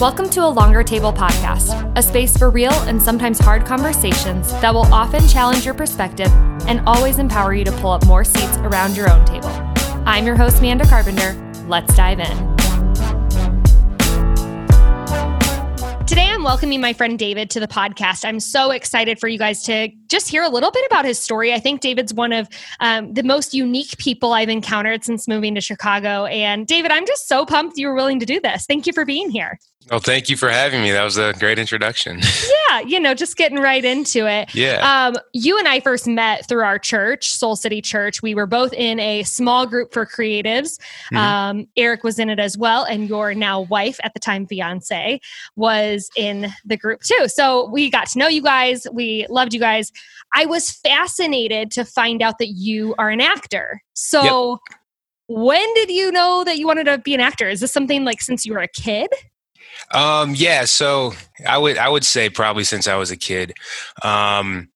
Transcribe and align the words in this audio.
Welcome 0.00 0.28
to 0.30 0.40
a 0.40 0.50
Longer 0.50 0.82
Table 0.82 1.12
podcast, 1.12 1.92
a 1.96 2.02
space 2.02 2.36
for 2.36 2.50
real 2.50 2.72
and 2.72 3.00
sometimes 3.00 3.38
hard 3.38 3.64
conversations 3.64 4.50
that 4.60 4.74
will 4.74 4.92
often 4.92 5.26
challenge 5.28 5.64
your 5.64 5.72
perspective 5.72 6.26
and 6.66 6.80
always 6.84 7.20
empower 7.20 7.54
you 7.54 7.64
to 7.64 7.70
pull 7.70 7.92
up 7.92 8.04
more 8.04 8.24
seats 8.24 8.56
around 8.58 8.96
your 8.96 9.08
own 9.08 9.24
table. 9.24 9.50
I'm 10.04 10.26
your 10.26 10.34
host, 10.34 10.58
Amanda 10.58 10.84
Carpenter. 10.84 11.34
Let's 11.68 11.94
dive 11.94 12.18
in. 12.18 12.54
Today, 16.06 16.28
I'm 16.28 16.42
welcoming 16.42 16.80
my 16.80 16.92
friend 16.92 17.16
David 17.16 17.48
to 17.50 17.60
the 17.60 17.68
podcast. 17.68 18.24
I'm 18.24 18.40
so 18.40 18.72
excited 18.72 19.18
for 19.20 19.28
you 19.28 19.38
guys 19.38 19.62
to 19.62 19.88
just 20.08 20.28
hear 20.28 20.42
a 20.42 20.48
little 20.48 20.70
bit 20.70 20.84
about 20.86 21.04
his 21.04 21.18
story. 21.20 21.54
I 21.54 21.60
think 21.60 21.80
David's 21.80 22.12
one 22.12 22.32
of 22.32 22.48
um, 22.80 23.14
the 23.14 23.22
most 23.22 23.54
unique 23.54 23.96
people 23.98 24.32
I've 24.32 24.50
encountered 24.50 25.04
since 25.04 25.26
moving 25.26 25.54
to 25.54 25.60
Chicago. 25.60 26.26
And 26.26 26.66
David, 26.66 26.90
I'm 26.90 27.06
just 27.06 27.26
so 27.26 27.46
pumped 27.46 27.78
you 27.78 27.86
were 27.86 27.94
willing 27.94 28.20
to 28.20 28.26
do 28.26 28.40
this. 28.40 28.66
Thank 28.66 28.86
you 28.86 28.92
for 28.92 29.04
being 29.04 29.30
here. 29.30 29.58
Well, 29.90 30.00
thank 30.00 30.30
you 30.30 30.36
for 30.36 30.48
having 30.48 30.80
me. 30.82 30.92
That 30.92 31.04
was 31.04 31.18
a 31.18 31.34
great 31.34 31.58
introduction. 31.58 32.18
yeah, 32.70 32.80
you 32.80 32.98
know, 32.98 33.12
just 33.12 33.36
getting 33.36 33.58
right 33.58 33.84
into 33.84 34.26
it. 34.26 34.54
Yeah. 34.54 34.78
Um, 35.08 35.16
you 35.34 35.58
and 35.58 35.68
I 35.68 35.80
first 35.80 36.06
met 36.06 36.48
through 36.48 36.62
our 36.62 36.78
church, 36.78 37.28
Soul 37.30 37.54
City 37.54 37.82
Church. 37.82 38.22
We 38.22 38.34
were 38.34 38.46
both 38.46 38.72
in 38.72 38.98
a 38.98 39.24
small 39.24 39.66
group 39.66 39.92
for 39.92 40.06
creatives. 40.06 40.78
Mm-hmm. 41.12 41.16
Um, 41.16 41.68
Eric 41.76 42.02
was 42.02 42.18
in 42.18 42.30
it 42.30 42.38
as 42.38 42.56
well, 42.56 42.84
and 42.84 43.08
your 43.08 43.34
now 43.34 43.60
wife 43.60 44.00
at 44.02 44.14
the 44.14 44.20
time, 44.20 44.46
fiance, 44.46 45.20
was 45.56 46.08
in 46.16 46.50
the 46.64 46.78
group 46.78 47.02
too. 47.02 47.28
So 47.28 47.68
we 47.68 47.90
got 47.90 48.08
to 48.08 48.18
know 48.18 48.28
you 48.28 48.42
guys. 48.42 48.86
We 48.90 49.26
loved 49.28 49.52
you 49.52 49.60
guys. 49.60 49.92
I 50.34 50.46
was 50.46 50.70
fascinated 50.70 51.70
to 51.72 51.84
find 51.84 52.22
out 52.22 52.38
that 52.38 52.48
you 52.48 52.94
are 52.98 53.10
an 53.10 53.20
actor. 53.20 53.82
So. 53.92 54.52
Yep. 54.52 54.78
When 55.26 55.72
did 55.72 55.88
you 55.88 56.12
know 56.12 56.44
that 56.44 56.58
you 56.58 56.66
wanted 56.66 56.84
to 56.84 56.98
be 56.98 57.14
an 57.14 57.20
actor? 57.20 57.48
Is 57.48 57.60
this 57.60 57.72
something 57.72 58.04
like 58.04 58.20
since 58.20 58.44
you 58.44 58.52
were 58.52 58.58
a 58.58 58.68
kid? 58.68 59.08
Um, 59.94 60.34
yeah, 60.34 60.64
so 60.64 61.12
I 61.46 61.58
would 61.58 61.78
I 61.78 61.88
would 61.88 62.04
say 62.04 62.28
probably 62.28 62.64
since 62.64 62.88
I 62.88 62.96
was 62.96 63.10
a 63.10 63.16
kid. 63.16 63.52
Um, 64.02 64.68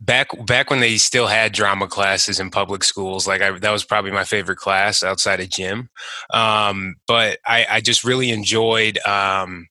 back 0.00 0.28
back 0.46 0.70
when 0.70 0.80
they 0.80 0.96
still 0.96 1.26
had 1.26 1.52
drama 1.52 1.86
classes 1.86 2.40
in 2.40 2.50
public 2.50 2.82
schools, 2.84 3.26
like 3.28 3.42
I, 3.42 3.58
that 3.58 3.70
was 3.70 3.84
probably 3.84 4.10
my 4.10 4.24
favorite 4.24 4.58
class 4.58 5.02
outside 5.02 5.40
of 5.40 5.50
gym. 5.50 5.88
Um, 6.32 6.96
but 7.06 7.38
I, 7.46 7.66
I 7.70 7.80
just 7.80 8.04
really 8.04 8.30
enjoyed. 8.30 8.98
Um, 9.06 9.68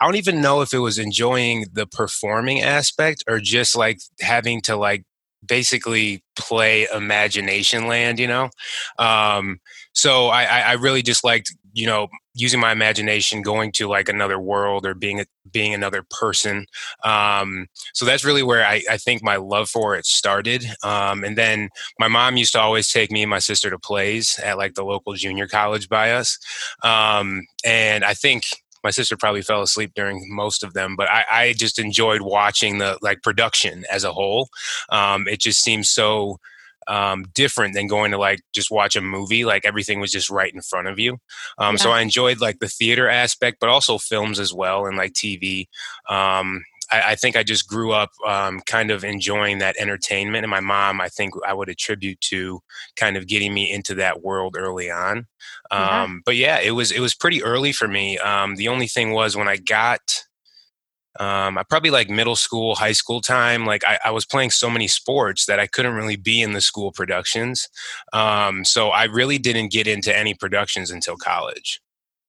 I 0.00 0.06
don't 0.06 0.16
even 0.16 0.40
know 0.40 0.62
if 0.62 0.72
it 0.72 0.78
was 0.78 0.98
enjoying 0.98 1.66
the 1.72 1.86
performing 1.86 2.60
aspect 2.60 3.22
or 3.28 3.38
just 3.38 3.76
like 3.76 4.00
having 4.20 4.60
to 4.62 4.76
like 4.76 5.04
basically 5.46 6.24
play 6.36 6.86
imagination 6.94 7.86
land, 7.86 8.18
you 8.18 8.26
know. 8.26 8.50
Um, 8.98 9.60
so 9.92 10.26
I, 10.28 10.44
I 10.44 10.72
really 10.74 11.02
just 11.02 11.24
liked 11.24 11.54
you 11.72 11.86
know 11.86 12.08
using 12.34 12.60
my 12.60 12.72
imagination 12.72 13.42
going 13.42 13.72
to 13.72 13.88
like 13.88 14.08
another 14.08 14.38
world 14.38 14.86
or 14.86 14.94
being 14.94 15.20
a, 15.20 15.26
being 15.50 15.74
another 15.74 16.02
person. 16.10 16.66
Um, 17.04 17.66
so 17.92 18.04
that's 18.06 18.24
really 18.24 18.42
where 18.42 18.64
I, 18.64 18.82
I, 18.90 18.96
think 18.96 19.22
my 19.22 19.36
love 19.36 19.68
for 19.68 19.96
it 19.96 20.06
started. 20.06 20.64
Um, 20.82 21.24
and 21.24 21.36
then 21.36 21.68
my 21.98 22.08
mom 22.08 22.38
used 22.38 22.52
to 22.52 22.60
always 22.60 22.90
take 22.90 23.10
me 23.10 23.22
and 23.22 23.28
my 23.28 23.38
sister 23.38 23.68
to 23.68 23.78
plays 23.78 24.38
at 24.38 24.56
like 24.56 24.74
the 24.74 24.84
local 24.84 25.12
junior 25.12 25.46
college 25.46 25.90
by 25.90 26.12
us. 26.12 26.38
Um, 26.82 27.42
and 27.64 28.04
i 28.04 28.14
think 28.14 28.44
my 28.84 28.90
sister 28.90 29.16
probably 29.16 29.42
fell 29.42 29.62
asleep 29.62 29.92
during 29.94 30.26
most 30.28 30.64
of 30.64 30.74
them 30.74 30.96
but 30.96 31.08
I, 31.08 31.24
I 31.30 31.52
just 31.52 31.78
enjoyed 31.78 32.22
watching 32.22 32.78
the 32.78 32.98
like 33.02 33.22
production 33.22 33.84
as 33.90 34.04
a 34.04 34.12
whole. 34.12 34.48
Um, 34.90 35.28
it 35.28 35.40
just 35.40 35.62
seems 35.62 35.88
so 35.88 36.38
um, 36.88 37.24
different 37.34 37.74
than 37.74 37.86
going 37.86 38.10
to 38.12 38.18
like 38.18 38.40
just 38.54 38.70
watch 38.70 38.96
a 38.96 39.00
movie. 39.00 39.44
Like 39.44 39.64
everything 39.64 40.00
was 40.00 40.12
just 40.12 40.30
right 40.30 40.52
in 40.52 40.60
front 40.62 40.88
of 40.88 40.98
you. 40.98 41.18
Um, 41.58 41.74
yeah. 41.74 41.82
So 41.82 41.90
I 41.90 42.00
enjoyed 42.00 42.40
like 42.40 42.58
the 42.58 42.68
theater 42.68 43.08
aspect, 43.08 43.58
but 43.60 43.68
also 43.68 43.98
films 43.98 44.38
as 44.38 44.52
well 44.52 44.86
and 44.86 44.96
like 44.96 45.12
TV. 45.12 45.66
Um, 46.08 46.62
I, 46.92 47.12
I, 47.12 47.14
think 47.14 47.36
I 47.36 47.42
just 47.42 47.66
grew 47.66 47.92
up 47.92 48.10
um, 48.26 48.60
kind 48.66 48.90
of 48.90 49.02
enjoying 49.02 49.58
that 49.58 49.76
entertainment, 49.78 50.44
and 50.44 50.50
my 50.50 50.60
mom, 50.60 51.00
I 51.00 51.08
think, 51.08 51.34
I 51.46 51.54
would 51.54 51.68
attribute 51.68 52.20
to 52.22 52.60
kind 52.96 53.16
of 53.16 53.26
getting 53.26 53.54
me 53.54 53.70
into 53.70 53.94
that 53.96 54.22
world 54.22 54.56
early 54.58 54.90
on. 54.90 55.26
Yeah. 55.72 56.02
Um, 56.02 56.22
but 56.24 56.36
yeah, 56.36 56.60
it 56.60 56.72
was 56.72 56.92
it 56.92 57.00
was 57.00 57.14
pretty 57.14 57.42
early 57.42 57.72
for 57.72 57.88
me. 57.88 58.18
Um, 58.18 58.56
the 58.56 58.68
only 58.68 58.86
thing 58.86 59.12
was 59.12 59.36
when 59.36 59.48
I 59.48 59.56
got 59.56 60.24
um, 61.20 61.58
I 61.58 61.62
probably 61.62 61.90
like 61.90 62.08
middle 62.08 62.36
school, 62.36 62.74
high 62.74 62.92
school 62.92 63.20
time. 63.20 63.66
Like 63.66 63.84
I, 63.84 63.98
I, 64.06 64.10
was 64.10 64.24
playing 64.24 64.50
so 64.50 64.70
many 64.70 64.88
sports 64.88 65.44
that 65.46 65.60
I 65.60 65.66
couldn't 65.66 65.94
really 65.94 66.16
be 66.16 66.40
in 66.40 66.52
the 66.52 66.60
school 66.60 66.90
productions. 66.90 67.68
Um, 68.12 68.64
so 68.64 68.88
I 68.88 69.04
really 69.04 69.38
didn't 69.38 69.72
get 69.72 69.86
into 69.86 70.16
any 70.16 70.32
productions 70.32 70.90
until 70.90 71.16
college. 71.16 71.80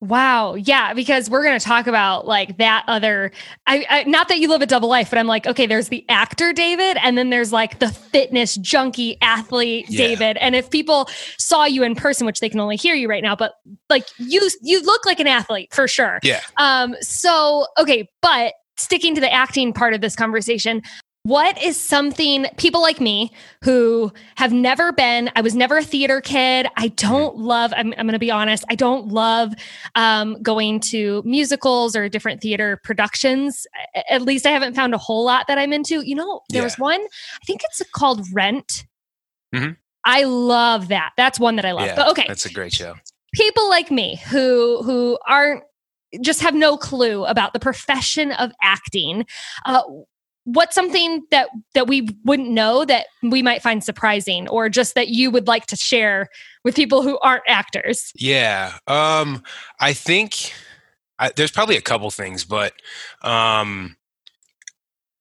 Wow. 0.04 0.56
Yeah, 0.56 0.94
because 0.94 1.30
we're 1.30 1.44
going 1.44 1.58
to 1.58 1.64
talk 1.64 1.88
about 1.88 2.28
like 2.28 2.58
that 2.58 2.84
other 2.90 3.32
I, 3.66 3.86
I, 3.90 4.04
not 4.04 4.28
that 4.28 4.40
you 4.40 4.50
live 4.50 4.62
a 4.62 4.66
double 4.66 4.90
life, 4.90 5.10
but 5.10 5.18
I'm 5.18 5.28
like, 5.28 5.48
okay, 5.48 5.66
there's 5.66 5.88
the 5.88 6.04
actor 6.10 6.52
David 6.52 6.98
and 7.02 7.18
then 7.18 7.30
there's 7.30 7.54
like 7.54 7.80
the 7.80 7.88
fitness 7.88 8.58
junkie 8.58 9.18
athlete 9.22 9.86
yeah. 9.88 10.08
David. 10.08 10.36
And 10.42 10.58
if 10.58 10.70
people 10.70 11.08
saw 11.38 11.64
you 11.64 11.84
in 11.84 11.96
person, 11.96 12.26
which 12.26 12.42
they 12.42 12.50
can 12.50 12.60
only 12.60 12.76
hear 12.76 12.96
you 12.96 13.08
right 13.08 13.24
now, 13.24 13.34
but 13.34 13.54
like 13.90 14.06
you 14.18 14.50
you 14.62 14.84
look 14.84 15.06
like 15.06 15.22
an 15.22 15.28
athlete 15.28 15.74
for 15.74 15.88
sure. 15.88 16.20
Yeah. 16.22 16.42
Um 16.58 16.98
so 17.00 17.68
okay, 17.80 18.10
but 18.22 18.56
sticking 18.78 19.16
to 19.16 19.22
the 19.22 19.32
acting 19.32 19.74
part 19.74 19.94
of 19.94 20.02
this 20.02 20.16
conversation, 20.16 20.82
what 21.26 21.62
is 21.64 21.78
something 21.78 22.48
people 22.58 22.82
like 22.82 23.00
me 23.00 23.32
who 23.64 24.12
have 24.36 24.52
never 24.52 24.92
been, 24.92 25.32
I 25.38 25.42
was 25.42 25.56
never 25.56 25.78
a 25.78 25.84
theater 25.84 26.20
kid. 26.20 26.68
I 26.76 26.90
don't 26.90 27.38
love, 27.38 27.74
I'm, 27.78 27.94
I'm 27.98 28.06
going 28.06 28.12
to 28.12 28.20
be 28.20 28.30
honest, 28.30 28.66
I 28.70 28.76
don't 28.76 29.08
love 29.08 29.54
um, 29.96 30.42
going 30.42 30.82
to 30.82 31.24
musicals 31.26 31.96
or 31.96 32.10
different 32.10 32.42
theater 32.42 32.78
productions. 32.84 33.66
At 34.10 34.24
least 34.24 34.46
I 34.46 34.52
haven't 34.52 34.76
found 34.76 34.94
a 34.94 34.98
whole 34.98 35.24
lot 35.24 35.48
that 35.48 35.58
I'm 35.58 35.72
into. 35.72 36.02
You 36.02 36.16
know, 36.16 36.42
there 36.50 36.60
yeah. 36.60 36.66
was 36.66 36.78
one, 36.78 37.00
I 37.00 37.46
think 37.46 37.62
it's 37.64 37.82
called 37.94 38.26
Rent. 38.34 38.86
Mm-hmm. 39.56 39.72
I 40.04 40.24
love 40.24 40.90
that. 40.90 41.12
That's 41.16 41.40
one 41.40 41.56
that 41.56 41.64
I 41.64 41.72
love. 41.72 41.86
Yeah, 41.86 41.96
but 41.96 42.10
okay. 42.10 42.26
That's 42.28 42.46
a 42.46 42.52
great 42.52 42.74
show. 42.74 42.96
People 43.34 43.70
like 43.70 43.90
me 43.90 44.20
who 44.30 44.84
who 44.84 45.18
aren't 45.26 45.64
just 46.22 46.42
have 46.42 46.54
no 46.54 46.78
clue 46.78 47.26
about 47.26 47.54
the 47.54 47.60
profession 47.60 48.32
of 48.34 48.52
acting. 48.62 49.26
Uh, 49.66 49.82
what's 50.46 50.76
something 50.76 51.24
that 51.32 51.50
that 51.74 51.88
we 51.88 52.10
wouldn't 52.26 52.50
know 52.50 52.84
that 52.86 53.08
we 53.22 53.42
might 53.42 53.62
find 53.62 53.84
surprising 53.84 54.48
or 54.50 54.70
just 54.70 54.96
that 54.96 55.10
you 55.10 55.32
would 55.32 55.48
like 55.48 55.66
to 55.68 55.76
share 55.76 56.28
with 56.64 56.76
people 56.76 57.02
who 57.02 57.18
aren't 57.20 57.44
actors 57.48 58.12
yeah 58.16 58.74
um 58.88 59.42
i 59.80 59.94
think 59.94 60.54
I, 61.18 61.32
there's 61.36 61.52
probably 61.52 61.78
a 61.78 61.82
couple 61.82 62.12
things 62.12 62.44
but 62.44 62.74
um 63.22 63.96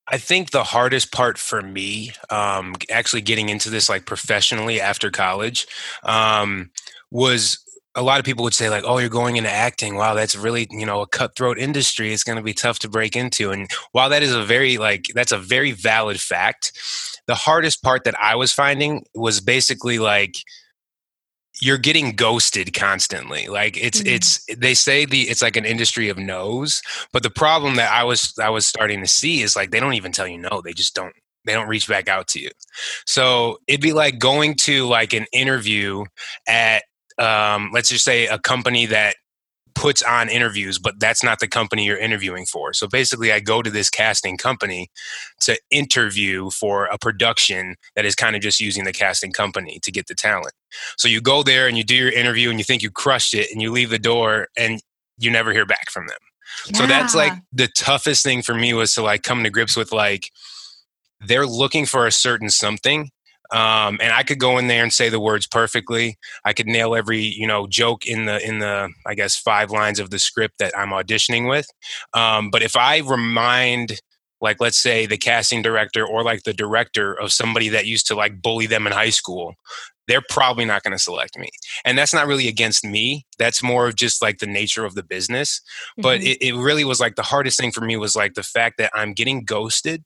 I 0.08 0.18
think 0.18 0.50
the 0.50 0.64
hardest 0.64 1.10
part 1.10 1.38
for 1.38 1.62
me, 1.62 2.12
um, 2.28 2.74
actually 2.90 3.22
getting 3.22 3.48
into 3.48 3.70
this 3.70 3.88
like 3.88 4.04
professionally 4.04 4.80
after 4.80 5.10
college, 5.10 5.66
um, 6.02 6.70
was 7.10 7.61
a 7.94 8.02
lot 8.02 8.18
of 8.18 8.24
people 8.24 8.42
would 8.44 8.54
say 8.54 8.70
like 8.70 8.84
oh 8.86 8.98
you're 8.98 9.08
going 9.08 9.36
into 9.36 9.50
acting. 9.50 9.96
Wow 9.96 10.14
that's 10.14 10.36
really 10.36 10.66
you 10.70 10.86
know 10.86 11.00
a 11.00 11.06
cutthroat 11.06 11.58
industry. 11.58 12.12
It's 12.12 12.24
going 12.24 12.36
to 12.36 12.42
be 12.42 12.54
tough 12.54 12.78
to 12.80 12.88
break 12.88 13.16
into. 13.16 13.50
And 13.50 13.70
while 13.92 14.08
that 14.10 14.22
is 14.22 14.34
a 14.34 14.44
very 14.44 14.78
like 14.78 15.06
that's 15.14 15.32
a 15.32 15.38
very 15.38 15.72
valid 15.72 16.20
fact 16.20 16.72
the 17.28 17.34
hardest 17.36 17.84
part 17.84 18.02
that 18.02 18.18
i 18.20 18.34
was 18.34 18.52
finding 18.52 19.04
was 19.14 19.40
basically 19.40 20.00
like 20.00 20.34
you're 21.60 21.78
getting 21.78 22.16
ghosted 22.16 22.74
constantly. 22.74 23.46
Like 23.46 23.76
it's 23.76 24.00
mm-hmm. 24.00 24.14
it's 24.14 24.44
they 24.56 24.74
say 24.74 25.04
the 25.04 25.22
it's 25.22 25.42
like 25.42 25.56
an 25.56 25.64
industry 25.64 26.08
of 26.08 26.18
no's 26.18 26.82
but 27.12 27.22
the 27.22 27.30
problem 27.30 27.76
that 27.76 27.92
i 27.92 28.02
was 28.02 28.34
i 28.42 28.48
was 28.48 28.66
starting 28.66 29.00
to 29.00 29.06
see 29.06 29.42
is 29.42 29.54
like 29.54 29.70
they 29.70 29.80
don't 29.80 29.94
even 29.94 30.12
tell 30.12 30.26
you 30.26 30.38
no. 30.38 30.60
They 30.64 30.72
just 30.72 30.94
don't 30.94 31.14
they 31.44 31.52
don't 31.52 31.68
reach 31.68 31.88
back 31.88 32.08
out 32.08 32.28
to 32.28 32.40
you. 32.40 32.50
So 33.06 33.58
it'd 33.66 33.80
be 33.80 33.92
like 33.92 34.18
going 34.18 34.54
to 34.62 34.86
like 34.86 35.12
an 35.12 35.26
interview 35.32 36.04
at 36.48 36.84
um, 37.18 37.70
let's 37.72 37.88
just 37.88 38.04
say 38.04 38.26
a 38.26 38.38
company 38.38 38.86
that 38.86 39.16
puts 39.74 40.02
on 40.02 40.28
interviews, 40.28 40.78
but 40.78 41.00
that's 41.00 41.24
not 41.24 41.40
the 41.40 41.48
company 41.48 41.84
you're 41.84 41.96
interviewing 41.96 42.44
for. 42.44 42.72
So 42.72 42.86
basically, 42.86 43.32
I 43.32 43.40
go 43.40 43.62
to 43.62 43.70
this 43.70 43.88
casting 43.88 44.36
company 44.36 44.90
to 45.40 45.58
interview 45.70 46.50
for 46.50 46.86
a 46.86 46.98
production 46.98 47.76
that 47.96 48.04
is 48.04 48.14
kind 48.14 48.36
of 48.36 48.42
just 48.42 48.60
using 48.60 48.84
the 48.84 48.92
casting 48.92 49.32
company 49.32 49.78
to 49.82 49.90
get 49.90 50.08
the 50.08 50.14
talent. 50.14 50.52
So 50.98 51.08
you 51.08 51.20
go 51.20 51.42
there 51.42 51.68
and 51.68 51.76
you 51.76 51.84
do 51.84 51.96
your 51.96 52.12
interview 52.12 52.50
and 52.50 52.58
you 52.58 52.64
think 52.64 52.82
you 52.82 52.90
crushed 52.90 53.34
it 53.34 53.50
and 53.50 53.62
you 53.62 53.72
leave 53.72 53.90
the 53.90 53.98
door 53.98 54.48
and 54.56 54.80
you 55.18 55.30
never 55.30 55.52
hear 55.52 55.66
back 55.66 55.90
from 55.90 56.06
them. 56.06 56.18
Yeah. 56.66 56.78
So 56.78 56.86
that's 56.86 57.14
like 57.14 57.32
the 57.52 57.68
toughest 57.68 58.22
thing 58.22 58.42
for 58.42 58.54
me 58.54 58.74
was 58.74 58.94
to 58.94 59.02
like 59.02 59.22
come 59.22 59.42
to 59.42 59.50
grips 59.50 59.76
with 59.76 59.90
like, 59.92 60.30
they're 61.20 61.46
looking 61.46 61.86
for 61.86 62.06
a 62.06 62.12
certain 62.12 62.50
something 62.50 63.10
um, 63.52 63.98
and 64.00 64.12
I 64.12 64.22
could 64.22 64.38
go 64.38 64.58
in 64.58 64.66
there 64.66 64.82
and 64.82 64.92
say 64.92 65.08
the 65.08 65.20
words 65.20 65.46
perfectly. 65.46 66.16
I 66.44 66.52
could 66.52 66.66
nail 66.66 66.94
every 66.94 67.20
you 67.20 67.46
know 67.46 67.66
joke 67.66 68.06
in 68.06 68.24
the 68.24 68.46
in 68.46 68.58
the 68.58 68.90
I 69.06 69.14
guess 69.14 69.36
five 69.36 69.70
lines 69.70 70.00
of 70.00 70.10
the 70.10 70.18
script 70.18 70.58
that 70.58 70.76
I'm 70.76 70.90
auditioning 70.90 71.48
with. 71.48 71.66
Um, 72.14 72.50
but 72.50 72.62
if 72.62 72.76
I 72.76 72.98
remind 72.98 74.00
like 74.40 74.60
let's 74.60 74.78
say 74.78 75.06
the 75.06 75.16
casting 75.16 75.62
director 75.62 76.04
or 76.04 76.24
like 76.24 76.42
the 76.42 76.52
director 76.52 77.12
of 77.14 77.32
somebody 77.32 77.68
that 77.68 77.86
used 77.86 78.08
to 78.08 78.14
like 78.14 78.42
bully 78.42 78.66
them 78.66 78.86
in 78.86 78.92
high 78.92 79.10
school 79.10 79.54
they're 80.08 80.22
probably 80.28 80.64
not 80.64 80.82
going 80.82 80.92
to 80.92 80.98
select 80.98 81.38
me. 81.38 81.48
And 81.84 81.96
that's 81.96 82.12
not 82.12 82.26
really 82.26 82.48
against 82.48 82.84
me. 82.84 83.24
That's 83.38 83.62
more 83.62 83.86
of 83.86 83.96
just 83.96 84.20
like 84.20 84.38
the 84.38 84.46
nature 84.46 84.84
of 84.84 84.94
the 84.94 85.02
business. 85.02 85.60
Mm-hmm. 85.92 86.02
But 86.02 86.22
it, 86.22 86.44
it 86.44 86.54
really 86.54 86.84
was 86.84 87.00
like 87.00 87.14
the 87.14 87.22
hardest 87.22 87.58
thing 87.58 87.72
for 87.72 87.82
me 87.82 87.96
was 87.96 88.16
like 88.16 88.34
the 88.34 88.42
fact 88.42 88.78
that 88.78 88.90
I'm 88.94 89.12
getting 89.12 89.44
ghosted 89.44 90.04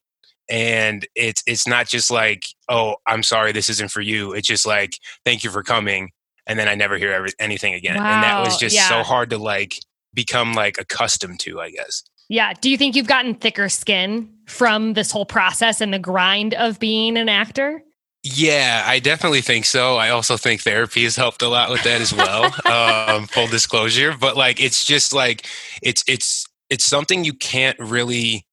and 0.49 1.07
it's 1.15 1.43
it's 1.47 1.67
not 1.67 1.87
just 1.87 2.11
like 2.11 2.45
oh 2.69 2.97
i'm 3.07 3.23
sorry 3.23 3.53
this 3.53 3.69
isn't 3.69 3.91
for 3.91 4.01
you 4.01 4.33
it's 4.33 4.47
just 4.47 4.67
like 4.67 4.99
thank 5.25 5.45
you 5.45 5.51
for 5.51 5.63
coming 5.63 6.11
and 6.47 6.59
then 6.59 6.69
i 6.69 6.75
never 6.75 6.97
hear 6.97 7.13
every, 7.13 7.31
anything 7.39 7.75
again 7.75 7.97
wow. 7.97 8.15
and 8.15 8.23
that 8.23 8.45
was 8.45 8.57
just 8.57 8.75
yeah. 8.75 8.89
so 8.89 9.03
hard 9.03 9.31
to 9.31 9.39
like 9.39 9.79
become 10.15 10.55
like 10.55 10.79
accustomed 10.79 11.41
to 11.41 11.61
i 11.61 11.71
guess 11.71 12.03
yeah 12.29 12.53
do 12.61 12.71
you 12.71 12.79
think 12.79 12.95
you've 12.95 13.09
gotten 13.09 13.35
thicker 13.35 13.69
skin 13.69 14.29
from 14.47 14.95
this 14.95 15.11
whole 15.11 15.27
process 15.27 15.81
and 15.81 15.93
the 15.93 15.99
grind 15.99 16.55
of 16.55 16.79
being 16.79 17.17
an 17.17 17.29
actor 17.29 17.83
yeah, 18.35 18.83
I 18.85 18.99
definitely 18.99 19.41
think 19.41 19.67
so. 19.67 19.95
I 19.95 20.11
also 20.11 20.37
think 20.37 20.61
therapy 20.61 21.05
has 21.05 21.15
helped 21.15 21.43
a 21.43 21.49
lot 21.49 21.71
with 21.71 21.85
that 21.85 22.01
as 22.01 22.13
well. 22.13 22.47
um, 22.67 23.27
full 23.29 23.47
disclosure, 23.47 24.17
but 24.19 24.37
like 24.37 24.61
it's 24.61 24.85
just 24.85 25.13
like 25.13 25.47
it's 25.81 26.03
it's 26.09 26.45
it's 26.69 26.85
something 26.85 27.25
you 27.25 27.35
can't 27.35 27.79
really 27.79 28.45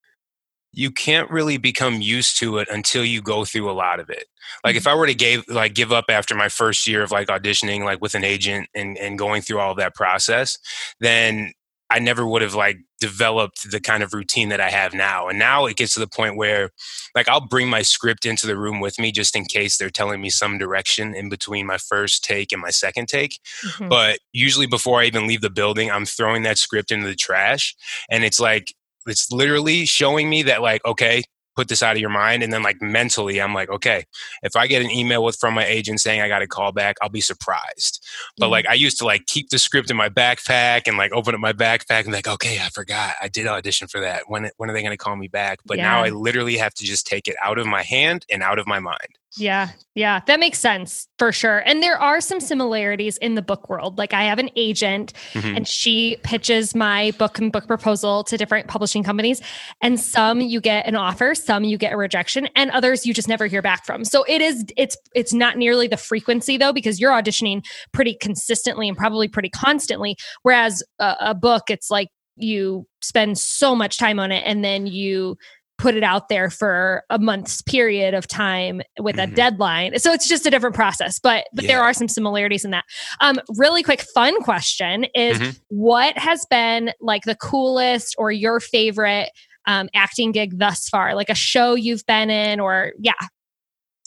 you 0.74 0.92
can't 0.92 1.30
really 1.30 1.58
become 1.58 2.02
used 2.02 2.38
to 2.40 2.58
it 2.58 2.68
until 2.70 3.06
you 3.06 3.22
go 3.22 3.46
through 3.46 3.70
a 3.70 3.74
lot 3.74 4.00
of 4.00 4.10
it. 4.10 4.26
Like 4.66 4.76
if 4.76 4.84
mm-hmm. 4.84 4.90
I 4.90 4.96
were 4.96 5.08
to 5.08 5.14
give 5.14 5.48
like 5.48 5.76
give 5.76 5.92
up 5.92 6.06
after 6.10 6.36
my 6.36 6.50
first 6.50 6.88
year 6.88 7.04
of 7.04 7.12
like 7.12 7.28
auditioning 7.28 7.86
like 7.86 8.02
with 8.02 8.16
an 8.16 8.24
agent 8.24 8.68
and 8.74 8.98
and 8.98 9.18
going 9.18 9.42
through 9.42 9.60
all 9.60 9.72
of 9.72 9.78
that 9.78 9.96
process, 9.96 10.58
then 11.00 11.54
I 11.90 12.00
never 12.00 12.26
would 12.26 12.42
have 12.42 12.56
like 12.56 12.80
developed 13.00 13.70
the 13.70 13.80
kind 13.80 14.02
of 14.02 14.14
routine 14.14 14.50
that 14.50 14.60
I 14.60 14.72
have 14.72 14.96
now. 14.96 15.28
And 15.28 15.38
now 15.38 15.68
it 15.68 15.78
gets 15.78 15.94
to 15.94 16.00
the 16.00 16.08
point 16.08 16.38
where 16.38 16.72
like 17.14 17.30
I'll 17.30 17.48
bring 17.48 17.70
my 17.70 17.84
script 17.84 18.26
into 18.26 18.48
the 18.48 18.58
room 18.58 18.80
with 18.80 18.98
me 18.98 19.12
just 19.12 19.36
in 19.36 19.46
case 19.46 19.78
they're 19.78 19.92
telling 19.92 20.20
me 20.20 20.32
some 20.32 20.58
direction 20.58 21.14
in 21.14 21.30
between 21.30 21.68
my 21.68 21.78
first 21.78 22.24
take 22.24 22.52
and 22.52 22.62
my 22.62 22.72
second 22.72 23.10
take. 23.10 23.40
Mm-hmm. 23.64 23.90
But 23.90 24.20
usually 24.32 24.66
before 24.66 25.02
I 25.02 25.06
even 25.06 25.28
leave 25.28 25.42
the 25.42 25.52
building, 25.52 25.92
I'm 25.92 26.06
throwing 26.06 26.42
that 26.44 26.58
script 26.58 26.92
into 26.92 27.06
the 27.06 27.16
trash 27.16 27.76
and 28.10 28.24
it's 28.24 28.40
like 28.40 28.74
it's 29.08 29.32
literally 29.32 29.86
showing 29.86 30.30
me 30.30 30.44
that 30.44 30.62
like 30.62 30.84
okay 30.86 31.24
put 31.56 31.68
this 31.68 31.84
out 31.84 31.96
of 31.96 32.02
your 32.02 32.10
mind 32.10 32.42
and 32.42 32.52
then 32.52 32.64
like 32.64 32.82
mentally 32.82 33.40
i'm 33.42 33.54
like 33.54 33.70
okay 33.70 34.04
if 34.42 34.56
i 34.56 34.66
get 34.66 34.82
an 34.82 34.90
email 34.90 35.24
with 35.24 35.38
from 35.38 35.54
my 35.54 35.66
agent 35.66 36.00
saying 36.00 36.22
i 36.22 36.28
got 36.28 36.42
a 36.42 36.48
call 36.48 36.72
back 36.72 36.96
i'll 37.02 37.10
be 37.10 37.22
surprised. 37.22 38.04
But 38.38 38.46
mm-hmm. 38.46 38.52
like 38.52 38.68
i 38.68 38.74
used 38.74 38.98
to 39.00 39.06
like 39.06 39.26
keep 39.28 39.50
the 39.50 39.60
script 39.60 39.92
in 39.92 39.98
my 39.98 40.10
backpack 40.10 40.88
and 40.88 40.98
like 40.98 41.12
open 41.12 41.36
up 41.36 41.40
my 41.40 41.54
backpack 41.54 42.06
and 42.06 42.14
like 42.14 42.28
okay 42.28 42.60
i 42.60 42.70
forgot 42.70 43.16
i 43.22 43.28
did 43.28 43.48
audition 43.48 43.88
for 43.88 44.02
that 44.02 44.24
when 44.28 44.50
when 44.58 44.70
are 44.70 44.74
they 44.74 44.82
going 44.82 44.92
to 44.92 44.98
call 44.98 45.16
me 45.16 45.28
back? 45.28 45.60
But 45.66 45.78
yeah. 45.78 45.84
now 45.84 46.04
i 46.04 46.10
literally 46.10 46.58
have 46.58 46.74
to 46.76 46.84
just 46.84 47.06
take 47.06 47.28
it 47.28 47.36
out 47.42 47.60
of 47.60 47.68
my 47.68 47.84
hand 47.84 48.26
and 48.30 48.42
out 48.42 48.60
of 48.60 48.68
my 48.68 48.80
mind 48.80 49.20
yeah, 49.36 49.70
yeah, 49.96 50.22
that 50.28 50.40
makes 50.40 50.60
sense 50.60 51.08
for 51.18 51.32
sure. 51.32 51.60
And 51.66 51.82
there 51.82 52.00
are 52.00 52.22
some 52.22 52.40
similarities 52.40 53.18
in 53.18 53.36
the 53.36 53.42
book 53.42 53.70
world. 53.70 53.98
Like 53.98 54.14
I 54.14 54.24
have 54.24 54.38
an 54.38 54.50
agent 54.56 55.14
mm-hmm. 55.34 55.58
and 55.58 55.68
she 55.68 56.18
pitches 56.24 56.76
my 56.76 57.12
book 57.18 57.40
and 57.40 57.52
book 57.52 57.68
proposal 57.68 58.24
to 58.26 58.38
different 58.38 58.68
publishing 58.68 59.04
companies. 59.04 59.42
And 59.82 60.00
some 60.00 60.40
you 60.42 60.62
get 60.62 60.86
an 60.86 60.96
offer, 60.96 61.34
some 61.34 61.64
you 61.64 61.78
get 61.78 61.94
a 61.94 61.98
rejection, 61.98 62.48
and 62.56 62.70
others 62.72 63.06
you 63.06 63.14
just 63.14 63.28
never 63.28 63.48
hear 63.48 63.62
back 63.62 63.86
from. 63.86 64.06
So 64.06 64.24
it 64.28 64.42
is 64.42 64.66
it's 64.78 64.98
it's 65.16 65.34
not 65.34 65.58
nearly 65.58 65.88
the 65.88 65.98
frequency 65.98 66.58
though, 66.58 66.74
because 66.74 67.00
you're 67.00 67.12
auditioning 67.12 67.66
pretty 67.92 68.16
consistently 68.16 68.88
and 68.88 68.98
probably 68.98 69.28
pretty 69.28 69.50
constantly. 69.50 70.16
Whereas 70.44 70.84
a, 71.00 71.16
a 71.20 71.36
book, 71.36 71.70
it's 71.70 71.90
like 71.90 72.10
you 72.36 72.88
spend 73.02 73.38
so 73.38 73.76
much 73.76 73.98
time 73.98 74.20
on 74.20 74.32
it 74.32 74.44
and 74.46 74.64
then 74.64 74.88
you 74.88 75.38
put 75.84 75.96
it 75.96 76.04
out 76.04 76.30
there 76.30 76.50
for 76.50 77.04
a 77.10 77.20
month's 77.20 77.62
period 77.62 78.14
of 78.14 78.26
time 78.26 78.82
with 79.00 79.18
mm-hmm. 79.18 79.34
a 79.34 79.36
deadline. 79.36 80.00
So 80.00 80.14
it's 80.14 80.30
just 80.30 80.46
a 80.46 80.50
different 80.50 80.76
process, 80.76 81.20
but 81.20 81.46
but 81.54 81.66
yeah. 81.66 81.74
there 81.74 81.84
are 81.84 81.94
some 81.94 82.08
similarities 82.08 82.64
in 82.64 82.72
that. 82.72 82.86
Um, 83.20 83.38
really 83.58 83.84
quick 83.84 84.00
fun 84.00 84.42
question 84.44 85.04
is 85.14 85.38
mm-hmm. 85.38 85.50
what 85.68 86.18
has 86.18 86.46
been 86.50 86.94
like 87.02 87.24
the 87.24 87.36
coolest 87.36 88.16
or 88.18 88.32
your 88.32 88.62
favorite 88.62 89.30
um, 89.68 89.90
acting 89.94 90.32
gig 90.32 90.58
thus 90.58 90.88
far? 90.88 91.16
Like 91.16 91.30
a 91.30 91.36
show 91.36 91.76
you've 91.76 92.06
been 92.06 92.30
in 92.30 92.62
or 92.62 92.94
yeah. 92.98 93.12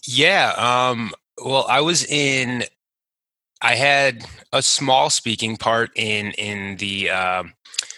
Yeah, 0.07 0.55
um 0.57 1.13
well 1.45 1.67
I 1.69 1.83
was 1.83 2.07
in 2.07 2.65
I 3.61 3.75
had 3.75 4.25
a 4.51 4.63
small 4.63 5.11
speaking 5.11 5.59
part 5.59 5.91
in 5.95 6.31
in 6.33 6.79
the 6.79 7.11
uh, 7.11 7.43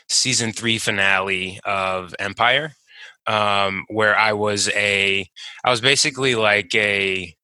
season 0.09 0.51
3 0.51 0.79
finale 0.79 1.61
of 1.65 2.13
Empire 2.19 2.75
um, 3.29 3.85
where 3.89 4.17
I 4.17 4.33
was 4.33 4.69
a, 4.71 5.29
I 5.65 5.71
was 5.71 5.81
basically 5.81 6.35
like 6.35 6.75
a, 6.75 7.35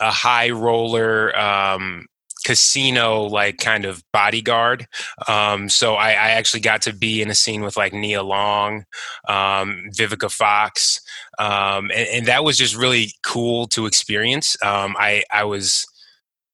a 0.00 0.10
high 0.10 0.50
roller 0.50 1.38
um, 1.38 2.06
casino 2.44 3.22
like 3.22 3.58
kind 3.58 3.84
of 3.84 4.02
bodyguard. 4.12 4.86
Um, 5.28 5.68
so 5.68 5.94
I, 5.94 6.08
I, 6.10 6.30
actually 6.30 6.60
got 6.60 6.82
to 6.82 6.94
be 6.94 7.22
in 7.22 7.30
a 7.30 7.34
scene 7.34 7.62
with 7.62 7.76
like 7.76 7.92
Nia 7.92 8.22
Long, 8.22 8.84
um, 9.28 9.84
Vivica 9.96 10.30
Fox, 10.30 11.00
um, 11.38 11.90
and, 11.90 12.08
and, 12.08 12.26
that 12.26 12.44
was 12.44 12.56
just 12.56 12.76
really 12.76 13.12
cool 13.24 13.66
to 13.68 13.86
experience. 13.86 14.56
Um, 14.62 14.96
I 14.98 15.24
I 15.32 15.44
was. 15.44 15.86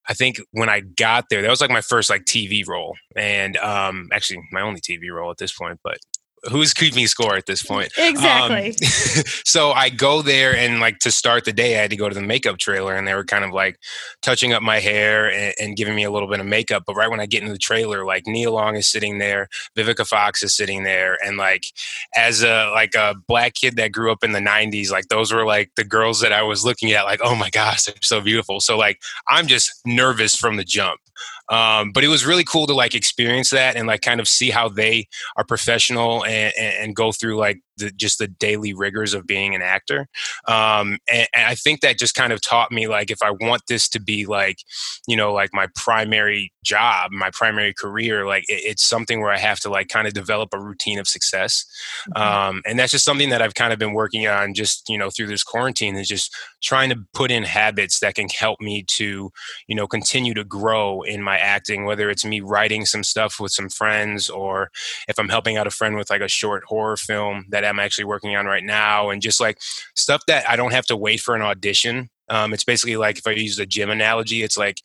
I 0.08 0.14
think 0.14 0.40
when 0.52 0.69
I 0.69 0.81
got 0.81 1.25
there, 1.31 1.43
that 1.43 1.50
was 1.50 1.60
like 1.60 1.70
my 1.70 1.81
first 1.81 2.10
like 2.10 2.25
TV 2.26 2.66
role, 2.66 2.94
and 3.16 3.56
um, 3.56 4.08
actually 4.12 4.40
my 4.52 4.60
only 4.60 4.81
TV 4.81 5.10
role 5.12 5.32
at 5.32 5.38
this 5.38 5.52
point. 5.52 5.81
But 5.82 5.98
who's 6.44 6.72
keeping 6.72 7.06
score 7.06 7.36
at 7.36 7.46
this 7.46 7.62
point? 7.62 7.92
Exactly. 7.98 8.68
Um, 8.68 8.74
so 9.44 9.72
I 9.72 9.88
go 9.88 10.22
there 10.22 10.56
and 10.56 10.80
like 10.80 10.98
to 11.00 11.10
start 11.10 11.44
the 11.44 11.52
day, 11.52 11.78
I 11.78 11.82
had 11.82 11.90
to 11.90 11.96
go 11.96 12.08
to 12.08 12.14
the 12.14 12.22
makeup 12.22 12.58
trailer 12.58 12.94
and 12.94 13.06
they 13.06 13.14
were 13.14 13.24
kind 13.24 13.44
of 13.44 13.52
like 13.52 13.78
touching 14.22 14.52
up 14.52 14.62
my 14.62 14.80
hair 14.80 15.30
and, 15.30 15.54
and, 15.60 15.76
giving 15.76 15.94
me 15.94 16.04
a 16.04 16.10
little 16.10 16.28
bit 16.28 16.40
of 16.40 16.46
makeup. 16.46 16.84
But 16.86 16.94
right 16.94 17.10
when 17.10 17.20
I 17.20 17.26
get 17.26 17.42
into 17.42 17.52
the 17.52 17.58
trailer, 17.58 18.04
like 18.04 18.26
Nia 18.26 18.50
Long 18.50 18.76
is 18.76 18.88
sitting 18.88 19.18
there, 19.18 19.48
Vivica 19.76 20.06
Fox 20.06 20.42
is 20.42 20.54
sitting 20.54 20.84
there, 20.84 21.18
and 21.24 21.36
like 21.36 21.66
as 22.14 22.42
a 22.42 22.70
like 22.74 22.94
a 22.94 23.14
black 23.28 23.54
kid 23.54 23.76
that 23.76 23.92
grew 23.92 24.10
up 24.10 24.24
in 24.24 24.32
the 24.32 24.40
'90s, 24.40 24.90
like 24.90 25.08
those 25.08 25.32
were 25.32 25.44
like 25.44 25.70
the 25.76 25.84
girls 25.84 26.20
that 26.20 26.32
I 26.32 26.42
was 26.42 26.64
looking 26.64 26.92
at, 26.92 27.04
like 27.04 27.20
oh 27.22 27.34
my 27.34 27.50
gosh, 27.50 27.84
they're 27.84 27.94
so 28.00 28.20
beautiful. 28.20 28.60
So 28.60 28.78
like 28.78 29.02
I'm 29.28 29.46
just 29.46 29.72
nervous 29.84 30.34
from 30.34 30.56
the 30.56 30.64
jump. 30.64 31.00
Um, 31.48 31.92
but 31.92 32.04
it 32.04 32.08
was 32.08 32.26
really 32.26 32.44
cool 32.44 32.66
to 32.66 32.74
like 32.74 32.94
experience 32.94 33.50
that 33.50 33.76
and 33.76 33.86
like 33.86 34.02
kind 34.02 34.20
of 34.20 34.28
see 34.28 34.50
how 34.50 34.68
they 34.68 35.08
are 35.36 35.44
professional 35.44 36.24
and, 36.24 36.52
and 36.56 36.96
go 36.96 37.12
through 37.12 37.36
like 37.38 37.60
the, 37.76 37.90
just 37.90 38.19
the 38.19 38.28
daily 38.28 38.73
rigors 38.73 39.14
of 39.14 39.26
being 39.26 39.55
an 39.55 39.62
actor. 39.62 40.08
Um, 40.46 40.99
and, 41.11 41.28
and, 41.34 41.46
I 41.46 41.55
think 41.55 41.81
that 41.81 41.99
just 41.99 42.14
kind 42.14 42.32
of 42.32 42.40
taught 42.40 42.73
me 42.73 42.88
like 42.88 43.11
if 43.11 43.23
I 43.23 43.31
want 43.31 43.62
this 43.69 43.88
to 43.90 44.00
be 44.00 44.26
like, 44.26 44.58
you 45.06 45.17
know, 45.17 45.32
like 45.32 45.50
my 45.52 45.69
primary 45.75 46.52
job, 46.64 47.12
my 47.12 47.31
primary 47.31 47.73
career, 47.73 48.26
like 48.26 48.44
it, 48.49 48.62
it's 48.64 48.84
something 48.84 49.20
where 49.20 49.32
I 49.32 49.38
have 49.38 49.61
to 49.61 49.69
like 49.69 49.88
kind 49.88 50.06
of 50.06 50.15
develop 50.15 50.50
a 50.53 50.60
routine 50.60 50.98
of 50.98 51.06
success. 51.06 51.65
Mm-hmm. 52.17 52.22
Um, 52.22 52.62
and 52.67 52.79
that's 52.79 52.93
just 52.93 53.05
something 53.05 53.31
that 53.31 53.43
I've 53.43 53.55
kind 53.55 53.72
of 53.72 53.79
been 53.79 53.93
working 53.93 54.27
on 54.27 54.55
just, 54.55 54.89
you 54.89 54.98
know, 54.98 55.10
through 55.10 55.29
this 55.29 55.44
quarantine 55.44 55.96
is 55.96 56.08
just 56.08 56.34
trying 56.62 56.91
to 56.91 56.96
put 57.15 57.31
in 57.31 57.44
habits 57.44 58.00
that 58.00 58.15
can 58.15 58.29
help 58.29 58.60
me 58.60 58.84
to, 58.89 59.31
you 59.69 59.74
know, 59.74 59.86
continue 59.86 60.34
to 60.34 60.44
grow 60.44 61.03
in 61.03 61.22
my 61.22 61.39
acting, 61.39 61.84
whether 61.84 62.10
it's 62.10 62.24
me 62.24 62.41
writing 62.41 62.84
some 62.84 63.05
stuff 63.05 63.39
with 63.39 63.53
some 63.53 63.69
friends 63.69 64.29
or 64.29 64.70
if 65.08 65.19
I'm 65.19 65.29
helping 65.29 65.56
out 65.56 65.67
a 65.67 65.70
friend 65.70 65.96
with 65.96 66.10
like 66.10 66.20
a 66.20 66.29
short 66.29 66.65
horror 66.65 66.96
film 66.96 67.44
that 67.50 67.65
I'm 67.67 67.79
actually 67.79 68.05
working 68.05 68.37
on 68.37 68.46
right 68.46 68.65
now, 68.65 69.11
and 69.11 69.23
just 69.23 69.41
like 69.41 69.58
stuff 69.94 70.23
that 70.27 70.49
I 70.49 70.56
don't 70.56 70.73
have 70.73 70.87
to 70.87 70.96
wait 70.96 71.20
for 71.20 71.35
an 71.35 71.43
audition. 71.43 72.08
Um, 72.29 72.53
it's 72.53 72.65
basically 72.65 72.96
like 72.96 73.19
if 73.19 73.27
I 73.27 73.32
use 73.32 73.56
the 73.56 73.67
gym 73.67 73.91
analogy, 73.91 74.43
it's 74.43 74.56
like 74.56 74.79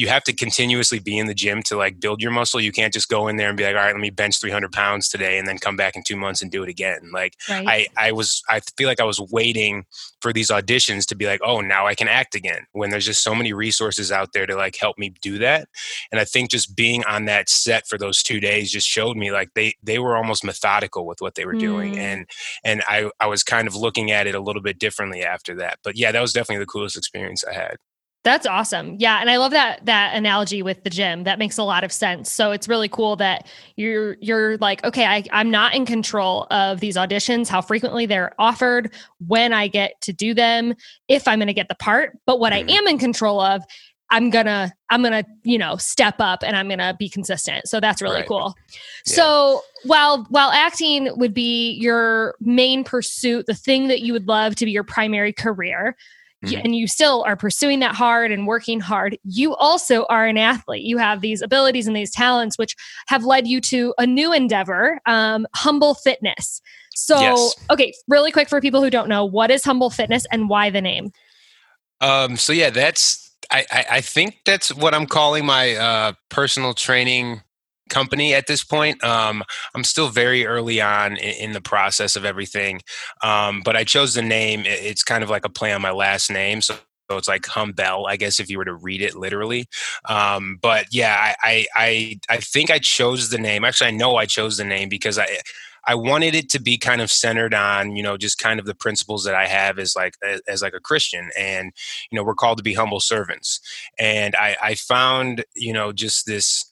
you 0.00 0.08
have 0.08 0.24
to 0.24 0.32
continuously 0.32 0.98
be 0.98 1.18
in 1.18 1.26
the 1.26 1.34
gym 1.34 1.62
to 1.62 1.76
like 1.76 2.00
build 2.00 2.22
your 2.22 2.30
muscle. 2.30 2.58
You 2.58 2.72
can't 2.72 2.90
just 2.90 3.10
go 3.10 3.28
in 3.28 3.36
there 3.36 3.48
and 3.48 3.56
be 3.56 3.64
like, 3.64 3.76
all 3.76 3.82
right, 3.82 3.92
let 3.92 4.00
me 4.00 4.08
bench 4.08 4.40
300 4.40 4.72
pounds 4.72 5.10
today 5.10 5.36
and 5.36 5.46
then 5.46 5.58
come 5.58 5.76
back 5.76 5.94
in 5.94 6.02
two 6.02 6.16
months 6.16 6.40
and 6.40 6.50
do 6.50 6.62
it 6.62 6.70
again. 6.70 7.10
Like 7.12 7.34
right. 7.50 7.68
I, 7.98 8.08
I 8.08 8.12
was, 8.12 8.42
I 8.48 8.60
feel 8.78 8.88
like 8.88 8.98
I 8.98 9.04
was 9.04 9.20
waiting 9.20 9.84
for 10.22 10.32
these 10.32 10.48
auditions 10.48 11.06
to 11.08 11.14
be 11.14 11.26
like, 11.26 11.40
oh, 11.44 11.60
now 11.60 11.86
I 11.86 11.94
can 11.94 12.08
act 12.08 12.34
again 12.34 12.66
when 12.72 12.88
there's 12.88 13.04
just 13.04 13.22
so 13.22 13.34
many 13.34 13.52
resources 13.52 14.10
out 14.10 14.32
there 14.32 14.46
to 14.46 14.56
like 14.56 14.74
help 14.74 14.96
me 14.96 15.12
do 15.20 15.36
that. 15.36 15.68
And 16.10 16.18
I 16.18 16.24
think 16.24 16.50
just 16.50 16.74
being 16.74 17.04
on 17.04 17.26
that 17.26 17.50
set 17.50 17.86
for 17.86 17.98
those 17.98 18.22
two 18.22 18.40
days 18.40 18.72
just 18.72 18.88
showed 18.88 19.18
me 19.18 19.32
like 19.32 19.50
they, 19.54 19.74
they 19.82 19.98
were 19.98 20.16
almost 20.16 20.44
methodical 20.44 21.04
with 21.04 21.20
what 21.20 21.34
they 21.34 21.44
were 21.44 21.56
mm. 21.56 21.60
doing. 21.60 21.98
And, 21.98 22.26
and 22.64 22.82
I, 22.88 23.10
I 23.20 23.26
was 23.26 23.42
kind 23.42 23.68
of 23.68 23.76
looking 23.76 24.10
at 24.10 24.26
it 24.26 24.34
a 24.34 24.40
little 24.40 24.62
bit 24.62 24.78
differently 24.78 25.22
after 25.22 25.56
that. 25.56 25.78
But 25.84 25.98
yeah, 25.98 26.10
that 26.10 26.22
was 26.22 26.32
definitely 26.32 26.62
the 26.62 26.70
coolest 26.70 26.96
experience 26.96 27.44
I 27.44 27.52
had. 27.52 27.76
That's 28.22 28.46
awesome. 28.46 28.96
Yeah, 28.98 29.18
and 29.20 29.30
I 29.30 29.38
love 29.38 29.52
that 29.52 29.86
that 29.86 30.14
analogy 30.14 30.62
with 30.62 30.84
the 30.84 30.90
gym. 30.90 31.24
That 31.24 31.38
makes 31.38 31.56
a 31.56 31.62
lot 31.62 31.84
of 31.84 31.92
sense. 31.92 32.30
So 32.30 32.52
it's 32.52 32.68
really 32.68 32.88
cool 32.88 33.16
that 33.16 33.46
you're 33.76 34.18
you're 34.20 34.58
like, 34.58 34.84
okay, 34.84 35.06
I, 35.06 35.24
I'm 35.32 35.50
not 35.50 35.74
in 35.74 35.86
control 35.86 36.46
of 36.50 36.80
these 36.80 36.96
auditions, 36.96 37.48
how 37.48 37.62
frequently 37.62 38.04
they're 38.04 38.34
offered, 38.38 38.92
when 39.26 39.54
I 39.54 39.68
get 39.68 39.98
to 40.02 40.12
do 40.12 40.34
them, 40.34 40.74
if 41.08 41.26
I'm 41.26 41.38
going 41.38 41.46
to 41.46 41.54
get 41.54 41.68
the 41.68 41.74
part. 41.74 42.18
But 42.26 42.40
what 42.40 42.52
I 42.52 42.60
mm-hmm. 42.60 42.70
am 42.70 42.86
in 42.88 42.98
control 42.98 43.40
of, 43.40 43.64
I'm 44.10 44.28
gonna 44.28 44.70
I'm 44.90 45.02
gonna 45.02 45.24
you 45.44 45.56
know 45.56 45.76
step 45.76 46.16
up 46.18 46.42
and 46.42 46.56
I'm 46.56 46.68
gonna 46.68 46.94
be 46.98 47.08
consistent. 47.08 47.68
So 47.68 47.80
that's 47.80 48.02
really 48.02 48.16
right. 48.16 48.28
cool. 48.28 48.54
Yeah. 49.06 49.14
So 49.14 49.62
while 49.84 50.26
while 50.28 50.50
acting 50.50 51.08
would 51.16 51.32
be 51.32 51.70
your 51.72 52.34
main 52.40 52.84
pursuit, 52.84 53.46
the 53.46 53.54
thing 53.54 53.88
that 53.88 54.02
you 54.02 54.12
would 54.12 54.28
love 54.28 54.56
to 54.56 54.66
be 54.66 54.72
your 54.72 54.84
primary 54.84 55.32
career 55.32 55.96
mm-hmm. 56.44 56.60
and 56.64 56.74
you 56.74 56.86
still 56.86 57.22
are 57.24 57.36
pursuing 57.36 57.80
that 57.80 57.94
hard 57.94 58.32
and 58.32 58.46
working 58.46 58.80
hard, 58.80 59.18
you 59.24 59.54
also 59.56 60.04
are 60.06 60.26
an 60.26 60.38
athlete. 60.38 60.82
You 60.82 60.98
have 60.98 61.20
these 61.20 61.42
abilities 61.42 61.86
and 61.86 61.96
these 61.96 62.10
talents, 62.10 62.58
which 62.58 62.76
have 63.08 63.24
led 63.24 63.46
you 63.46 63.60
to 63.62 63.94
a 63.98 64.06
new 64.06 64.32
endeavor, 64.32 65.00
um, 65.06 65.46
Humble 65.54 65.94
Fitness. 65.94 66.60
So, 66.94 67.20
yes. 67.20 67.54
okay, 67.70 67.92
really 68.08 68.32
quick 68.32 68.48
for 68.48 68.60
people 68.60 68.82
who 68.82 68.90
don't 68.90 69.08
know, 69.08 69.24
what 69.24 69.50
is 69.50 69.64
Humble 69.64 69.90
Fitness 69.90 70.26
and 70.30 70.48
why 70.48 70.70
the 70.70 70.80
name? 70.80 71.12
Um, 72.00 72.36
so 72.36 72.52
yeah, 72.52 72.70
that's 72.70 73.30
I, 73.50 73.66
I, 73.70 73.86
I 73.90 74.00
think 74.00 74.38
that's 74.44 74.74
what 74.74 74.94
I'm 74.94 75.06
calling 75.06 75.44
my 75.44 75.74
uh, 75.74 76.12
personal 76.28 76.74
training 76.74 77.42
company 77.90 78.34
at 78.34 78.46
this 78.46 78.64
point. 78.64 79.02
Um, 79.04 79.42
I'm 79.74 79.84
still 79.84 80.08
very 80.08 80.46
early 80.46 80.80
on 80.80 81.16
in, 81.16 81.34
in 81.48 81.52
the 81.52 81.60
process 81.60 82.16
of 82.16 82.24
everything, 82.24 82.80
um, 83.22 83.62
but 83.64 83.76
I 83.76 83.84
chose 83.84 84.14
the 84.14 84.22
name. 84.22 84.62
It's 84.64 85.04
kind 85.04 85.22
of 85.22 85.30
like 85.30 85.44
a 85.44 85.50
play 85.50 85.72
on 85.72 85.82
my 85.82 85.92
last 85.92 86.30
name, 86.30 86.62
so 86.62 86.76
so 87.10 87.16
it's 87.16 87.26
like 87.26 87.42
Humbell, 87.42 88.08
I 88.08 88.16
guess, 88.16 88.38
if 88.38 88.48
you 88.48 88.56
were 88.56 88.64
to 88.64 88.74
read 88.74 89.02
it 89.02 89.16
literally. 89.16 89.66
Um, 90.08 90.58
but 90.62 90.86
yeah, 90.92 91.34
I, 91.42 91.66
I 91.74 92.20
I 92.28 92.36
think 92.36 92.70
I 92.70 92.78
chose 92.78 93.30
the 93.30 93.38
name. 93.38 93.64
Actually, 93.64 93.88
I 93.88 93.96
know 93.96 94.14
I 94.14 94.26
chose 94.26 94.56
the 94.56 94.64
name 94.64 94.88
because 94.88 95.18
I 95.18 95.40
I 95.86 95.94
wanted 95.94 96.34
it 96.34 96.48
to 96.50 96.60
be 96.60 96.78
kind 96.78 97.00
of 97.00 97.10
centered 97.10 97.54
on, 97.54 97.96
you 97.96 98.02
know, 98.02 98.16
just 98.16 98.38
kind 98.38 98.60
of 98.60 98.66
the 98.66 98.74
principles 98.74 99.24
that 99.24 99.34
I 99.34 99.46
have 99.46 99.78
as 99.78 99.96
like 99.96 100.14
as, 100.22 100.40
as 100.46 100.62
like 100.62 100.74
a 100.74 100.80
Christian, 100.80 101.30
and 101.36 101.72
you 102.10 102.16
know, 102.16 102.22
we're 102.22 102.34
called 102.34 102.58
to 102.58 102.64
be 102.64 102.74
humble 102.74 103.00
servants. 103.00 103.60
And 103.98 104.36
I, 104.36 104.56
I 104.62 104.74
found, 104.76 105.44
you 105.56 105.72
know, 105.72 105.92
just 105.92 106.26
this 106.26 106.69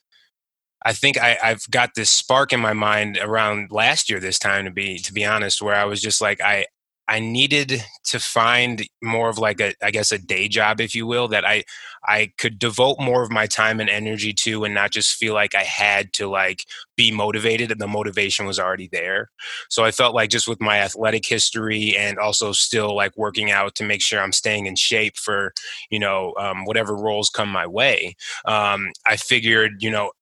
I 0.84 0.92
think 0.92 1.18
I, 1.18 1.36
have 1.40 1.62
got 1.70 1.90
this 1.94 2.10
spark 2.10 2.52
in 2.52 2.60
my 2.60 2.72
mind 2.72 3.18
around 3.20 3.70
last 3.72 4.08
year 4.08 4.20
this 4.20 4.38
time 4.38 4.64
to 4.66 4.70
be 4.70 4.98
to 5.00 5.12
be 5.12 5.24
honest, 5.24 5.62
where 5.62 5.74
I 5.74 5.84
was 5.84 6.00
just 6.00 6.20
like 6.20 6.40
I 6.40 6.66
I 7.10 7.20
needed 7.20 7.82
to 8.04 8.20
find 8.20 8.86
more 9.02 9.30
of 9.30 9.38
like 9.38 9.60
a 9.60 9.72
I 9.82 9.90
guess 9.90 10.12
a 10.12 10.18
day 10.18 10.46
job, 10.46 10.80
if 10.80 10.94
you 10.94 11.06
will, 11.06 11.28
that 11.28 11.44
I 11.44 11.64
I 12.06 12.32
could 12.38 12.58
devote 12.58 12.98
more 13.00 13.22
of 13.22 13.30
my 13.32 13.46
time 13.46 13.80
and 13.80 13.88
energy 13.90 14.32
to 14.34 14.64
and 14.64 14.74
not 14.74 14.92
just 14.92 15.16
feel 15.16 15.34
like 15.34 15.54
I 15.54 15.62
had 15.62 16.12
to 16.14 16.28
like 16.28 16.64
be 16.96 17.10
motivated 17.10 17.70
and 17.72 17.80
the 17.80 17.86
motivation 17.88 18.46
was 18.46 18.58
already 18.58 18.88
there. 18.92 19.30
So 19.70 19.84
I 19.84 19.90
felt 19.90 20.14
like 20.14 20.30
just 20.30 20.46
with 20.48 20.60
my 20.60 20.78
athletic 20.78 21.24
history 21.26 21.96
and 21.96 22.18
also 22.18 22.52
still 22.52 22.94
like 22.94 23.16
working 23.16 23.50
out 23.50 23.74
to 23.76 23.84
make 23.84 24.02
sure 24.02 24.20
I'm 24.20 24.32
staying 24.32 24.66
in 24.66 24.76
shape 24.76 25.16
for, 25.16 25.52
you 25.90 25.98
know, 25.98 26.34
um, 26.38 26.64
whatever 26.66 26.94
roles 26.94 27.30
come 27.30 27.48
my 27.48 27.66
way. 27.66 28.16
Um, 28.44 28.92
I 29.06 29.16
figured, 29.16 29.82
you 29.82 29.90
know, 29.90 30.12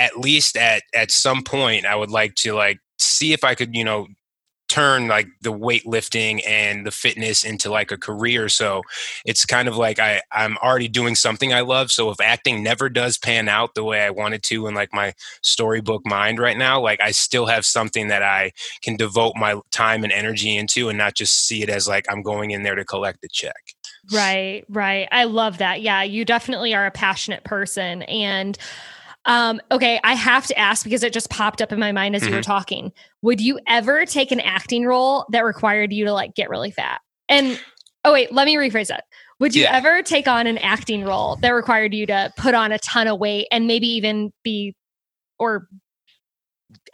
at 0.00 0.18
least 0.18 0.56
at 0.56 0.82
at 0.94 1.10
some 1.10 1.42
point 1.42 1.84
I 1.84 1.94
would 1.94 2.10
like 2.10 2.34
to 2.36 2.54
like 2.54 2.78
see 2.98 3.32
if 3.32 3.44
I 3.44 3.54
could, 3.54 3.76
you 3.76 3.84
know, 3.84 4.06
turn 4.70 5.08
like 5.08 5.26
the 5.42 5.52
weightlifting 5.52 6.40
and 6.46 6.86
the 6.86 6.92
fitness 6.92 7.42
into 7.42 7.68
like 7.68 7.90
a 7.90 7.98
career. 7.98 8.48
So 8.48 8.82
it's 9.26 9.44
kind 9.44 9.66
of 9.66 9.76
like 9.76 9.98
i 9.98 10.22
i'm 10.30 10.56
already 10.58 10.86
doing 10.86 11.16
something 11.16 11.52
i 11.52 11.60
love. 11.60 11.90
So 11.90 12.10
if 12.10 12.20
acting 12.20 12.62
never 12.62 12.88
does 12.88 13.18
pan 13.18 13.48
out 13.48 13.74
the 13.74 13.82
way 13.82 14.00
i 14.02 14.10
wanted 14.10 14.44
to 14.44 14.68
in 14.68 14.74
like 14.74 14.94
my 14.94 15.12
storybook 15.42 16.06
mind 16.06 16.38
right 16.38 16.56
now 16.56 16.80
like 16.80 17.00
i 17.02 17.10
still 17.10 17.46
have 17.46 17.66
something 17.66 18.08
that 18.08 18.22
i 18.22 18.52
can 18.80 18.96
devote 18.96 19.34
my 19.36 19.60
time 19.72 20.04
and 20.04 20.12
energy 20.12 20.56
into 20.56 20.88
and 20.88 20.96
not 20.96 21.16
just 21.16 21.46
see 21.46 21.62
it 21.62 21.68
as 21.68 21.88
like 21.88 22.06
i'm 22.08 22.22
going 22.22 22.52
in 22.52 22.62
there 22.62 22.76
to 22.76 22.84
collect 22.84 23.24
a 23.24 23.28
check. 23.28 23.74
Right 24.12 24.64
right. 24.68 25.08
I 25.10 25.24
love 25.24 25.58
that. 25.58 25.82
Yeah 25.82 26.04
you 26.04 26.24
definitely 26.24 26.74
are 26.74 26.86
a 26.86 26.92
passionate 26.92 27.42
person. 27.42 28.02
And 28.02 28.56
um, 29.26 29.60
okay, 29.70 30.00
I 30.02 30.14
have 30.14 30.46
to 30.46 30.58
ask 30.58 30.84
because 30.84 31.02
it 31.02 31.12
just 31.12 31.30
popped 31.30 31.60
up 31.60 31.72
in 31.72 31.78
my 31.78 31.92
mind 31.92 32.16
as 32.16 32.22
mm-hmm. 32.22 32.30
you 32.30 32.36
were 32.36 32.40
mm-hmm. 32.40 32.50
talking. 32.50 32.92
Would 33.22 33.40
you 33.40 33.58
ever 33.66 34.06
take 34.06 34.32
an 34.32 34.40
acting 34.40 34.84
role 34.84 35.26
that 35.30 35.44
required 35.44 35.92
you 35.92 36.04
to 36.06 36.12
like 36.12 36.34
get 36.34 36.48
really 36.48 36.70
fat? 36.70 37.00
And 37.28 37.60
oh 38.04 38.12
wait, 38.12 38.32
let 38.32 38.46
me 38.46 38.56
rephrase 38.56 38.88
that. 38.88 39.04
Would 39.38 39.54
you 39.54 39.62
yeah. 39.62 39.76
ever 39.76 40.02
take 40.02 40.28
on 40.28 40.46
an 40.46 40.58
acting 40.58 41.04
role 41.04 41.36
that 41.36 41.50
required 41.50 41.94
you 41.94 42.06
to 42.06 42.32
put 42.36 42.54
on 42.54 42.72
a 42.72 42.78
ton 42.78 43.08
of 43.08 43.18
weight 43.18 43.46
and 43.50 43.66
maybe 43.66 43.86
even 43.88 44.32
be 44.42 44.74
or 45.38 45.68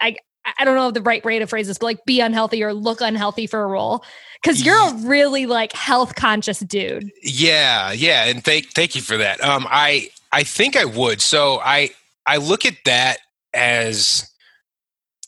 I 0.00 0.16
I 0.58 0.64
don't 0.64 0.76
know 0.76 0.92
the 0.92 1.02
right 1.02 1.24
way 1.24 1.40
to 1.40 1.46
phrase 1.46 1.66
this, 1.66 1.78
but 1.78 1.86
like 1.86 2.04
be 2.04 2.20
unhealthy 2.20 2.62
or 2.62 2.72
look 2.72 3.00
unhealthy 3.00 3.48
for 3.48 3.64
a 3.64 3.66
role 3.66 4.04
because 4.40 4.64
you're 4.64 4.76
a 4.76 4.94
really 4.98 5.46
like 5.46 5.72
health 5.72 6.14
conscious 6.14 6.60
dude. 6.60 7.10
Yeah, 7.22 7.92
yeah, 7.92 8.26
and 8.26 8.44
thank 8.44 8.70
thank 8.72 8.94
you 8.94 9.02
for 9.02 9.16
that. 9.16 9.42
Um, 9.42 9.66
I 9.68 10.10
I 10.30 10.44
think 10.44 10.76
I 10.76 10.84
would. 10.84 11.20
So 11.20 11.60
I 11.64 11.90
I 12.26 12.38
look 12.38 12.64
at 12.64 12.76
that 12.84 13.18
as 13.54 14.30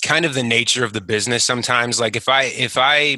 kind 0.02 0.25
of 0.25 0.35
the 0.35 0.43
nature 0.43 0.85
of 0.85 0.93
the 0.93 1.00
business 1.00 1.45
sometimes 1.45 1.99
like 1.99 2.14
if 2.14 2.28
i 2.28 2.45
if 2.45 2.76
i 2.78 3.17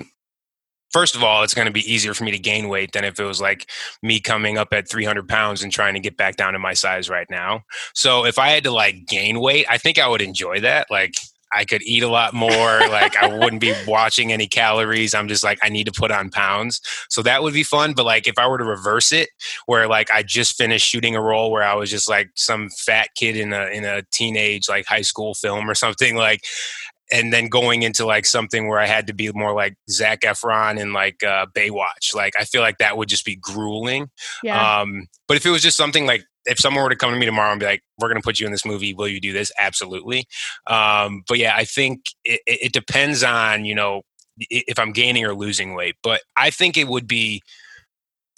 first 0.91 1.15
of 1.15 1.23
all 1.23 1.43
it's 1.43 1.53
going 1.53 1.67
to 1.67 1.73
be 1.73 1.93
easier 1.93 2.15
for 2.15 2.25
me 2.25 2.31
to 2.31 2.39
gain 2.39 2.69
weight 2.69 2.93
than 2.93 3.05
if 3.05 3.21
it 3.21 3.25
was 3.25 3.41
like 3.41 3.69
me 4.03 4.19
coming 4.19 4.57
up 4.57 4.73
at 4.73 4.89
300 4.89 5.29
pounds 5.29 5.63
and 5.63 5.73
trying 5.73 5.95
to 5.95 6.01
get 6.01 6.17
back 6.17 6.37
down 6.37 6.55
to 6.55 6.59
my 6.59 6.73
size 6.73 7.11
right 7.11 7.27
now. 7.31 7.63
So 7.95 8.25
if 8.25 8.39
i 8.39 8.49
had 8.49 8.65
to 8.65 8.71
like 8.71 9.07
gain 9.07 9.41
weight 9.41 9.67
i 9.69 9.77
think 9.77 9.99
i 9.99 10.09
would 10.09 10.23
enjoy 10.23 10.61
that 10.61 10.91
like 10.91 11.15
I 11.53 11.65
could 11.65 11.83
eat 11.83 12.03
a 12.03 12.09
lot 12.09 12.35
more. 12.35 12.49
like 12.51 13.17
I 13.17 13.27
wouldn't 13.27 13.61
be 13.61 13.75
watching 13.87 14.33
any 14.33 14.47
calories. 14.47 15.15
I'm 15.15 15.29
just 15.29 15.45
like 15.45 15.59
I 15.63 15.69
need 15.69 15.85
to 15.85 15.93
put 15.93 16.11
on 16.11 16.31
pounds. 16.31 16.81
So 17.09 17.23
that 17.23 17.43
would 17.43 17.55
be 17.55 17.63
fun. 17.63 17.93
But 17.95 18.07
like 18.07 18.27
if 18.27 18.39
I 18.39 18.47
were 18.47 18.59
to 18.59 18.65
reverse 18.65 19.13
it, 19.13 19.31
where 19.67 19.89
like 19.89 20.11
I 20.11 20.23
just 20.23 20.57
finished 20.57 20.87
shooting 20.87 21.17
a 21.17 21.23
role 21.23 21.51
where 21.51 21.63
I 21.63 21.75
was 21.75 21.91
just 21.91 22.09
like 22.09 22.31
some 22.35 22.69
fat 22.71 23.09
kid 23.17 23.37
in 23.37 23.53
a 23.53 23.67
in 23.67 23.85
a 23.85 24.03
teenage 24.11 24.69
like 24.69 24.87
high 24.87 25.03
school 25.03 25.35
film 25.35 25.69
or 25.69 25.75
something 25.75 26.17
like 26.17 26.43
and 27.13 27.33
then 27.33 27.49
going 27.49 27.83
into 27.83 28.07
like 28.07 28.25
something 28.25 28.69
where 28.69 28.79
I 28.79 28.87
had 28.87 29.07
to 29.09 29.13
be 29.13 29.31
more 29.33 29.53
like 29.53 29.75
Zac 29.91 30.21
Efron 30.21 30.79
in 30.79 30.93
like 30.93 31.23
uh, 31.23 31.47
Baywatch. 31.47 32.15
Like 32.15 32.35
I 32.39 32.45
feel 32.45 32.61
like 32.63 32.79
that 32.79 32.97
would 32.97 33.09
just 33.09 33.25
be 33.25 33.37
grueling. 33.37 34.11
Yeah. 34.43 34.81
Um, 34.81 35.09
but 35.27 35.37
if 35.37 35.45
it 35.45 35.51
was 35.51 35.63
just 35.63 35.77
something 35.77 36.07
like 36.07 36.25
if 36.47 36.59
someone 36.59 36.83
were 36.83 36.91
to 36.91 36.97
come 36.97 37.13
to 37.13 37.19
me 37.19 37.27
tomorrow 37.27 37.51
and 37.51 37.61
be 37.61 37.67
like, 37.67 37.83
"We're 37.99 38.09
going 38.09 38.21
to 38.21 38.25
put 38.25 38.41
you 38.41 38.47
in 38.47 38.53
this 38.53 38.65
movie. 38.65 38.95
Will 38.95 39.09
you 39.09 39.21
do 39.21 39.33
this?" 39.33 39.53
Absolutely. 39.59 40.25
Um, 40.67 41.23
but 41.29 41.39
yeah, 41.39 41.55
I 41.57 41.65
think 41.65 42.07
it, 42.25 42.41
it 42.47 42.73
depends 42.73 43.23
on 43.23 43.65
you 43.65 43.75
know 43.75 44.03
if 44.39 44.79
I'm 44.79 44.93
gaining 44.93 45.25
or 45.25 45.35
losing 45.35 45.75
weight. 45.75 45.97
But 46.03 46.23
I 46.37 46.51
think 46.51 46.77
it 46.77 46.89
would 46.89 47.07
be 47.07 47.43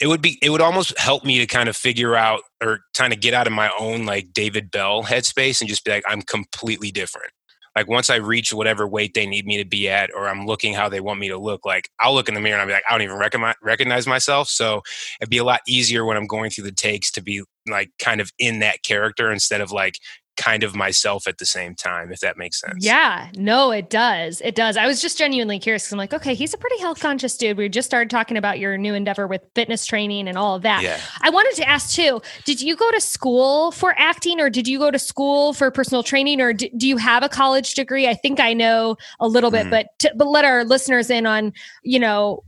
it 0.00 0.06
would 0.08 0.22
be 0.22 0.38
it 0.42 0.50
would 0.50 0.60
almost 0.60 0.98
help 0.98 1.24
me 1.24 1.38
to 1.38 1.46
kind 1.46 1.68
of 1.68 1.76
figure 1.76 2.16
out 2.16 2.40
or 2.62 2.80
kind 2.96 3.12
of 3.12 3.20
get 3.20 3.34
out 3.34 3.46
of 3.46 3.52
my 3.52 3.70
own 3.78 4.06
like 4.06 4.32
David 4.32 4.70
Bell 4.70 5.04
headspace 5.04 5.60
and 5.60 5.68
just 5.68 5.84
be 5.84 5.92
like 5.92 6.04
I'm 6.08 6.22
completely 6.22 6.90
different 6.90 7.32
like 7.76 7.88
once 7.88 8.10
I 8.10 8.16
reach 8.16 8.52
whatever 8.52 8.86
weight 8.86 9.14
they 9.14 9.26
need 9.26 9.46
me 9.46 9.56
to 9.56 9.64
be 9.64 9.88
at, 9.88 10.10
or 10.14 10.28
I'm 10.28 10.46
looking 10.46 10.74
how 10.74 10.88
they 10.88 11.00
want 11.00 11.20
me 11.20 11.28
to 11.28 11.38
look, 11.38 11.64
like 11.64 11.88
I'll 12.00 12.14
look 12.14 12.28
in 12.28 12.34
the 12.34 12.40
mirror 12.40 12.54
and 12.54 12.62
I'll 12.62 12.66
be 12.66 12.74
like, 12.74 12.84
I 12.88 12.92
don't 12.92 13.02
even 13.02 13.16
recognize 13.16 13.54
recognize 13.62 14.06
myself. 14.06 14.48
So 14.48 14.82
it'd 15.20 15.30
be 15.30 15.38
a 15.38 15.44
lot 15.44 15.60
easier 15.66 16.04
when 16.04 16.16
I'm 16.16 16.26
going 16.26 16.50
through 16.50 16.64
the 16.64 16.72
takes 16.72 17.10
to 17.12 17.22
be 17.22 17.42
like 17.68 17.90
kind 17.98 18.20
of 18.20 18.30
in 18.38 18.60
that 18.60 18.82
character 18.82 19.30
instead 19.30 19.60
of 19.60 19.72
like 19.72 19.94
kind 20.36 20.62
of 20.62 20.74
myself 20.74 21.26
at 21.26 21.38
the 21.38 21.46
same 21.46 21.74
time, 21.74 22.10
if 22.10 22.20
that 22.20 22.36
makes 22.36 22.60
sense. 22.60 22.84
Yeah, 22.84 23.30
no, 23.36 23.70
it 23.70 23.90
does. 23.90 24.40
It 24.40 24.54
does. 24.54 24.76
I 24.76 24.86
was 24.86 25.00
just 25.00 25.18
genuinely 25.18 25.58
curious 25.58 25.84
because 25.84 25.92
I'm 25.92 25.98
like, 25.98 26.14
okay, 26.14 26.34
he's 26.34 26.54
a 26.54 26.58
pretty 26.58 26.78
health 26.78 27.00
conscious 27.00 27.36
dude. 27.36 27.56
We 27.56 27.68
just 27.68 27.86
started 27.86 28.10
talking 28.10 28.36
about 28.36 28.58
your 28.58 28.78
new 28.78 28.94
endeavor 28.94 29.26
with 29.26 29.42
fitness 29.54 29.84
training 29.84 30.28
and 30.28 30.38
all 30.38 30.56
of 30.56 30.62
that. 30.62 30.82
Yeah. 30.82 30.98
I 31.20 31.30
wanted 31.30 31.54
to 31.56 31.68
ask 31.68 31.94
too, 31.94 32.22
did 32.44 32.62
you 32.62 32.76
go 32.76 32.90
to 32.90 33.00
school 33.00 33.72
for 33.72 33.94
acting 33.98 34.40
or 34.40 34.48
did 34.48 34.66
you 34.66 34.78
go 34.78 34.90
to 34.90 34.98
school 34.98 35.52
for 35.52 35.70
personal 35.70 36.02
training 36.02 36.40
or 36.40 36.52
do, 36.52 36.68
do 36.76 36.88
you 36.88 36.96
have 36.96 37.22
a 37.22 37.28
college 37.28 37.74
degree? 37.74 38.08
I 38.08 38.14
think 38.14 38.40
I 38.40 38.54
know 38.54 38.96
a 39.20 39.28
little 39.28 39.50
bit, 39.50 39.62
mm-hmm. 39.62 39.70
but 39.70 39.86
to, 40.00 40.12
but 40.16 40.26
let 40.26 40.44
our 40.44 40.64
listeners 40.64 41.10
in 41.10 41.26
on, 41.26 41.52
you 41.82 41.98
know, 41.98 42.42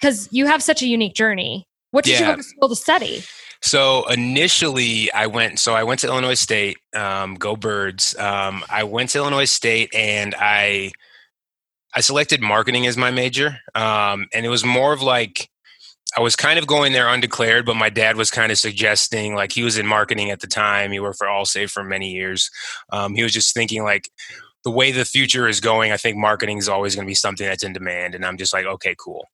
because 0.00 0.28
you 0.32 0.46
have 0.46 0.62
such 0.62 0.82
a 0.82 0.86
unique 0.86 1.14
journey. 1.14 1.66
What 1.90 2.04
did 2.04 2.18
yeah. 2.18 2.20
you 2.20 2.32
go 2.32 2.36
to 2.36 2.42
school 2.42 2.68
to 2.70 2.76
study? 2.76 3.22
So 3.64 4.06
initially, 4.10 5.10
I 5.12 5.26
went. 5.26 5.58
So 5.58 5.74
I 5.74 5.84
went 5.84 6.00
to 6.00 6.06
Illinois 6.06 6.34
State. 6.34 6.76
Um, 6.94 7.34
go 7.36 7.56
Birds! 7.56 8.14
Um, 8.18 8.62
I 8.68 8.84
went 8.84 9.10
to 9.10 9.18
Illinois 9.18 9.46
State, 9.50 9.94
and 9.94 10.34
I 10.38 10.92
I 11.94 12.00
selected 12.02 12.42
marketing 12.42 12.86
as 12.86 12.98
my 12.98 13.10
major, 13.10 13.58
um, 13.74 14.26
and 14.34 14.44
it 14.44 14.50
was 14.50 14.66
more 14.66 14.92
of 14.92 15.00
like 15.00 15.48
I 16.16 16.20
was 16.20 16.36
kind 16.36 16.58
of 16.58 16.66
going 16.66 16.92
there 16.92 17.08
undeclared, 17.08 17.64
but 17.64 17.76
my 17.76 17.88
dad 17.88 18.16
was 18.16 18.30
kind 18.30 18.52
of 18.52 18.58
suggesting 18.58 19.34
like 19.34 19.52
he 19.52 19.62
was 19.62 19.78
in 19.78 19.86
marketing 19.86 20.30
at 20.30 20.40
the 20.40 20.46
time. 20.46 20.92
He 20.92 21.00
worked 21.00 21.18
for 21.18 21.26
Allstate 21.26 21.70
for 21.70 21.82
many 21.82 22.10
years. 22.12 22.50
Um, 22.92 23.14
he 23.14 23.22
was 23.22 23.32
just 23.32 23.54
thinking 23.54 23.82
like 23.82 24.10
the 24.62 24.70
way 24.70 24.92
the 24.92 25.06
future 25.06 25.48
is 25.48 25.60
going, 25.60 25.90
I 25.90 25.96
think 25.96 26.18
marketing 26.18 26.58
is 26.58 26.68
always 26.68 26.94
going 26.94 27.06
to 27.06 27.10
be 27.10 27.14
something 27.14 27.46
that's 27.46 27.64
in 27.64 27.72
demand. 27.72 28.14
And 28.14 28.26
I'm 28.26 28.36
just 28.36 28.52
like, 28.52 28.66
okay, 28.66 28.94
cool 28.98 29.26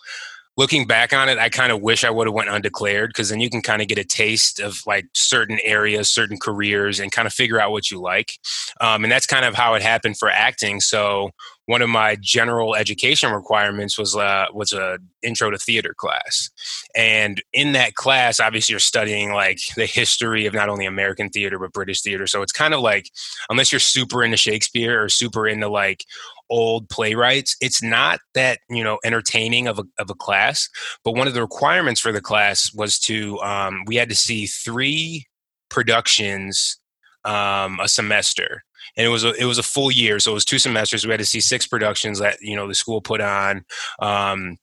looking 0.60 0.86
back 0.86 1.14
on 1.14 1.30
it, 1.30 1.38
I 1.38 1.48
kind 1.48 1.72
of 1.72 1.80
wish 1.80 2.04
I 2.04 2.10
would 2.10 2.26
have 2.26 2.34
went 2.34 2.50
undeclared 2.50 3.08
because 3.08 3.30
then 3.30 3.40
you 3.40 3.48
can 3.48 3.62
kind 3.62 3.80
of 3.80 3.88
get 3.88 3.96
a 3.96 4.04
taste 4.04 4.60
of 4.60 4.82
like 4.86 5.06
certain 5.14 5.58
areas, 5.64 6.10
certain 6.10 6.36
careers, 6.36 7.00
and 7.00 7.10
kind 7.10 7.24
of 7.24 7.32
figure 7.32 7.58
out 7.58 7.70
what 7.70 7.90
you 7.90 7.98
like. 7.98 8.32
Um, 8.78 9.02
and 9.02 9.10
that's 9.10 9.24
kind 9.24 9.46
of 9.46 9.54
how 9.54 9.72
it 9.72 9.80
happened 9.80 10.18
for 10.18 10.28
acting. 10.28 10.80
So 10.80 11.30
one 11.64 11.80
of 11.80 11.88
my 11.88 12.18
general 12.20 12.74
education 12.74 13.32
requirements 13.32 13.96
was 13.96 14.14
uh, 14.14 14.48
was 14.52 14.74
a 14.74 14.98
intro 15.22 15.50
to 15.50 15.56
theater 15.56 15.94
class, 15.96 16.50
and 16.94 17.40
in 17.54 17.72
that 17.72 17.94
class, 17.94 18.38
obviously, 18.38 18.74
you're 18.74 18.80
studying 18.80 19.32
like 19.32 19.60
the 19.76 19.86
history 19.86 20.44
of 20.44 20.52
not 20.52 20.68
only 20.68 20.84
American 20.84 21.30
theater 21.30 21.58
but 21.58 21.72
British 21.72 22.02
theater. 22.02 22.26
So 22.26 22.42
it's 22.42 22.52
kind 22.52 22.74
of 22.74 22.80
like 22.80 23.08
unless 23.48 23.72
you're 23.72 23.78
super 23.78 24.22
into 24.22 24.36
Shakespeare 24.36 25.02
or 25.02 25.08
super 25.08 25.48
into 25.48 25.68
like 25.68 26.04
old 26.50 26.88
playwrights 26.88 27.56
it's 27.60 27.82
not 27.82 28.20
that 28.34 28.58
you 28.68 28.84
know 28.84 28.98
entertaining 29.04 29.68
of 29.68 29.78
a, 29.78 29.84
of 29.98 30.10
a 30.10 30.14
class 30.14 30.68
but 31.04 31.12
one 31.12 31.28
of 31.28 31.34
the 31.34 31.40
requirements 31.40 32.00
for 32.00 32.12
the 32.12 32.20
class 32.20 32.72
was 32.74 32.98
to 32.98 33.38
um, 33.40 33.84
we 33.86 33.96
had 33.96 34.08
to 34.08 34.16
see 34.16 34.46
three 34.46 35.26
productions 35.70 36.78
um, 37.24 37.80
a 37.80 37.88
semester. 37.88 38.64
And 38.96 39.06
it 39.06 39.10
was 39.10 39.24
a, 39.24 39.32
it 39.34 39.44
was 39.44 39.58
a 39.58 39.62
full 39.62 39.90
year 39.90 40.18
so 40.18 40.32
it 40.32 40.34
was 40.34 40.44
two 40.44 40.58
semesters. 40.58 41.06
We 41.06 41.12
had 41.12 41.20
to 41.20 41.26
see 41.26 41.40
six 41.40 41.66
productions 41.66 42.18
that 42.18 42.38
you 42.40 42.56
know 42.56 42.66
the 42.66 42.74
school 42.74 43.00
put 43.00 43.20
on 43.20 43.64
um, 44.00 44.58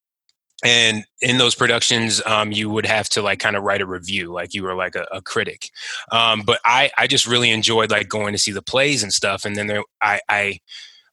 and 0.64 1.06
in 1.22 1.38
those 1.38 1.56
productions 1.56 2.22
um, 2.26 2.52
you 2.52 2.70
would 2.70 2.86
have 2.86 3.10
to 3.10 3.22
like 3.22 3.40
kind 3.40 3.56
of 3.56 3.64
write 3.64 3.82
a 3.82 3.86
review 3.86 4.32
like 4.32 4.54
you 4.54 4.64
were 4.64 4.76
like 4.76 4.96
a, 4.96 5.06
a 5.12 5.22
critic. 5.22 5.70
Um, 6.12 6.42
but 6.46 6.60
i 6.66 6.92
i 6.98 7.08
just 7.08 7.28
really 7.28 7.52
enjoyed 7.52 7.92
like 7.92 8.10
going 8.10 8.34
to 8.34 8.40
see 8.40 8.52
the 8.52 8.62
plays 8.62 9.04
and 9.04 9.14
stuff 9.14 9.46
and 9.46 9.56
then 9.56 9.68
there 9.68 9.84
i 10.02 10.20
i 10.30 10.60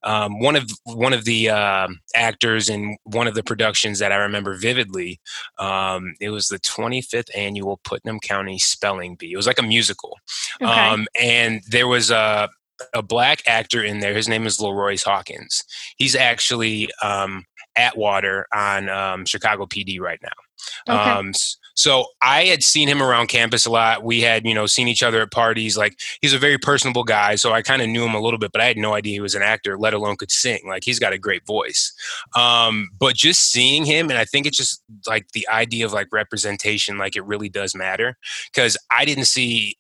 um, 0.05 0.39
one 0.39 0.57
of 0.57 0.71
one 0.85 1.13
of 1.13 1.25
the 1.25 1.51
uh, 1.51 1.89
actors 2.15 2.69
in 2.69 2.97
one 3.05 3.27
of 3.27 3.35
the 3.35 3.43
productions 3.43 3.99
that 3.99 4.13
I 4.13 4.17
remember 4.17 4.57
vividly. 4.57 5.21
Um, 5.59 6.15
it 6.21 6.31
was 6.31 6.49
the 6.49 6.61
25th 6.61 7.31
annual 7.35 7.81
Putnam 7.85 8.21
County 8.21 8.59
Spelling 8.59 9.17
Bee. 9.17 9.33
It 9.33 9.37
was 9.37 9.47
like 9.47 9.59
a 9.59 9.63
musical, 9.63 10.19
okay. 10.63 10.71
um, 10.71 11.07
and 11.21 11.63
there 11.69 11.89
was 11.89 12.11
a 12.11 12.49
a 12.93 13.03
black 13.03 13.43
actor 13.47 13.83
in 13.83 14.01
there. 14.01 14.15
His 14.15 14.29
name 14.29 14.47
is 14.47 14.59
LaRoyce 14.59 15.05
Hawkins. 15.05 15.65
He's 15.97 16.17
actually 16.17 16.91
um, 17.03 17.45
Atwater 17.77 18.47
on 18.53 18.89
um, 18.89 19.25
Chicago 19.25 19.67
PD 19.67 20.01
right 20.01 20.21
now. 20.23 20.95
Okay. 20.95 21.11
Um, 21.11 21.33
so 21.75 22.07
I 22.23 22.45
had 22.45 22.63
seen 22.63 22.89
him 22.89 23.03
around 23.03 23.29
campus 23.29 23.67
a 23.67 23.71
lot. 23.71 24.05
We 24.05 24.21
had, 24.21 24.47
you 24.47 24.55
know, 24.55 24.67
seen 24.67 24.89
each 24.89 25.03
other 25.03 25.23
at 25.23 25.31
parties. 25.31 25.77
Like 25.77 25.99
he's 26.21 26.33
a 26.33 26.39
very 26.39 26.59
personable 26.59 27.05
guy, 27.05 27.35
so 27.35 27.53
I 27.53 27.63
kind 27.63 27.83
of 27.83 27.89
knew 27.89 28.05
him 28.05 28.15
a 28.15 28.21
little 28.21 28.39
bit, 28.39 28.53
but 28.53 28.61
I 28.61 28.67
had 28.67 28.77
no 28.77 28.95
idea 28.95 29.15
he 29.15 29.21
was 29.21 29.35
an 29.35 29.43
actor, 29.43 29.79
let 29.79 29.95
alone 29.95 30.17
could 30.17 30.31
sing. 30.31 30.61
Like 30.67 30.85
he's 30.85 30.99
got 30.99 31.13
a 31.13 31.19
great 31.19 31.47
voice. 31.47 31.93
Um, 32.35 32.91
but 32.99 33.15
just 33.15 33.51
seeing 33.51 33.85
him, 33.85 34.09
and 34.11 34.19
I 34.19 34.25
think 34.25 34.47
it's 34.47 34.57
just 34.57 34.83
like 35.07 35.33
the 35.33 35.47
idea 35.49 35.85
of 35.85 35.93
like 35.93 36.09
representation, 36.13 36.99
like 36.99 37.17
it 37.17 37.25
really 37.25 37.49
does 37.49 37.75
matter 37.75 38.17
because 38.53 38.77
I 38.91 39.05
didn't 39.05 39.27
see 39.27 39.77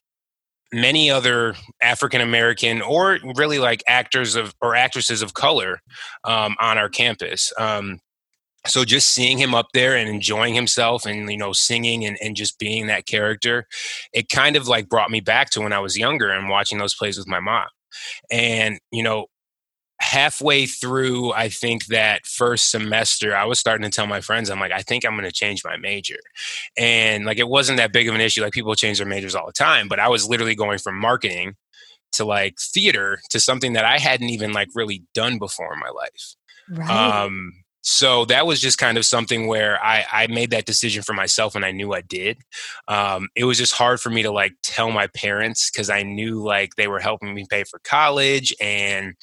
many 0.73 1.09
other 1.09 1.55
African 1.81 2.21
American 2.21 2.83
or 2.83 3.19
really 3.37 3.59
like 3.61 3.83
actors 3.87 4.35
of 4.35 4.55
or 4.61 4.75
actresses 4.75 5.23
of 5.23 5.35
color 5.35 5.81
um, 6.25 6.57
on 6.61 6.79
our 6.79 6.89
campus. 6.89 7.53
Um, 7.59 8.01
so 8.67 8.85
just 8.85 9.11
seeing 9.11 9.39
him 9.39 9.55
up 9.55 9.69
there 9.75 9.97
and 9.97 10.09
enjoying 10.09 10.55
himself 10.55 11.07
and 11.07 11.31
you 11.31 11.37
know 11.37 11.53
singing 11.53 12.05
and, 12.05 12.17
and 12.23 12.37
just 12.37 12.59
being 12.59 12.87
that 12.87 13.07
character 13.07 13.67
it 14.13 14.29
kind 14.29 14.57
of 14.57 14.69
like 14.69 14.89
brought 14.89 15.11
me 15.11 15.21
back 15.21 15.51
to 15.51 15.61
when 15.61 15.73
i 15.73 15.79
was 15.79 15.99
younger 15.99 16.31
and 16.31 16.49
watching 16.49 16.79
those 16.79 16.95
plays 16.95 17.19
with 17.19 17.29
my 17.29 17.41
mom. 17.41 17.67
And 18.31 18.79
you 18.91 19.03
know 19.03 19.27
halfway 20.01 20.67
through 20.67 21.33
i 21.35 21.49
think 21.49 21.87
that 21.87 22.27
first 22.27 22.71
semester 22.71 23.35
i 23.35 23.45
was 23.45 23.61
starting 23.61 23.89
to 23.89 23.95
tell 23.95 24.09
my 24.09 24.21
friends 24.21 24.51
i'm 24.51 24.59
like 24.59 24.73
i 24.73 24.83
think 24.83 25.05
i'm 25.05 25.13
going 25.13 25.25
to 25.25 25.33
change 25.33 25.63
my 25.65 25.77
major. 25.77 26.19
And 26.77 27.25
like 27.25 27.39
it 27.39 27.49
wasn't 27.49 27.79
that 27.79 27.93
big 27.93 28.09
of 28.09 28.15
an 28.15 28.21
issue 28.21 28.43
like 28.43 28.53
people 28.53 28.75
change 28.75 28.99
their 28.99 29.07
majors 29.07 29.37
all 29.37 29.47
the 29.47 29.53
time 29.53 29.87
but 29.89 30.01
i 30.01 30.09
was 30.09 30.29
literally 30.29 30.57
going 30.57 30.79
from 30.79 30.99
marketing 30.99 31.55
to 32.11 32.25
like 32.25 32.59
theater 32.59 33.21
to 33.31 33.39
something 33.39 33.75
that 33.75 33.85
i 33.85 33.99
hadn't 33.99 34.31
even 34.31 34.53
like 34.53 34.69
really 34.75 35.05
done 35.15 35.39
before 35.39 35.73
in 35.73 35.79
my 35.79 35.91
life. 35.91 36.35
Right. 36.69 36.91
um 36.91 37.53
so 37.85 38.25
that 38.25 38.47
was 38.47 38.61
just 38.61 38.79
kind 38.79 38.97
of 38.97 39.05
something 39.05 39.47
where 39.47 39.83
I, 39.85 40.07
I 40.11 40.27
made 40.29 40.51
that 40.51 40.65
decision 40.65 41.03
for 41.03 41.13
myself 41.13 41.55
and 41.55 41.67
I 41.67 41.71
knew 41.71 41.93
I 41.93 42.01
did. 42.01 42.39
Um, 42.89 43.29
it 43.37 43.45
was 43.45 43.59
just 43.59 43.75
hard 43.75 44.01
for 44.01 44.09
me 44.09 44.23
to 44.23 44.33
like 44.33 44.55
tell 44.63 44.91
my 44.91 45.07
parents 45.09 45.71
because 45.71 45.91
I 45.91 46.03
knew 46.03 46.43
like 46.43 46.77
they 46.77 46.89
were 46.89 46.99
helping 46.99 47.35
me 47.35 47.45
pay 47.49 47.65
for 47.65 47.79
college 47.85 48.55
and 48.59 49.15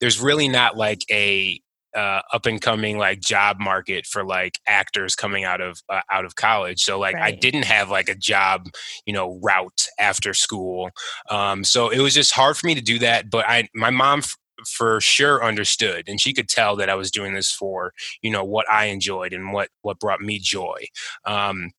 there's 0.00 0.20
really 0.20 0.46
not 0.46 0.76
like 0.76 1.00
a 1.10 1.60
uh, 1.96 2.20
up 2.32 2.46
and 2.46 2.60
coming 2.60 2.98
like 2.98 3.20
job 3.20 3.58
market 3.58 4.06
for 4.06 4.22
like 4.22 4.60
actors 4.68 5.16
coming 5.16 5.44
out 5.44 5.60
of 5.62 5.80
uh, 5.88 6.02
out 6.10 6.26
of 6.26 6.34
college 6.36 6.82
so 6.82 6.98
like 6.98 7.14
right. 7.14 7.24
i 7.24 7.30
didn't 7.30 7.64
have 7.64 7.88
like 7.88 8.10
a 8.10 8.14
job 8.14 8.68
you 9.06 9.14
know 9.14 9.40
route 9.42 9.86
after 9.98 10.34
school 10.34 10.90
um, 11.30 11.64
so 11.64 11.88
it 11.88 12.00
was 12.00 12.12
just 12.12 12.32
hard 12.32 12.54
for 12.54 12.66
me 12.66 12.74
to 12.74 12.82
do 12.82 12.98
that 12.98 13.30
but 13.30 13.46
i 13.48 13.66
my 13.74 13.88
mom 13.88 14.20
for 14.66 15.00
sure 15.00 15.44
understood 15.44 16.08
and 16.08 16.20
she 16.20 16.32
could 16.32 16.48
tell 16.48 16.76
that 16.76 16.88
i 16.88 16.94
was 16.94 17.10
doing 17.10 17.34
this 17.34 17.52
for 17.52 17.92
you 18.22 18.30
know 18.30 18.44
what 18.44 18.68
i 18.70 18.86
enjoyed 18.86 19.32
and 19.32 19.52
what 19.52 19.68
what 19.82 19.98
brought 20.00 20.20
me 20.20 20.38
joy. 20.38 20.78
Um, 21.24 21.70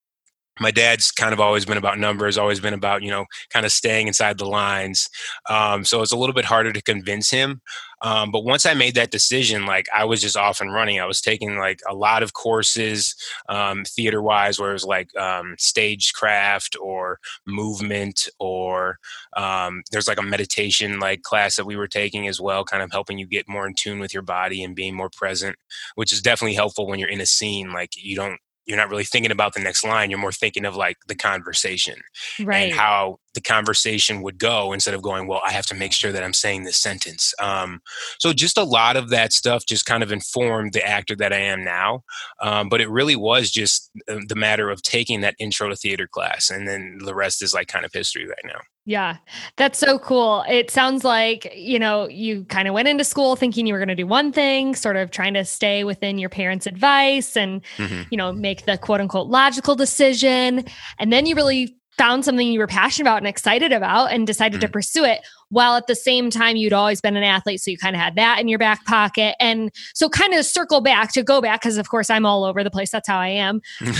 my 0.60 0.70
dad's 0.70 1.10
kind 1.10 1.32
of 1.32 1.40
always 1.40 1.64
been 1.64 1.76
about 1.76 1.98
numbers 1.98 2.38
always 2.38 2.60
been 2.60 2.74
about 2.74 3.02
you 3.02 3.10
know 3.10 3.26
kind 3.50 3.66
of 3.66 3.72
staying 3.72 4.06
inside 4.06 4.38
the 4.38 4.46
lines 4.46 5.08
um, 5.48 5.84
so 5.84 6.02
it's 6.02 6.12
a 6.12 6.16
little 6.16 6.34
bit 6.34 6.44
harder 6.44 6.72
to 6.72 6.82
convince 6.82 7.30
him 7.30 7.60
um, 8.02 8.30
but 8.30 8.44
once 8.44 8.66
i 8.66 8.74
made 8.74 8.94
that 8.94 9.10
decision 9.10 9.66
like 9.66 9.86
i 9.94 10.04
was 10.04 10.20
just 10.20 10.36
off 10.36 10.60
and 10.60 10.72
running 10.72 11.00
i 11.00 11.04
was 11.04 11.20
taking 11.20 11.58
like 11.58 11.80
a 11.88 11.94
lot 11.94 12.22
of 12.22 12.32
courses 12.32 13.14
um, 13.48 13.84
theater 13.84 14.22
wise 14.22 14.58
where 14.58 14.70
it 14.70 14.74
was 14.74 14.84
like 14.84 15.14
um, 15.16 15.54
stagecraft 15.58 16.76
or 16.80 17.18
movement 17.46 18.28
or 18.38 18.98
um, 19.36 19.82
there's 19.90 20.08
like 20.08 20.18
a 20.18 20.22
meditation 20.22 21.00
like 21.00 21.22
class 21.22 21.56
that 21.56 21.66
we 21.66 21.76
were 21.76 21.88
taking 21.88 22.28
as 22.28 22.40
well 22.40 22.64
kind 22.64 22.82
of 22.82 22.90
helping 22.90 23.18
you 23.18 23.26
get 23.26 23.48
more 23.48 23.66
in 23.66 23.74
tune 23.74 23.98
with 23.98 24.12
your 24.12 24.22
body 24.22 24.62
and 24.62 24.76
being 24.76 24.94
more 24.94 25.10
present 25.10 25.56
which 25.94 26.12
is 26.12 26.22
definitely 26.22 26.54
helpful 26.54 26.86
when 26.86 26.98
you're 26.98 27.08
in 27.08 27.20
a 27.20 27.26
scene 27.26 27.72
like 27.72 27.90
you 27.96 28.16
don't 28.16 28.40
you're 28.68 28.76
not 28.76 28.90
really 28.90 29.04
thinking 29.04 29.32
about 29.32 29.54
the 29.54 29.60
next 29.60 29.82
line 29.82 30.10
you're 30.10 30.18
more 30.18 30.30
thinking 30.30 30.64
of 30.64 30.76
like 30.76 30.98
the 31.08 31.14
conversation 31.14 31.96
right. 32.40 32.70
and 32.70 32.72
how 32.72 33.18
the 33.38 33.42
conversation 33.42 34.20
would 34.20 34.36
go 34.36 34.72
instead 34.72 34.94
of 34.94 35.00
going 35.00 35.28
well 35.28 35.40
i 35.44 35.52
have 35.52 35.64
to 35.64 35.76
make 35.76 35.92
sure 35.92 36.10
that 36.10 36.24
i'm 36.24 36.34
saying 36.34 36.64
this 36.64 36.76
sentence 36.76 37.32
um, 37.38 37.80
so 38.18 38.32
just 38.32 38.58
a 38.58 38.64
lot 38.64 38.96
of 38.96 39.10
that 39.10 39.32
stuff 39.32 39.64
just 39.64 39.86
kind 39.86 40.02
of 40.02 40.10
informed 40.10 40.72
the 40.72 40.84
actor 40.84 41.14
that 41.14 41.32
i 41.32 41.38
am 41.38 41.62
now 41.62 42.02
um, 42.40 42.68
but 42.68 42.80
it 42.80 42.90
really 42.90 43.14
was 43.14 43.48
just 43.52 43.92
uh, 44.08 44.18
the 44.26 44.34
matter 44.34 44.70
of 44.70 44.82
taking 44.82 45.20
that 45.20 45.36
intro 45.38 45.68
to 45.68 45.76
theater 45.76 46.08
class 46.08 46.50
and 46.50 46.66
then 46.66 46.98
the 47.04 47.14
rest 47.14 47.40
is 47.40 47.54
like 47.54 47.68
kind 47.68 47.84
of 47.84 47.92
history 47.92 48.26
right 48.26 48.44
now 48.44 48.58
yeah, 48.88 49.18
that's 49.56 49.78
so 49.78 49.98
cool. 49.98 50.46
It 50.48 50.70
sounds 50.70 51.04
like, 51.04 51.52
you 51.54 51.78
know, 51.78 52.08
you 52.08 52.46
kind 52.46 52.66
of 52.66 52.72
went 52.72 52.88
into 52.88 53.04
school 53.04 53.36
thinking 53.36 53.66
you 53.66 53.74
were 53.74 53.78
going 53.78 53.88
to 53.88 53.94
do 53.94 54.06
one 54.06 54.32
thing, 54.32 54.74
sort 54.74 54.96
of 54.96 55.10
trying 55.10 55.34
to 55.34 55.44
stay 55.44 55.84
within 55.84 56.16
your 56.16 56.30
parents' 56.30 56.66
advice 56.66 57.36
and, 57.36 57.60
mm-hmm. 57.76 58.04
you 58.10 58.16
know, 58.16 58.32
make 58.32 58.64
the 58.64 58.78
quote 58.78 59.02
unquote 59.02 59.26
logical 59.26 59.74
decision. 59.74 60.64
And 60.98 61.12
then 61.12 61.26
you 61.26 61.34
really 61.34 61.77
found 61.98 62.24
something 62.24 62.46
you 62.46 62.58
were 62.58 62.66
passionate 62.66 63.08
about 63.08 63.18
and 63.18 63.26
excited 63.26 63.72
about 63.72 64.12
and 64.12 64.26
decided 64.26 64.60
mm-hmm. 64.60 64.66
to 64.66 64.72
pursue 64.72 65.04
it 65.04 65.20
while 65.50 65.76
at 65.76 65.86
the 65.86 65.94
same 65.94 66.30
time 66.30 66.56
you'd 66.56 66.72
always 66.72 67.00
been 67.00 67.16
an 67.16 67.22
athlete 67.22 67.60
so 67.60 67.70
you 67.70 67.78
kind 67.78 67.96
of 67.96 68.00
had 68.00 68.14
that 68.14 68.38
in 68.38 68.48
your 68.48 68.58
back 68.58 68.84
pocket 68.84 69.34
and 69.40 69.70
so 69.94 70.08
kind 70.08 70.34
of 70.34 70.44
circle 70.46 70.80
back 70.80 71.12
to 71.12 71.22
go 71.22 71.40
back 71.40 71.60
because 71.60 71.76
of 71.76 71.88
course 71.88 72.08
i'm 72.08 72.24
all 72.24 72.44
over 72.44 72.62
the 72.62 72.70
place 72.70 72.90
that's 72.90 73.08
how 73.08 73.18
i 73.18 73.28
am 73.28 73.60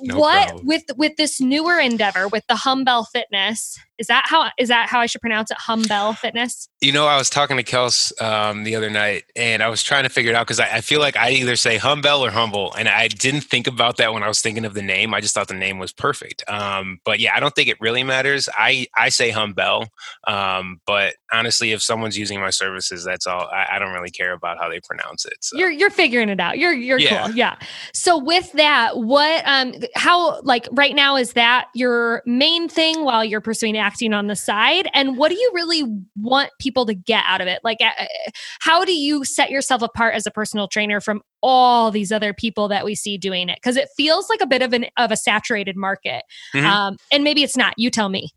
no 0.00 0.18
what 0.18 0.48
problem. 0.48 0.66
with 0.66 0.82
with 0.96 1.16
this 1.16 1.40
newer 1.40 1.78
endeavor 1.78 2.28
with 2.28 2.46
the 2.48 2.54
humbell 2.54 3.06
fitness 3.12 3.78
is 3.98 4.06
that 4.08 4.24
how 4.26 4.50
is 4.58 4.68
that 4.68 4.88
how 4.88 5.00
i 5.00 5.06
should 5.06 5.20
pronounce 5.20 5.50
it? 5.50 5.56
Humbell 5.58 6.16
fitness? 6.16 6.68
You 6.80 6.92
know 6.92 7.06
i 7.06 7.16
was 7.16 7.30
talking 7.30 7.56
to 7.56 7.62
kels 7.62 8.12
um, 8.20 8.64
the 8.64 8.76
other 8.76 8.90
night 8.90 9.24
and 9.36 9.62
i 9.62 9.68
was 9.68 9.82
trying 9.82 10.04
to 10.04 10.08
figure 10.08 10.30
it 10.30 10.34
out 10.34 10.46
because 10.46 10.60
I, 10.60 10.76
I, 10.76 10.80
feel 10.80 11.00
like 11.00 11.16
i 11.16 11.30
either 11.30 11.56
say 11.56 11.78
humbell 11.78 12.20
or 12.20 12.30
humble 12.30 12.74
and 12.74 12.88
i 12.88 13.08
didn't 13.08 13.42
think 13.42 13.66
about 13.66 13.96
that 13.98 14.12
when 14.12 14.22
i 14.22 14.28
was 14.28 14.40
thinking 14.40 14.64
of 14.64 14.74
the 14.74 14.82
name. 14.82 15.14
I 15.14 15.20
just 15.20 15.34
thought 15.34 15.48
the 15.48 15.54
name 15.54 15.78
was 15.78 15.92
perfect. 15.92 16.48
Um, 16.48 17.00
but 17.04 17.20
yeah 17.20 17.34
i 17.34 17.40
don't 17.40 17.54
think 17.54 17.68
it 17.68 17.78
really 17.80 18.04
matters. 18.04 18.48
I 18.56 18.86
i 18.96 19.08
say 19.08 19.30
humbell 19.30 19.88
um, 20.26 20.80
but 20.86 21.04
but 21.04 21.14
honestly, 21.34 21.72
if 21.72 21.82
someone's 21.82 22.16
using 22.16 22.40
my 22.40 22.50
services, 22.50 23.04
that's 23.04 23.26
all. 23.26 23.48
I, 23.52 23.76
I 23.76 23.78
don't 23.78 23.92
really 23.92 24.10
care 24.10 24.32
about 24.32 24.58
how 24.58 24.68
they 24.68 24.80
pronounce 24.80 25.24
it. 25.24 25.36
So. 25.40 25.58
You're 25.58 25.70
you're 25.70 25.90
figuring 25.90 26.28
it 26.28 26.40
out. 26.40 26.58
You're 26.58 26.72
you're 26.72 26.98
yeah. 26.98 27.26
cool. 27.26 27.34
Yeah. 27.34 27.56
So 27.92 28.18
with 28.18 28.52
that, 28.52 28.98
what 28.98 29.42
um 29.46 29.74
how 29.94 30.40
like 30.42 30.68
right 30.72 30.94
now 30.94 31.16
is 31.16 31.32
that 31.32 31.66
your 31.74 32.22
main 32.26 32.68
thing 32.68 33.04
while 33.04 33.24
you're 33.24 33.40
pursuing 33.40 33.76
acting 33.76 34.12
on 34.12 34.26
the 34.26 34.36
side? 34.36 34.88
And 34.94 35.16
what 35.16 35.30
do 35.30 35.36
you 35.36 35.50
really 35.54 35.82
want 36.16 36.50
people 36.60 36.86
to 36.86 36.94
get 36.94 37.24
out 37.26 37.40
of 37.40 37.48
it? 37.48 37.60
Like, 37.64 37.78
uh, 37.80 38.06
how 38.60 38.84
do 38.84 38.94
you 38.94 39.24
set 39.24 39.50
yourself 39.50 39.82
apart 39.82 40.14
as 40.14 40.26
a 40.26 40.30
personal 40.30 40.68
trainer 40.68 41.00
from 41.00 41.22
all 41.42 41.90
these 41.90 42.12
other 42.12 42.32
people 42.32 42.68
that 42.68 42.84
we 42.84 42.94
see 42.94 43.18
doing 43.18 43.48
it? 43.48 43.56
Because 43.56 43.76
it 43.76 43.88
feels 43.96 44.28
like 44.28 44.40
a 44.40 44.46
bit 44.46 44.62
of 44.62 44.72
an 44.72 44.86
of 44.96 45.10
a 45.10 45.16
saturated 45.16 45.76
market. 45.76 46.22
Mm-hmm. 46.54 46.66
Um, 46.66 46.96
and 47.10 47.24
maybe 47.24 47.42
it's 47.42 47.56
not. 47.56 47.74
You 47.76 47.90
tell 47.90 48.08
me. 48.08 48.30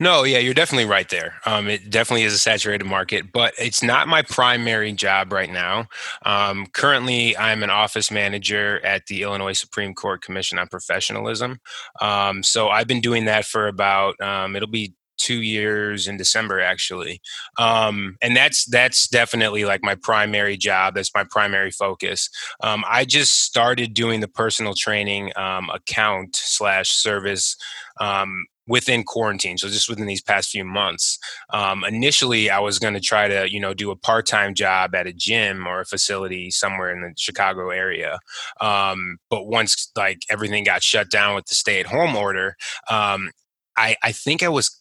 No, 0.00 0.24
yeah, 0.24 0.38
you're 0.38 0.54
definitely 0.54 0.88
right 0.90 1.08
there. 1.08 1.34
Um, 1.44 1.68
it 1.68 1.90
definitely 1.90 2.22
is 2.24 2.32
a 2.32 2.38
saturated 2.38 2.84
market, 2.84 3.32
but 3.32 3.54
it's 3.58 3.82
not 3.82 4.08
my 4.08 4.22
primary 4.22 4.92
job 4.92 5.32
right 5.32 5.50
now. 5.50 5.86
Um, 6.24 6.66
currently, 6.72 7.36
I'm 7.36 7.62
an 7.62 7.70
office 7.70 8.10
manager 8.10 8.84
at 8.84 9.06
the 9.06 9.22
Illinois 9.22 9.52
Supreme 9.52 9.94
Court 9.94 10.22
Commission 10.22 10.58
on 10.58 10.68
Professionalism. 10.68 11.60
Um, 12.00 12.42
so 12.42 12.68
I've 12.68 12.86
been 12.86 13.00
doing 13.00 13.24
that 13.26 13.44
for 13.44 13.68
about, 13.68 14.20
um, 14.20 14.56
it'll 14.56 14.68
be 14.68 14.94
two 15.18 15.42
years 15.42 16.06
in 16.06 16.16
December 16.16 16.60
actually, 16.60 17.20
um, 17.58 18.16
and 18.22 18.36
that's 18.36 18.64
that's 18.66 19.08
definitely 19.08 19.64
like 19.64 19.82
my 19.82 19.96
primary 19.96 20.56
job. 20.56 20.94
That's 20.94 21.12
my 21.12 21.24
primary 21.28 21.72
focus. 21.72 22.30
Um, 22.62 22.84
I 22.88 23.04
just 23.04 23.42
started 23.42 23.94
doing 23.94 24.20
the 24.20 24.28
personal 24.28 24.74
training 24.74 25.32
um, 25.34 25.70
account 25.70 26.36
slash 26.36 26.90
service 26.90 27.56
um, 28.00 28.46
within 28.68 29.02
quarantine 29.02 29.58
so 29.58 29.68
just 29.68 29.88
within 29.88 30.06
these 30.06 30.22
past 30.22 30.50
few 30.50 30.64
months. 30.64 31.18
Um, 31.52 31.84
initially 31.84 32.50
i 32.50 32.58
was 32.60 32.78
going 32.78 32.94
to 32.94 33.00
try 33.00 33.28
to 33.28 33.50
you 33.50 33.60
know 33.60 33.74
do 33.74 33.90
a 33.90 33.96
part-time 33.96 34.54
job 34.54 34.94
at 34.94 35.06
a 35.06 35.12
gym 35.12 35.66
or 35.66 35.80
a 35.80 35.84
facility 35.86 36.50
somewhere 36.50 36.90
in 36.92 37.02
the 37.02 37.12
chicago 37.16 37.70
area. 37.70 38.18
Um, 38.60 39.18
but 39.30 39.46
once 39.46 39.90
like 39.96 40.20
everything 40.30 40.64
got 40.64 40.82
shut 40.82 41.10
down 41.10 41.34
with 41.34 41.46
the 41.46 41.54
stay-at-home 41.54 42.16
order 42.16 42.56
um, 42.90 43.30
I, 43.76 43.96
I 44.02 44.12
think 44.12 44.42
i 44.42 44.48
was 44.48 44.77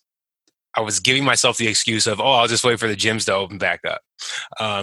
I 0.78 0.82
was 0.82 1.00
giving 1.00 1.26
myself 1.26 1.58
the 1.58 1.68
excuse 1.68 2.06
of, 2.06 2.22
oh, 2.22 2.34
I'll 2.34 2.48
just 2.48 2.64
wait 2.64 2.80
for 2.80 2.88
the 2.88 2.96
gyms 2.96 3.26
to 3.26 3.34
open 3.34 3.58
back 3.58 3.82
up, 3.84 4.02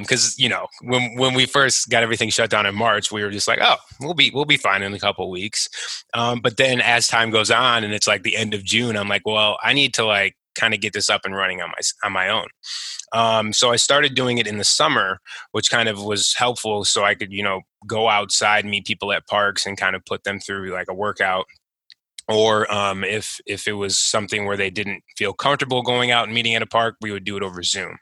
because 0.00 0.26
um, 0.26 0.34
you 0.36 0.48
know 0.48 0.66
when 0.82 1.14
when 1.16 1.34
we 1.34 1.46
first 1.46 1.88
got 1.88 2.02
everything 2.02 2.30
shut 2.30 2.50
down 2.50 2.66
in 2.66 2.74
March, 2.74 3.12
we 3.12 3.22
were 3.22 3.30
just 3.30 3.46
like, 3.46 3.60
oh, 3.62 3.76
we'll 4.00 4.12
be 4.12 4.32
we'll 4.34 4.44
be 4.44 4.56
fine 4.56 4.82
in 4.82 4.92
a 4.92 4.98
couple 4.98 5.30
weeks. 5.30 5.68
Um, 6.12 6.40
but 6.40 6.56
then 6.56 6.80
as 6.80 7.06
time 7.06 7.30
goes 7.30 7.50
on, 7.50 7.84
and 7.84 7.94
it's 7.94 8.08
like 8.08 8.24
the 8.24 8.36
end 8.36 8.54
of 8.54 8.64
June, 8.64 8.96
I'm 8.96 9.08
like, 9.08 9.22
well, 9.24 9.56
I 9.62 9.72
need 9.72 9.94
to 9.94 10.04
like 10.04 10.34
kind 10.56 10.74
of 10.74 10.80
get 10.80 10.92
this 10.92 11.08
up 11.08 11.22
and 11.24 11.36
running 11.36 11.62
on 11.62 11.68
my 11.68 11.80
on 12.02 12.12
my 12.12 12.28
own. 12.28 12.48
Um, 13.12 13.52
so 13.52 13.70
I 13.70 13.76
started 13.76 14.16
doing 14.16 14.38
it 14.38 14.48
in 14.48 14.58
the 14.58 14.64
summer, 14.64 15.20
which 15.52 15.70
kind 15.70 15.88
of 15.88 16.02
was 16.02 16.34
helpful, 16.34 16.84
so 16.84 17.04
I 17.04 17.14
could 17.14 17.32
you 17.32 17.44
know 17.44 17.60
go 17.86 18.08
outside, 18.08 18.64
meet 18.64 18.84
people 18.84 19.12
at 19.12 19.28
parks, 19.28 19.64
and 19.64 19.78
kind 19.78 19.94
of 19.94 20.04
put 20.04 20.24
them 20.24 20.40
through 20.40 20.72
like 20.72 20.88
a 20.90 20.94
workout 20.94 21.46
or 22.28 22.72
um, 22.72 23.04
if 23.04 23.40
if 23.46 23.68
it 23.68 23.74
was 23.74 23.98
something 23.98 24.46
where 24.46 24.56
they 24.56 24.70
didn't 24.70 25.02
feel 25.16 25.32
comfortable 25.32 25.82
going 25.82 26.10
out 26.10 26.24
and 26.24 26.34
meeting 26.34 26.54
at 26.54 26.62
a 26.62 26.66
park, 26.66 26.96
we 27.00 27.10
would 27.12 27.24
do 27.24 27.36
it 27.36 27.42
over 27.42 27.62
Zoom. 27.62 27.98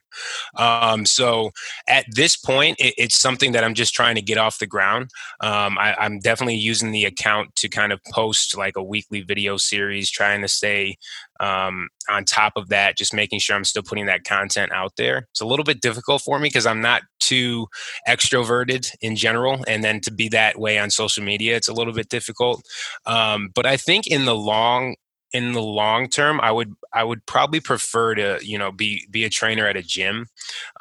Um, 0.57 1.07
so 1.07 1.51
at 1.89 2.07
this 2.11 2.37
point, 2.37 2.77
it, 2.79 2.95
it's 2.97 3.17
something 3.17 3.53
that 3.53 3.65
I'm 3.65 3.75
just 3.75 3.95
trying 3.95 4.15
to 4.17 4.23
get 4.23 4.39
off 4.39 4.59
the 4.59 4.67
ground. 4.67 5.11
Um, 5.41 5.79
I, 5.79 5.95
I'm 5.99 6.19
definitely 6.21 6.57
using 6.57 6.93
the 6.93 7.05
account 7.05 7.55
to 7.57 7.69
kind 7.69 7.93
of 7.93 8.01
post 8.13 8.57
like 8.57 8.77
a 8.77 8.83
weekly 8.83 9.23
video 9.23 9.57
series, 9.57 10.11
trying 10.11 10.43
to 10.43 10.49
stay 10.49 10.97
um, 11.41 11.89
on 12.09 12.25
top 12.25 12.53
of 12.57 12.69
that, 12.69 12.97
just 12.97 13.13
making 13.13 13.41
sure 13.41 13.57
I'm 13.57 13.65
still 13.65 13.83
putting 13.83 14.07
that 14.07 14.25
content 14.25 14.73
out 14.73 14.93
there. 14.97 15.27
It's 15.33 15.41
a 15.41 15.47
little 15.47 15.65
bit 15.65 15.81
difficult 15.81 16.23
for 16.23 16.39
me 16.39 16.49
because 16.49 16.67
I'm 16.67 16.81
not 16.81 17.03
too 17.21 17.67
extroverted 18.09 18.91
in 19.01 19.17
general, 19.17 19.65
and 19.67 19.83
then 19.83 20.01
to 20.03 20.13
be 20.13 20.29
that 20.31 20.59
way 20.59 20.79
on 20.79 20.91
social 20.91 21.25
media, 21.25 21.57
it's 21.57 21.69
a 21.69 21.73
little 21.73 21.93
bit 21.93 22.09
difficult. 22.09 22.65
Um, 23.07 23.51
but 23.55 23.67
I 23.67 23.77
think 23.77 24.07
in 24.07 24.25
the 24.25 24.35
long 24.35 24.97
in 25.33 25.53
the 25.53 25.63
long 25.63 26.09
term, 26.09 26.41
I 26.41 26.51
would 26.51 26.75
I 26.93 27.05
would 27.05 27.25
probably 27.27 27.61
prefer 27.61 28.15
to 28.15 28.39
you 28.43 28.59
know 28.59 28.71
be 28.71 29.07
be 29.11 29.25
a 29.25 29.31
trainer 29.31 29.67
at 29.67 29.77
a 29.77 29.83
gym 29.83 30.27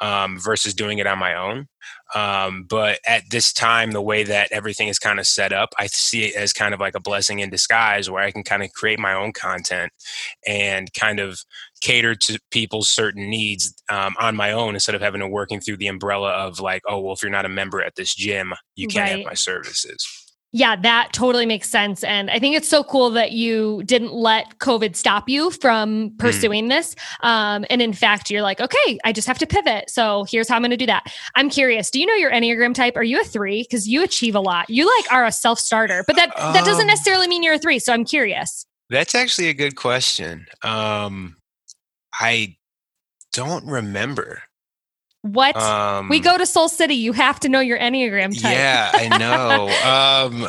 um, 0.00 0.38
versus 0.38 0.74
doing 0.74 0.98
it 0.98 1.06
on 1.06 1.18
my 1.18 1.34
own. 1.34 1.68
Um, 2.14 2.64
but 2.68 3.00
at 3.06 3.22
this 3.30 3.52
time, 3.52 3.92
the 3.92 4.02
way 4.02 4.22
that 4.24 4.52
everything 4.52 4.88
is 4.88 4.98
kind 4.98 5.18
of 5.18 5.26
set 5.26 5.52
up, 5.52 5.70
I 5.78 5.86
see 5.86 6.24
it 6.24 6.36
as 6.36 6.52
kind 6.52 6.74
of 6.74 6.80
like 6.80 6.94
a 6.94 7.00
blessing 7.00 7.38
in 7.38 7.48
disguise, 7.48 8.10
where 8.10 8.22
I 8.22 8.30
can 8.30 8.42
kind 8.42 8.62
of 8.62 8.72
create 8.72 8.98
my 8.98 9.14
own 9.14 9.32
content 9.32 9.92
and 10.46 10.92
kind 10.92 11.18
of 11.20 11.40
cater 11.80 12.14
to 12.14 12.38
people's 12.50 12.90
certain 12.90 13.30
needs 13.30 13.74
um, 13.88 14.14
on 14.20 14.36
my 14.36 14.52
own 14.52 14.74
instead 14.74 14.94
of 14.94 15.00
having 15.00 15.20
to 15.20 15.28
working 15.28 15.60
through 15.60 15.78
the 15.78 15.88
umbrella 15.88 16.30
of 16.30 16.60
like, 16.60 16.82
oh 16.86 17.00
well, 17.00 17.14
if 17.14 17.22
you're 17.22 17.32
not 17.32 17.46
a 17.46 17.50
member 17.50 17.82
at 17.82 17.94
this 17.96 18.14
gym, 18.14 18.52
you 18.76 18.86
can't 18.86 19.10
right. 19.10 19.18
have 19.18 19.26
my 19.26 19.34
services. 19.34 20.21
Yeah, 20.54 20.76
that 20.76 21.14
totally 21.14 21.46
makes 21.46 21.70
sense. 21.70 22.04
And 22.04 22.30
I 22.30 22.38
think 22.38 22.54
it's 22.54 22.68
so 22.68 22.84
cool 22.84 23.08
that 23.10 23.32
you 23.32 23.82
didn't 23.84 24.12
let 24.12 24.58
COVID 24.58 24.94
stop 24.94 25.26
you 25.28 25.50
from 25.50 26.10
mm. 26.10 26.18
pursuing 26.18 26.66
mm. 26.66 26.68
this. 26.68 26.94
Um, 27.22 27.64
and 27.70 27.80
in 27.80 27.94
fact, 27.94 28.30
you're 28.30 28.42
like, 28.42 28.60
okay, 28.60 28.98
I 29.02 29.12
just 29.12 29.26
have 29.26 29.38
to 29.38 29.46
pivot. 29.46 29.88
So 29.88 30.26
here's 30.28 30.48
how 30.48 30.56
I'm 30.56 30.62
going 30.62 30.70
to 30.70 30.76
do 30.76 30.86
that. 30.86 31.10
I'm 31.34 31.48
curious. 31.48 31.90
Do 31.90 31.98
you 31.98 32.06
know 32.06 32.14
your 32.14 32.30
Enneagram 32.30 32.74
type? 32.74 32.96
Are 32.96 33.02
you 33.02 33.18
a 33.20 33.24
three? 33.24 33.62
Because 33.62 33.88
you 33.88 34.02
achieve 34.02 34.34
a 34.34 34.40
lot. 34.40 34.68
You 34.68 34.94
like 34.98 35.10
are 35.10 35.24
a 35.24 35.32
self 35.32 35.58
starter, 35.58 36.04
but 36.06 36.16
that, 36.16 36.36
that 36.36 36.66
doesn't 36.66 36.82
um, 36.82 36.86
necessarily 36.86 37.28
mean 37.28 37.42
you're 37.42 37.54
a 37.54 37.58
three. 37.58 37.78
So 37.78 37.94
I'm 37.94 38.04
curious. 38.04 38.66
That's 38.90 39.14
actually 39.14 39.48
a 39.48 39.54
good 39.54 39.74
question. 39.74 40.46
Um, 40.62 41.36
I 42.12 42.56
don't 43.32 43.64
remember. 43.64 44.42
What? 45.22 45.56
Um, 45.56 46.08
we 46.08 46.20
go 46.20 46.36
to 46.36 46.44
Soul 46.44 46.68
City. 46.68 46.94
You 46.94 47.12
have 47.12 47.38
to 47.40 47.48
know 47.48 47.60
your 47.60 47.78
Enneagram 47.78 48.40
type. 48.40 48.52
Yeah, 48.52 48.90
I 48.92 49.18
know. 50.32 50.44
um, 50.44 50.48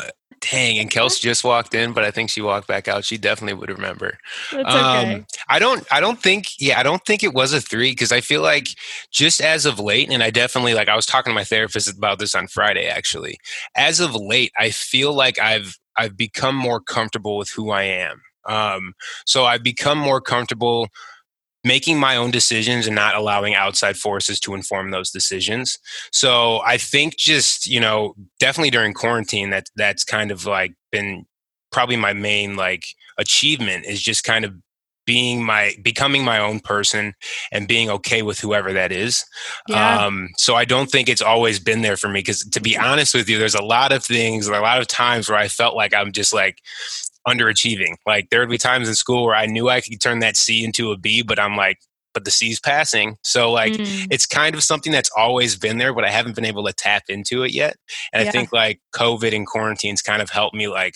dang, 0.51 0.79
and 0.79 0.89
Kels 0.89 1.19
just 1.21 1.43
walked 1.43 1.75
in, 1.75 1.93
but 1.93 2.03
I 2.03 2.09
think 2.11 2.31
she 2.31 2.41
walked 2.41 2.67
back 2.67 2.87
out. 2.87 3.05
She 3.05 3.17
definitely 3.17 3.53
would 3.53 3.69
remember. 3.69 4.17
That's 4.51 4.65
okay. 4.67 5.13
Um, 5.15 5.25
I 5.47 5.59
don't. 5.59 5.85
I 5.91 5.99
don't 5.99 6.19
think. 6.21 6.47
Yeah, 6.59 6.79
I 6.79 6.83
don't 6.83 7.05
think 7.05 7.23
it 7.23 7.33
was 7.33 7.53
a 7.53 7.61
three 7.61 7.91
because 7.91 8.11
I 8.11 8.21
feel 8.21 8.41
like 8.41 8.67
just 9.11 9.41
as 9.41 9.65
of 9.65 9.79
late, 9.79 10.09
and 10.11 10.23
I 10.23 10.31
definitely 10.31 10.73
like. 10.73 10.89
I 10.89 10.95
was 10.95 11.05
talking 11.05 11.31
to 11.31 11.35
my 11.35 11.43
therapist 11.43 11.91
about 11.95 12.17
this 12.17 12.33
on 12.33 12.47
Friday. 12.47 12.87
Actually, 12.87 13.37
as 13.75 13.99
of 13.99 14.15
late, 14.15 14.51
I 14.57 14.71
feel 14.71 15.13
like 15.13 15.37
I've 15.39 15.77
I've 15.97 16.17
become 16.17 16.55
more 16.55 16.81
comfortable 16.81 17.37
with 17.37 17.49
who 17.51 17.69
I 17.69 17.83
am. 17.83 18.21
Um, 18.45 18.93
so 19.25 19.45
I've 19.45 19.63
become 19.63 19.97
more 19.97 20.19
comfortable 20.19 20.89
making 21.63 21.99
my 21.99 22.15
own 22.15 22.31
decisions 22.31 22.87
and 22.87 22.95
not 22.95 23.15
allowing 23.15 23.55
outside 23.55 23.97
forces 23.97 24.39
to 24.41 24.53
inform 24.53 24.91
those 24.91 25.11
decisions. 25.11 25.79
So 26.11 26.61
I 26.65 26.77
think 26.77 27.17
just, 27.17 27.67
you 27.67 27.79
know, 27.79 28.15
definitely 28.39 28.71
during 28.71 28.93
quarantine 28.93 29.49
that 29.51 29.67
that's 29.75 30.03
kind 30.03 30.31
of 30.31 30.45
like 30.45 30.73
been 30.91 31.25
probably 31.71 31.95
my 31.95 32.13
main 32.13 32.55
like 32.55 32.85
achievement 33.17 33.85
is 33.85 34.01
just 34.01 34.23
kind 34.23 34.45
of 34.45 34.53
being 35.05 35.43
my 35.43 35.73
becoming 35.81 36.23
my 36.23 36.39
own 36.39 36.59
person 36.59 37.13
and 37.51 37.67
being 37.67 37.89
okay 37.89 38.21
with 38.21 38.39
whoever 38.39 38.71
that 38.71 38.91
is 38.91 39.25
yeah. 39.67 40.05
um, 40.05 40.29
so 40.37 40.55
i 40.55 40.63
don't 40.63 40.89
think 40.89 41.09
it's 41.09 41.21
always 41.21 41.59
been 41.59 41.81
there 41.81 41.97
for 41.97 42.07
me 42.07 42.19
because 42.19 42.45
to 42.45 42.61
be 42.61 42.77
honest 42.77 43.13
with 43.13 43.27
you 43.27 43.37
there's 43.37 43.53
a 43.53 43.61
lot 43.61 43.91
of 43.91 44.01
things 44.01 44.47
a 44.47 44.51
lot 44.61 44.79
of 44.79 44.87
times 44.87 45.27
where 45.27 45.37
i 45.37 45.49
felt 45.49 45.75
like 45.75 45.93
i'm 45.93 46.13
just 46.13 46.33
like 46.33 46.59
underachieving. 47.27 47.95
Like 48.05 48.29
there 48.29 48.39
would 48.39 48.49
be 48.49 48.57
times 48.57 48.87
in 48.87 48.95
school 48.95 49.25
where 49.25 49.35
I 49.35 49.45
knew 49.45 49.69
I 49.69 49.81
could 49.81 49.99
turn 50.01 50.19
that 50.19 50.37
C 50.37 50.63
into 50.63 50.91
a 50.91 50.97
B, 50.97 51.23
but 51.23 51.39
I'm 51.39 51.55
like, 51.55 51.79
but 52.13 52.25
the 52.25 52.31
C's 52.31 52.59
passing. 52.59 53.17
So 53.23 53.51
like 53.51 53.73
mm. 53.73 54.07
it's 54.11 54.25
kind 54.25 54.55
of 54.55 54.63
something 54.63 54.91
that's 54.91 55.11
always 55.15 55.55
been 55.57 55.77
there, 55.77 55.93
but 55.93 56.03
I 56.03 56.09
haven't 56.09 56.35
been 56.35 56.45
able 56.45 56.65
to 56.65 56.73
tap 56.73 57.03
into 57.09 57.43
it 57.43 57.51
yet. 57.51 57.75
And 58.11 58.23
yeah. 58.23 58.29
I 58.29 58.31
think 58.31 58.51
like 58.51 58.81
COVID 58.95 59.35
and 59.35 59.47
quarantines 59.47 60.01
kind 60.01 60.21
of 60.21 60.29
helped 60.29 60.55
me 60.55 60.67
like 60.67 60.95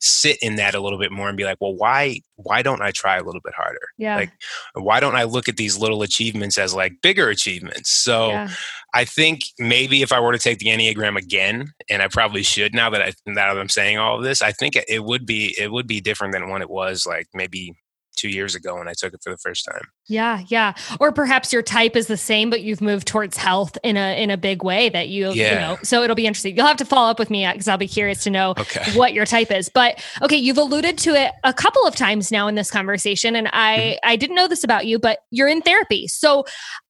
sit 0.00 0.38
in 0.42 0.56
that 0.56 0.74
a 0.74 0.80
little 0.80 0.98
bit 0.98 1.10
more 1.10 1.28
and 1.28 1.36
be 1.36 1.44
like, 1.44 1.58
well, 1.60 1.74
why 1.74 2.20
why 2.36 2.62
don't 2.62 2.82
I 2.82 2.92
try 2.92 3.16
a 3.16 3.22
little 3.22 3.40
bit 3.42 3.54
harder? 3.54 3.80
Yeah. 3.96 4.16
Like 4.16 4.32
why 4.74 5.00
don't 5.00 5.16
I 5.16 5.24
look 5.24 5.48
at 5.48 5.56
these 5.56 5.78
little 5.78 6.02
achievements 6.02 6.58
as 6.58 6.74
like 6.74 7.00
bigger 7.02 7.28
achievements? 7.28 7.90
So 7.90 8.28
yeah. 8.28 8.48
I 8.94 9.04
think 9.04 9.40
maybe 9.58 10.02
if 10.02 10.12
I 10.12 10.20
were 10.20 10.32
to 10.32 10.38
take 10.38 10.58
the 10.58 10.66
Enneagram 10.66 11.16
again, 11.16 11.72
and 11.90 12.02
I 12.02 12.08
probably 12.08 12.42
should 12.42 12.74
now 12.74 12.90
that 12.90 13.02
I 13.02 13.12
now 13.26 13.54
that 13.54 13.60
I'm 13.60 13.68
saying 13.68 13.98
all 13.98 14.16
of 14.18 14.24
this, 14.24 14.42
I 14.42 14.52
think 14.52 14.76
it 14.76 15.04
would 15.04 15.26
be 15.26 15.54
it 15.58 15.72
would 15.72 15.86
be 15.86 16.00
different 16.00 16.32
than 16.32 16.48
when 16.48 16.62
it 16.62 16.70
was 16.70 17.06
like 17.06 17.26
maybe 17.34 17.74
two 18.18 18.28
years 18.28 18.54
ago 18.54 18.76
when 18.76 18.88
I 18.88 18.92
took 18.92 19.14
it 19.14 19.20
for 19.22 19.30
the 19.30 19.38
first 19.38 19.64
time. 19.64 19.82
Yeah, 20.06 20.42
yeah. 20.48 20.74
Or 21.00 21.12
perhaps 21.12 21.52
your 21.52 21.62
type 21.62 21.96
is 21.96 22.08
the 22.08 22.16
same, 22.16 22.50
but 22.50 22.62
you've 22.62 22.80
moved 22.80 23.06
towards 23.06 23.36
health 23.36 23.78
in 23.84 23.96
a 23.96 24.20
in 24.20 24.30
a 24.30 24.36
big 24.36 24.64
way 24.64 24.88
that 24.88 25.08
you 25.08 25.32
yeah. 25.32 25.52
you 25.52 25.60
know. 25.60 25.78
So 25.82 26.02
it'll 26.02 26.16
be 26.16 26.26
interesting. 26.26 26.56
You'll 26.56 26.66
have 26.66 26.76
to 26.78 26.84
follow 26.84 27.10
up 27.10 27.18
with 27.18 27.30
me 27.30 27.46
because 27.50 27.68
uh, 27.68 27.72
I'll 27.72 27.78
be 27.78 27.88
curious 27.88 28.24
to 28.24 28.30
know 28.30 28.50
okay. 28.58 28.82
what 28.98 29.14
your 29.14 29.24
type 29.24 29.52
is. 29.52 29.68
But 29.68 30.04
okay, 30.22 30.36
you've 30.36 30.58
alluded 30.58 30.98
to 30.98 31.10
it 31.10 31.32
a 31.44 31.54
couple 31.54 31.86
of 31.86 31.94
times 31.94 32.32
now 32.32 32.48
in 32.48 32.56
this 32.56 32.70
conversation, 32.70 33.36
and 33.36 33.48
I 33.52 33.78
mm-hmm. 33.78 34.10
I 34.10 34.16
didn't 34.16 34.36
know 34.36 34.48
this 34.48 34.64
about 34.64 34.86
you, 34.86 34.98
but 34.98 35.20
you're 35.30 35.48
in 35.48 35.62
therapy. 35.62 36.08
So 36.08 36.44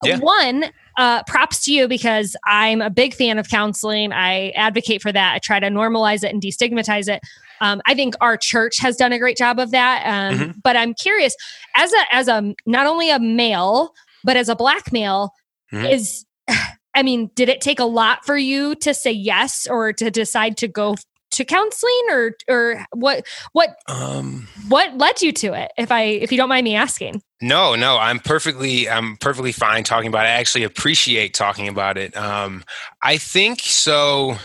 yeah. 0.04 0.18
one 0.18 0.64
uh, 0.96 1.22
props 1.24 1.64
to 1.64 1.72
you 1.72 1.88
because 1.88 2.36
I'm 2.44 2.82
a 2.82 2.90
big 2.90 3.14
fan 3.14 3.38
of 3.38 3.48
counseling. 3.48 4.12
I 4.12 4.50
advocate 4.50 5.02
for 5.02 5.12
that. 5.12 5.34
I 5.34 5.38
try 5.38 5.60
to 5.60 5.68
normalize 5.68 6.24
it 6.24 6.32
and 6.32 6.42
destigmatize 6.42 7.08
it. 7.08 7.22
Um, 7.60 7.80
I 7.86 7.94
think 7.94 8.14
our 8.20 8.36
church 8.36 8.78
has 8.80 8.96
done 8.96 9.12
a 9.12 9.18
great 9.18 9.36
job 9.36 9.58
of 9.58 9.70
that. 9.70 10.02
Um, 10.06 10.38
mm-hmm. 10.38 10.50
But 10.62 10.76
I'm 10.76 10.94
curious, 10.94 11.34
as 11.74 11.92
a 11.92 12.14
as 12.14 12.28
a 12.28 12.54
not 12.66 12.86
only 12.86 13.10
a 13.10 13.18
male 13.18 13.92
but 14.24 14.36
as 14.36 14.48
a 14.48 14.56
black 14.56 14.92
male, 14.92 15.32
mm-hmm. 15.72 15.86
is 15.86 16.24
I 16.94 17.02
mean, 17.02 17.30
did 17.36 17.48
it 17.48 17.60
take 17.60 17.78
a 17.78 17.84
lot 17.84 18.24
for 18.24 18.36
you 18.36 18.74
to 18.76 18.92
say 18.92 19.12
yes 19.12 19.68
or 19.70 19.92
to 19.92 20.10
decide 20.10 20.56
to 20.58 20.68
go 20.68 20.96
to 21.30 21.44
counseling 21.44 22.06
or 22.10 22.32
or 22.48 22.84
what 22.92 23.26
what 23.52 23.76
um 23.86 24.48
what 24.68 24.96
led 24.96 25.20
you 25.20 25.30
to 25.30 25.52
it 25.52 25.70
if 25.76 25.92
i 25.92 26.02
if 26.02 26.32
you 26.32 26.38
don't 26.38 26.48
mind 26.48 26.64
me 26.64 26.74
asking 26.74 27.22
no 27.42 27.74
no 27.74 27.98
i'm 27.98 28.18
perfectly 28.18 28.88
i'm 28.88 29.14
perfectly 29.18 29.52
fine 29.52 29.84
talking 29.84 30.08
about 30.08 30.24
it 30.24 30.30
i 30.30 30.32
actually 30.32 30.64
appreciate 30.64 31.34
talking 31.34 31.68
about 31.68 31.98
it 31.98 32.16
um 32.16 32.64
i 33.02 33.18
think 33.18 33.60
so 33.60 34.36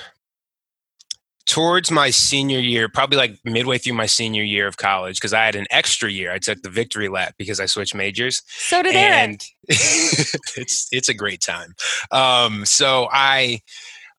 towards 1.45 1.91
my 1.91 2.09
senior 2.09 2.59
year, 2.59 2.87
probably 2.89 3.17
like 3.17 3.37
midway 3.43 3.77
through 3.77 3.93
my 3.93 4.05
senior 4.05 4.43
year 4.43 4.67
of 4.67 4.77
college, 4.77 5.17
because 5.17 5.33
I 5.33 5.45
had 5.45 5.55
an 5.55 5.67
extra 5.69 6.09
year. 6.09 6.31
I 6.31 6.39
took 6.39 6.61
the 6.61 6.69
victory 6.69 7.09
lap 7.09 7.35
because 7.37 7.59
I 7.59 7.65
switched 7.65 7.95
majors. 7.95 8.41
So 8.47 8.81
did 8.81 8.95
and 8.95 9.45
it's 9.67 10.87
it's 10.91 11.09
a 11.09 11.13
great 11.13 11.41
time. 11.41 11.75
Um, 12.11 12.65
so 12.65 13.07
I 13.11 13.61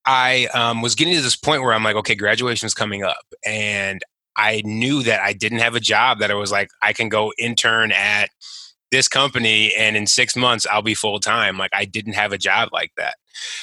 I 0.07 0.47
um, 0.55 0.83
was 0.83 0.95
getting 0.95 1.15
to 1.15 1.23
this 1.23 1.37
point 1.37 1.63
where 1.63 1.73
I'm 1.73 1.85
like, 1.85 1.97
okay, 1.97 2.15
graduation 2.15 2.67
is 2.67 2.75
coming 2.75 3.03
up, 3.03 3.25
and 3.45 4.03
I 4.37 4.63
knew 4.65 5.03
that 5.05 5.21
I 5.21 5.33
didn't 5.33 5.61
have 5.61 5.75
a 5.75 5.81
job. 5.81 6.19
That 6.19 6.31
I 6.31 6.35
was 6.35 6.53
like, 6.53 6.69
I 6.83 6.93
can 6.93 7.09
go 7.09 7.33
intern 7.39 7.93
at 7.93 8.31
this 8.91 9.09
company 9.09 9.75
and 9.75 9.97
in 9.97 10.07
six 10.07 10.37
months 10.37 10.67
I'll 10.71 10.83
be 10.83 10.95
full 10.95 11.19
time. 11.19 11.59
Like 11.59 11.73
I 11.75 11.85
didn't 11.85 12.13
have 12.13 12.33
a 12.33 12.39
job 12.39 12.69
like 12.73 12.93
that. 12.97 13.17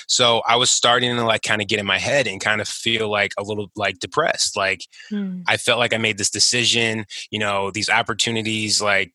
So 0.08 0.42
I 0.48 0.56
was 0.56 0.72
starting 0.72 1.16
to 1.16 1.24
like 1.24 1.42
kind 1.42 1.62
of 1.62 1.68
get 1.68 1.80
in 1.80 1.86
my 1.86 2.00
head 2.00 2.28
and 2.28 2.42
kind 2.42 2.62
of 2.62 2.68
feel 2.68 3.10
like 3.10 3.34
a 3.38 3.44
little 3.44 3.72
like 3.76 4.00
depressed. 4.00 4.56
Like 4.56 4.86
mm. 5.12 5.44
I 5.48 5.58
felt 5.58 5.80
like 5.80 5.94
I 5.94 5.98
made 5.98 6.18
this 6.18 6.30
decision, 6.30 7.06
you 7.30 7.40
know, 7.40 7.72
these 7.72 7.90
opportunities 7.90 8.82
like 8.82 9.14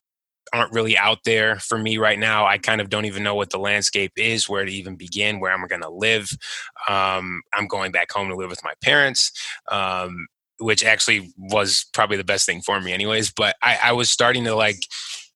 aren't 0.53 0.73
really 0.73 0.97
out 0.97 1.19
there 1.25 1.57
for 1.59 1.77
me 1.77 1.97
right 1.97 2.19
now. 2.19 2.45
I 2.45 2.57
kind 2.57 2.81
of 2.81 2.89
don't 2.89 3.05
even 3.05 3.23
know 3.23 3.35
what 3.35 3.49
the 3.49 3.59
landscape 3.59 4.13
is, 4.15 4.47
where 4.47 4.65
to 4.65 4.71
even 4.71 4.95
begin, 4.95 5.39
where 5.39 5.51
I'm 5.51 5.67
going 5.67 5.81
to 5.81 5.89
live. 5.89 6.29
Um, 6.87 7.41
I'm 7.53 7.67
going 7.67 7.91
back 7.91 8.11
home 8.11 8.29
to 8.29 8.35
live 8.35 8.49
with 8.49 8.63
my 8.63 8.73
parents. 8.81 9.31
Um, 9.69 10.27
which 10.59 10.83
actually 10.83 11.31
was 11.37 11.85
probably 11.93 12.17
the 12.17 12.23
best 12.23 12.47
thing 12.47 12.61
for 12.61 12.81
me 12.81 12.91
anyways 12.91 13.31
but 13.31 13.55
I, 13.61 13.77
I 13.83 13.91
was 13.91 14.09
starting 14.09 14.43
to 14.45 14.55
like 14.55 14.79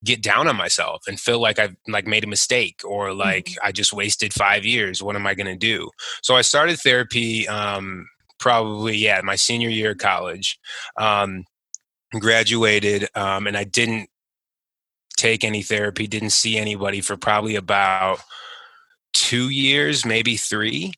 get 0.04 0.22
down 0.22 0.48
on 0.48 0.56
myself 0.56 1.04
and 1.08 1.20
feel 1.20 1.40
like 1.40 1.60
I've 1.60 1.76
like 1.88 2.08
made 2.08 2.24
a 2.24 2.28
mistake 2.28 2.82
or 2.84 3.14
like 3.14 3.46
mm-hmm. 3.46 3.68
I 3.68 3.72
just 3.72 3.94
wasted 3.94 4.34
five 4.34 4.66
years. 4.66 5.04
What 5.04 5.16
am 5.16 5.28
I 5.28 5.34
going 5.34 5.48
to 5.48 5.56
do? 5.56 5.90
So 6.24 6.36
I 6.36 6.42
started 6.42 6.80
therapy 6.80 7.48
um, 7.48 8.08
probably 8.40 8.98
yeah 8.98 9.22
my 9.24 9.36
senior 9.36 9.70
year 9.70 9.92
of 9.92 9.98
college. 9.98 10.60
Um, 10.98 11.46
graduated 12.20 13.08
um, 13.16 13.48
and 13.48 13.56
I 13.56 13.64
didn't 13.64 14.10
take 15.16 15.44
any 15.44 15.64
therapy. 15.64 16.08
Didn't 16.08 16.32
see 16.32 16.58
anybody 16.58 17.00
for 17.00 17.16
probably 17.16 17.56
about 17.56 18.20
two 19.14 19.50
years, 19.50 20.06
maybe 20.06 20.36
three. 20.36 20.94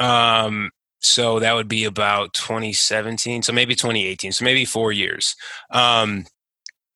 Um, 0.00 0.70
so 1.04 1.38
that 1.38 1.54
would 1.54 1.68
be 1.68 1.84
about 1.84 2.32
2017 2.32 3.42
so 3.42 3.52
maybe 3.52 3.74
2018 3.74 4.32
so 4.32 4.42
maybe 4.42 4.64
four 4.64 4.90
years 4.90 5.36
um, 5.70 6.24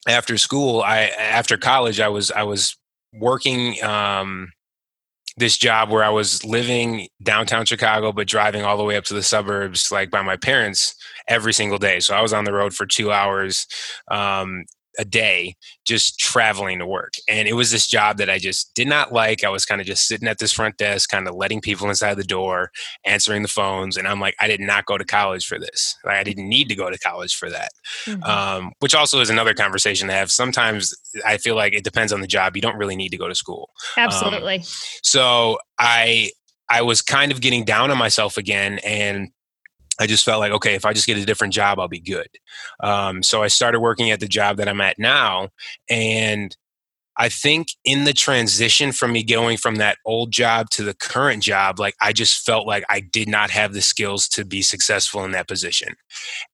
after 0.07 0.37
school, 0.37 0.81
I 0.81 1.11
after 1.17 1.57
college, 1.57 1.99
I 1.99 2.07
was 2.09 2.31
I 2.31 2.43
was 2.43 2.75
working 3.13 3.81
um, 3.83 4.51
this 5.37 5.57
job 5.57 5.89
where 5.89 6.03
I 6.03 6.09
was 6.09 6.43
living 6.45 7.07
downtown 7.23 7.65
Chicago, 7.65 8.11
but 8.11 8.27
driving 8.27 8.63
all 8.63 8.77
the 8.77 8.83
way 8.83 8.95
up 8.95 9.05
to 9.05 9.13
the 9.13 9.23
suburbs, 9.23 9.91
like 9.91 10.11
by 10.11 10.21
my 10.21 10.37
parents, 10.37 10.95
every 11.27 11.53
single 11.53 11.77
day. 11.77 11.99
So 11.99 12.15
I 12.15 12.21
was 12.21 12.33
on 12.33 12.43
the 12.45 12.53
road 12.53 12.73
for 12.73 12.85
two 12.85 13.11
hours 13.11 13.65
um, 14.09 14.65
a 14.99 15.05
day 15.05 15.55
just 15.85 16.19
traveling 16.19 16.77
to 16.77 16.85
work. 16.85 17.13
And 17.27 17.47
it 17.47 17.53
was 17.53 17.71
this 17.71 17.87
job 17.87 18.17
that 18.17 18.29
I 18.29 18.37
just 18.37 18.75
did 18.75 18.87
not 18.87 19.11
like. 19.11 19.43
I 19.43 19.49
was 19.49 19.65
kind 19.65 19.81
of 19.81 19.87
just 19.87 20.07
sitting 20.07 20.27
at 20.27 20.37
this 20.37 20.51
front 20.51 20.77
desk, 20.77 21.09
kind 21.09 21.27
of 21.27 21.33
letting 21.33 21.61
people 21.61 21.87
inside 21.87 22.15
the 22.15 22.23
door, 22.23 22.69
answering 23.05 23.41
the 23.41 23.47
phones. 23.47 23.97
And 23.97 24.07
I'm 24.07 24.19
like, 24.19 24.35
I 24.39 24.47
did 24.47 24.59
not 24.59 24.85
go 24.85 24.97
to 24.97 25.05
college 25.05 25.47
for 25.47 25.57
this. 25.57 25.95
Like, 26.05 26.17
I 26.17 26.23
didn't 26.23 26.47
need 26.47 26.67
to 26.69 26.75
go 26.75 26.89
to 26.89 26.99
college 26.99 27.35
for 27.35 27.49
that. 27.49 27.69
Mm-hmm. 28.05 28.23
Um, 28.23 28.73
which 28.79 28.93
also 28.93 29.21
is 29.21 29.29
another 29.29 29.53
conversation 29.53 30.09
to 30.09 30.13
have. 30.13 30.29
Sometimes 30.29 30.93
I 31.25 31.37
feel 31.37 31.55
like 31.55 31.73
it 31.73 31.85
depends 31.85 32.11
on 32.11 32.21
the 32.21 32.27
job. 32.27 32.55
You 32.55 32.61
don't 32.61 32.77
really 32.77 32.97
need 32.97 33.09
to 33.09 33.17
go 33.17 33.29
to 33.29 33.35
school. 33.35 33.69
Um, 33.97 34.03
Absolutely. 34.03 34.55
Um, 34.57 34.63
so 35.01 35.57
I 35.79 36.31
I 36.69 36.83
was 36.83 37.01
kind 37.01 37.31
of 37.31 37.41
getting 37.41 37.63
down 37.63 37.89
on 37.89 37.97
myself 37.97 38.37
again 38.37 38.79
and 38.85 39.29
I 39.99 40.07
just 40.07 40.23
felt 40.23 40.39
like, 40.39 40.51
okay, 40.53 40.75
if 40.75 40.85
I 40.85 40.93
just 40.93 41.07
get 41.07 41.17
a 41.17 41.25
different 41.25 41.53
job, 41.53 41.79
I'll 41.79 41.87
be 41.87 41.99
good. 41.99 42.29
Um, 42.79 43.21
so 43.21 43.43
I 43.43 43.47
started 43.47 43.81
working 43.81 44.11
at 44.11 44.19
the 44.19 44.27
job 44.27 44.57
that 44.57 44.67
I'm 44.67 44.81
at 44.81 44.97
now. 44.97 45.49
And 45.89 46.55
I 47.19 47.27
think 47.27 47.67
in 47.83 48.05
the 48.05 48.13
transition 48.13 48.93
from 48.93 49.11
me 49.11 49.23
going 49.23 49.57
from 49.57 49.75
that 49.75 49.97
old 50.05 50.31
job 50.31 50.69
to 50.71 50.83
the 50.83 50.93
current 50.93 51.43
job, 51.43 51.77
like 51.77 51.95
I 52.01 52.13
just 52.13 52.45
felt 52.45 52.65
like 52.65 52.85
I 52.89 53.01
did 53.01 53.27
not 53.27 53.49
have 53.49 53.73
the 53.73 53.81
skills 53.81 54.29
to 54.29 54.45
be 54.45 54.61
successful 54.61 55.25
in 55.25 55.31
that 55.31 55.49
position. 55.49 55.95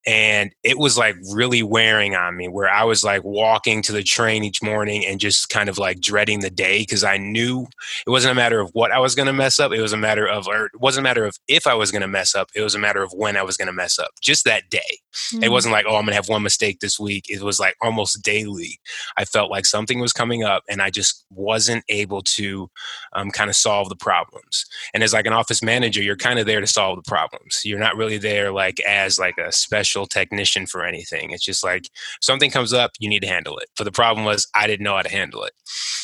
And 0.08 0.54
it 0.63 0.80
was 0.80 0.97
like 0.97 1.15
really 1.32 1.62
wearing 1.62 2.15
on 2.15 2.36
me 2.36 2.47
where 2.47 2.67
I 2.67 2.84
was 2.84 3.04
like 3.04 3.23
walking 3.23 3.84
to 3.84 3.91
the 3.91 4.01
train 4.01 4.43
each 4.43 4.63
morning 4.63 5.06
and 5.06 5.19
just 5.19 5.49
kind 5.49 5.69
of 5.69 5.78
like 5.78 6.01
dreading 6.01 6.39
the 6.39 6.49
day 6.49 6.80
because 6.80 7.04
I 7.04 7.17
knew 7.17 7.67
it 8.08 8.10
wasn't 8.10 8.32
a 8.32 8.36
matter 8.36 8.60
of 8.60 8.71
what 8.73 8.91
I 8.91 8.97
was 8.97 9.13
going 9.13 9.28
to 9.28 9.34
mess 9.34 9.60
up. 9.60 9.71
It 9.71 9.82
was 9.82 9.93
a 9.93 9.97
matter 9.97 10.28
of, 10.28 10.47
or 10.47 10.65
it 10.65 10.80
wasn't 10.80 11.06
a 11.06 11.10
matter 11.10 11.25
of 11.25 11.38
if 11.47 11.67
I 11.67 11.75
was 11.75 11.91
going 11.91 12.01
to 12.01 12.08
mess 12.08 12.34
up. 12.34 12.49
It 12.56 12.62
was 12.62 12.73
a 12.73 12.80
matter 12.80 13.04
of 13.04 13.13
when 13.13 13.38
I 13.38 13.43
was 13.43 13.56
going 13.56 13.67
to 13.67 13.73
mess 13.73 13.99
up 13.99 14.10
just 14.19 14.45
that 14.45 14.71
day. 14.71 14.99
Mm-hmm. 15.32 15.43
It 15.43 15.51
wasn't 15.51 15.73
like, 15.73 15.86
oh, 15.88 15.95
I'm 15.95 16.06
going 16.06 16.08
to 16.08 16.15
have 16.15 16.30
one 16.30 16.41
mistake 16.43 16.80
this 16.80 16.99
week. 16.99 17.25
It 17.30 17.43
was 17.43 17.60
like 17.60 17.75
almost 17.84 18.23
daily. 18.23 18.80
I 19.15 19.25
felt 19.25 19.51
like 19.51 19.67
something 19.67 19.99
was 19.99 20.12
coming 20.12 20.43
up 20.43 20.54
up 20.55 20.63
and 20.69 20.81
I 20.81 20.89
just 20.89 21.25
wasn't 21.29 21.83
able 21.89 22.21
to 22.21 22.69
um, 23.13 23.31
kind 23.31 23.49
of 23.49 23.55
solve 23.55 23.89
the 23.89 23.95
problems. 23.95 24.65
And 24.93 25.03
as 25.03 25.13
like 25.13 25.25
an 25.25 25.33
office 25.33 25.61
manager, 25.61 26.01
you're 26.01 26.15
kind 26.15 26.39
of 26.39 26.45
there 26.45 26.61
to 26.61 26.67
solve 26.67 26.97
the 26.97 27.09
problems. 27.09 27.61
You're 27.63 27.79
not 27.79 27.95
really 27.95 28.17
there 28.17 28.51
like 28.51 28.79
as 28.81 29.19
like 29.19 29.37
a 29.37 29.51
special 29.51 30.05
technician 30.05 30.65
for 30.65 30.85
anything. 30.85 31.31
It's 31.31 31.45
just 31.45 31.63
like 31.63 31.89
something 32.21 32.51
comes 32.51 32.73
up, 32.73 32.91
you 32.99 33.09
need 33.09 33.21
to 33.21 33.27
handle 33.27 33.57
it. 33.57 33.69
But 33.77 33.83
the 33.83 33.91
problem 33.91 34.25
was 34.25 34.47
I 34.55 34.67
didn't 34.67 34.83
know 34.83 34.95
how 34.95 35.01
to 35.01 35.11
handle 35.11 35.43
it. 35.43 35.53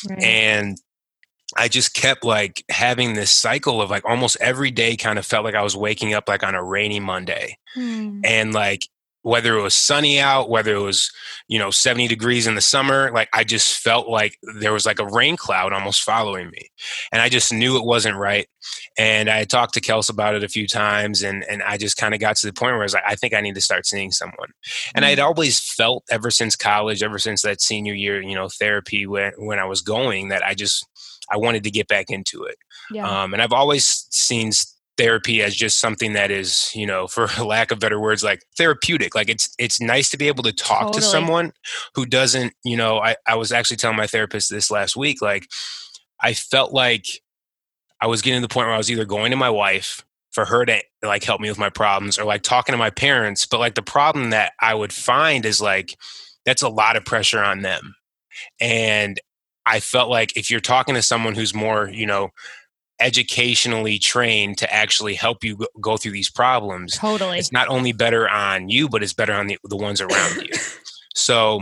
Right. 0.08 0.22
And 0.22 0.78
I 1.56 1.68
just 1.68 1.94
kept 1.94 2.24
like 2.24 2.64
having 2.70 3.14
this 3.14 3.30
cycle 3.30 3.82
of 3.82 3.90
like 3.90 4.04
almost 4.04 4.36
every 4.40 4.70
day 4.70 4.96
kind 4.96 5.18
of 5.18 5.26
felt 5.26 5.44
like 5.44 5.54
I 5.54 5.62
was 5.62 5.76
waking 5.76 6.14
up 6.14 6.28
like 6.28 6.42
on 6.42 6.54
a 6.54 6.62
rainy 6.62 7.00
Monday. 7.00 7.58
Hmm. 7.74 8.20
And 8.24 8.54
like 8.54 8.88
whether 9.22 9.56
it 9.56 9.62
was 9.62 9.74
sunny 9.74 10.18
out, 10.18 10.50
whether 10.50 10.74
it 10.74 10.80
was, 10.80 11.10
you 11.46 11.58
know, 11.58 11.70
70 11.70 12.08
degrees 12.08 12.46
in 12.46 12.56
the 12.56 12.60
summer, 12.60 13.10
like 13.12 13.28
I 13.32 13.44
just 13.44 13.78
felt 13.78 14.08
like 14.08 14.36
there 14.58 14.72
was 14.72 14.84
like 14.84 14.98
a 14.98 15.06
rain 15.06 15.36
cloud 15.36 15.72
almost 15.72 16.02
following 16.02 16.50
me. 16.50 16.70
And 17.12 17.22
I 17.22 17.28
just 17.28 17.52
knew 17.52 17.76
it 17.76 17.84
wasn't 17.84 18.16
right. 18.16 18.48
And 18.98 19.30
I 19.30 19.44
talked 19.44 19.74
to 19.74 19.80
Kels 19.80 20.10
about 20.10 20.34
it 20.34 20.42
a 20.42 20.48
few 20.48 20.66
times 20.66 21.22
and, 21.22 21.44
and 21.48 21.62
I 21.62 21.76
just 21.76 21.96
kind 21.96 22.14
of 22.14 22.20
got 22.20 22.36
to 22.36 22.46
the 22.46 22.52
point 22.52 22.72
where 22.72 22.80
I 22.80 22.84
was 22.84 22.94
like, 22.94 23.04
I 23.06 23.14
think 23.14 23.32
I 23.32 23.40
need 23.40 23.54
to 23.54 23.60
start 23.60 23.86
seeing 23.86 24.10
someone. 24.10 24.50
And 24.94 25.04
I'd 25.04 25.18
mm. 25.18 25.24
always 25.24 25.60
felt 25.60 26.04
ever 26.10 26.30
since 26.30 26.56
college, 26.56 27.02
ever 27.02 27.18
since 27.18 27.42
that 27.42 27.60
senior 27.60 27.94
year, 27.94 28.20
you 28.20 28.34
know, 28.34 28.48
therapy 28.48 29.06
when, 29.06 29.32
when 29.38 29.58
I 29.60 29.64
was 29.64 29.82
going 29.82 30.28
that 30.28 30.44
I 30.44 30.54
just, 30.54 30.86
I 31.30 31.36
wanted 31.36 31.62
to 31.64 31.70
get 31.70 31.86
back 31.86 32.10
into 32.10 32.44
it. 32.44 32.56
Yeah. 32.90 33.08
Um, 33.08 33.32
and 33.32 33.42
I've 33.42 33.52
always 33.52 34.06
seen 34.10 34.50
therapy 34.98 35.42
as 35.42 35.54
just 35.54 35.80
something 35.80 36.12
that 36.12 36.30
is 36.30 36.70
you 36.74 36.86
know 36.86 37.06
for 37.06 37.26
lack 37.44 37.70
of 37.70 37.78
better 37.78 38.00
words 38.00 38.22
like 38.22 38.44
therapeutic 38.56 39.14
like 39.14 39.28
it's 39.28 39.54
it's 39.58 39.80
nice 39.80 40.10
to 40.10 40.18
be 40.18 40.28
able 40.28 40.42
to 40.42 40.52
talk 40.52 40.82
totally. 40.82 41.00
to 41.00 41.06
someone 41.06 41.52
who 41.94 42.04
doesn't 42.04 42.52
you 42.64 42.76
know 42.76 42.98
I, 42.98 43.16
I 43.26 43.36
was 43.36 43.52
actually 43.52 43.78
telling 43.78 43.96
my 43.96 44.06
therapist 44.06 44.50
this 44.50 44.70
last 44.70 44.96
week 44.96 45.22
like 45.22 45.46
i 46.20 46.34
felt 46.34 46.72
like 46.72 47.06
i 48.00 48.06
was 48.06 48.20
getting 48.20 48.40
to 48.42 48.46
the 48.46 48.52
point 48.52 48.66
where 48.66 48.74
i 48.74 48.78
was 48.78 48.90
either 48.90 49.06
going 49.06 49.30
to 49.30 49.36
my 49.36 49.50
wife 49.50 50.04
for 50.32 50.44
her 50.44 50.64
to 50.66 50.82
like 51.02 51.24
help 51.24 51.40
me 51.40 51.48
with 51.48 51.58
my 51.58 51.70
problems 51.70 52.18
or 52.18 52.24
like 52.24 52.42
talking 52.42 52.72
to 52.72 52.78
my 52.78 52.90
parents 52.90 53.46
but 53.46 53.60
like 53.60 53.74
the 53.74 53.82
problem 53.82 54.30
that 54.30 54.52
i 54.60 54.74
would 54.74 54.92
find 54.92 55.46
is 55.46 55.60
like 55.60 55.96
that's 56.44 56.62
a 56.62 56.68
lot 56.68 56.96
of 56.96 57.04
pressure 57.04 57.42
on 57.42 57.62
them 57.62 57.94
and 58.60 59.20
i 59.64 59.80
felt 59.80 60.10
like 60.10 60.36
if 60.36 60.50
you're 60.50 60.60
talking 60.60 60.94
to 60.94 61.02
someone 61.02 61.34
who's 61.34 61.54
more 61.54 61.88
you 61.88 62.06
know 62.06 62.28
educationally 63.02 63.98
trained 63.98 64.58
to 64.58 64.72
actually 64.72 65.14
help 65.14 65.44
you 65.44 65.58
go 65.80 65.96
through 65.96 66.12
these 66.12 66.30
problems. 66.30 66.96
Totally. 66.96 67.38
It's 67.38 67.52
not 67.52 67.68
only 67.68 67.92
better 67.92 68.28
on 68.28 68.68
you 68.68 68.88
but 68.88 69.02
it's 69.02 69.12
better 69.12 69.32
on 69.32 69.48
the, 69.48 69.58
the 69.64 69.76
ones 69.76 70.00
around 70.00 70.36
you. 70.36 70.52
So 71.14 71.60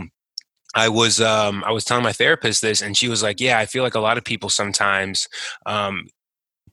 I 0.75 0.89
was 0.89 1.19
um, 1.19 1.63
I 1.65 1.71
was 1.71 1.83
telling 1.83 2.03
my 2.03 2.13
therapist 2.13 2.61
this, 2.61 2.81
and 2.81 2.95
she 2.95 3.09
was 3.09 3.21
like, 3.21 3.39
"Yeah, 3.39 3.59
I 3.59 3.65
feel 3.65 3.83
like 3.83 3.95
a 3.95 3.99
lot 3.99 4.17
of 4.17 4.23
people 4.23 4.49
sometimes 4.49 5.27
um, 5.65 6.07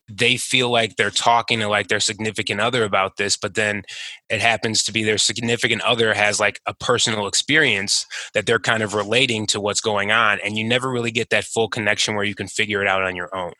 they 0.08 0.36
feel 0.36 0.70
like 0.70 0.96
they're 0.96 1.10
talking 1.10 1.58
to 1.60 1.68
like 1.68 1.88
their 1.88 2.00
significant 2.00 2.60
other 2.60 2.84
about 2.84 3.16
this, 3.16 3.36
but 3.36 3.54
then 3.54 3.82
it 4.30 4.40
happens 4.40 4.84
to 4.84 4.92
be 4.92 5.02
their 5.02 5.18
significant 5.18 5.82
other 5.82 6.14
has 6.14 6.40
like 6.40 6.60
a 6.66 6.74
personal 6.74 7.26
experience 7.26 8.06
that 8.34 8.46
they're 8.46 8.58
kind 8.60 8.82
of 8.82 8.94
relating 8.94 9.46
to 9.48 9.60
what's 9.60 9.80
going 9.80 10.12
on, 10.12 10.38
and 10.44 10.56
you 10.56 10.64
never 10.64 10.90
really 10.90 11.10
get 11.10 11.30
that 11.30 11.44
full 11.44 11.68
connection 11.68 12.14
where 12.14 12.24
you 12.24 12.34
can 12.34 12.48
figure 12.48 12.80
it 12.80 12.88
out 12.88 13.02
on 13.02 13.16
your 13.16 13.34
own." 13.36 13.52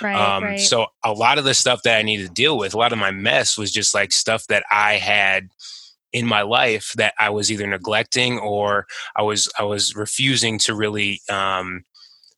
Right, 0.00 0.14
um, 0.14 0.44
right. 0.44 0.60
So 0.60 0.86
a 1.02 1.12
lot 1.12 1.38
of 1.38 1.44
the 1.44 1.54
stuff 1.54 1.82
that 1.82 1.98
I 1.98 2.02
needed 2.02 2.28
to 2.28 2.32
deal 2.32 2.58
with, 2.58 2.74
a 2.74 2.78
lot 2.78 2.92
of 2.92 2.98
my 2.98 3.10
mess 3.10 3.58
was 3.58 3.72
just 3.72 3.94
like 3.94 4.12
stuff 4.12 4.46
that 4.48 4.64
I 4.70 4.94
had 4.94 5.48
in 6.14 6.26
my 6.26 6.42
life 6.42 6.92
that 6.96 7.12
I 7.18 7.28
was 7.28 7.50
either 7.50 7.66
neglecting 7.66 8.38
or 8.38 8.86
I 9.16 9.22
was 9.22 9.50
I 9.58 9.64
was 9.64 9.94
refusing 9.96 10.58
to 10.60 10.74
really 10.74 11.20
um, 11.28 11.84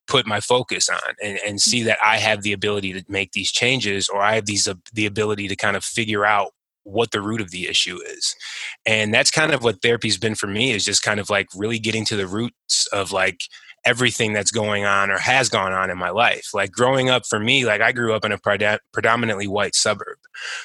put 0.08 0.26
my 0.26 0.40
focus 0.40 0.88
on 0.88 1.14
and, 1.22 1.38
and 1.46 1.60
see 1.60 1.82
that 1.82 1.98
I 2.02 2.16
have 2.16 2.42
the 2.42 2.54
ability 2.54 2.94
to 2.94 3.04
make 3.08 3.32
these 3.32 3.52
changes 3.52 4.08
or 4.08 4.22
I 4.22 4.34
have 4.34 4.46
these 4.46 4.66
uh, 4.66 4.74
the 4.94 5.06
ability 5.06 5.46
to 5.48 5.56
kind 5.56 5.76
of 5.76 5.84
figure 5.84 6.24
out 6.24 6.52
what 6.84 7.10
the 7.10 7.20
root 7.20 7.40
of 7.40 7.50
the 7.50 7.68
issue 7.68 7.98
is 8.06 8.34
and 8.86 9.12
that's 9.12 9.30
kind 9.30 9.52
of 9.52 9.62
what 9.62 9.82
therapy's 9.82 10.16
been 10.16 10.36
for 10.36 10.46
me 10.46 10.70
is 10.70 10.84
just 10.84 11.02
kind 11.02 11.20
of 11.20 11.28
like 11.28 11.48
really 11.54 11.80
getting 11.80 12.04
to 12.04 12.16
the 12.16 12.28
roots 12.28 12.86
of 12.92 13.12
like 13.12 13.40
everything 13.86 14.32
that's 14.32 14.50
going 14.50 14.84
on 14.84 15.10
or 15.10 15.18
has 15.18 15.48
gone 15.48 15.72
on 15.72 15.90
in 15.90 15.96
my 15.96 16.10
life. 16.10 16.48
Like 16.52 16.72
growing 16.72 17.08
up 17.08 17.24
for 17.24 17.38
me, 17.38 17.64
like 17.64 17.80
I 17.80 17.92
grew 17.92 18.12
up 18.12 18.24
in 18.24 18.32
a 18.32 18.80
predominantly 18.92 19.46
white 19.46 19.74
suburb. 19.74 20.18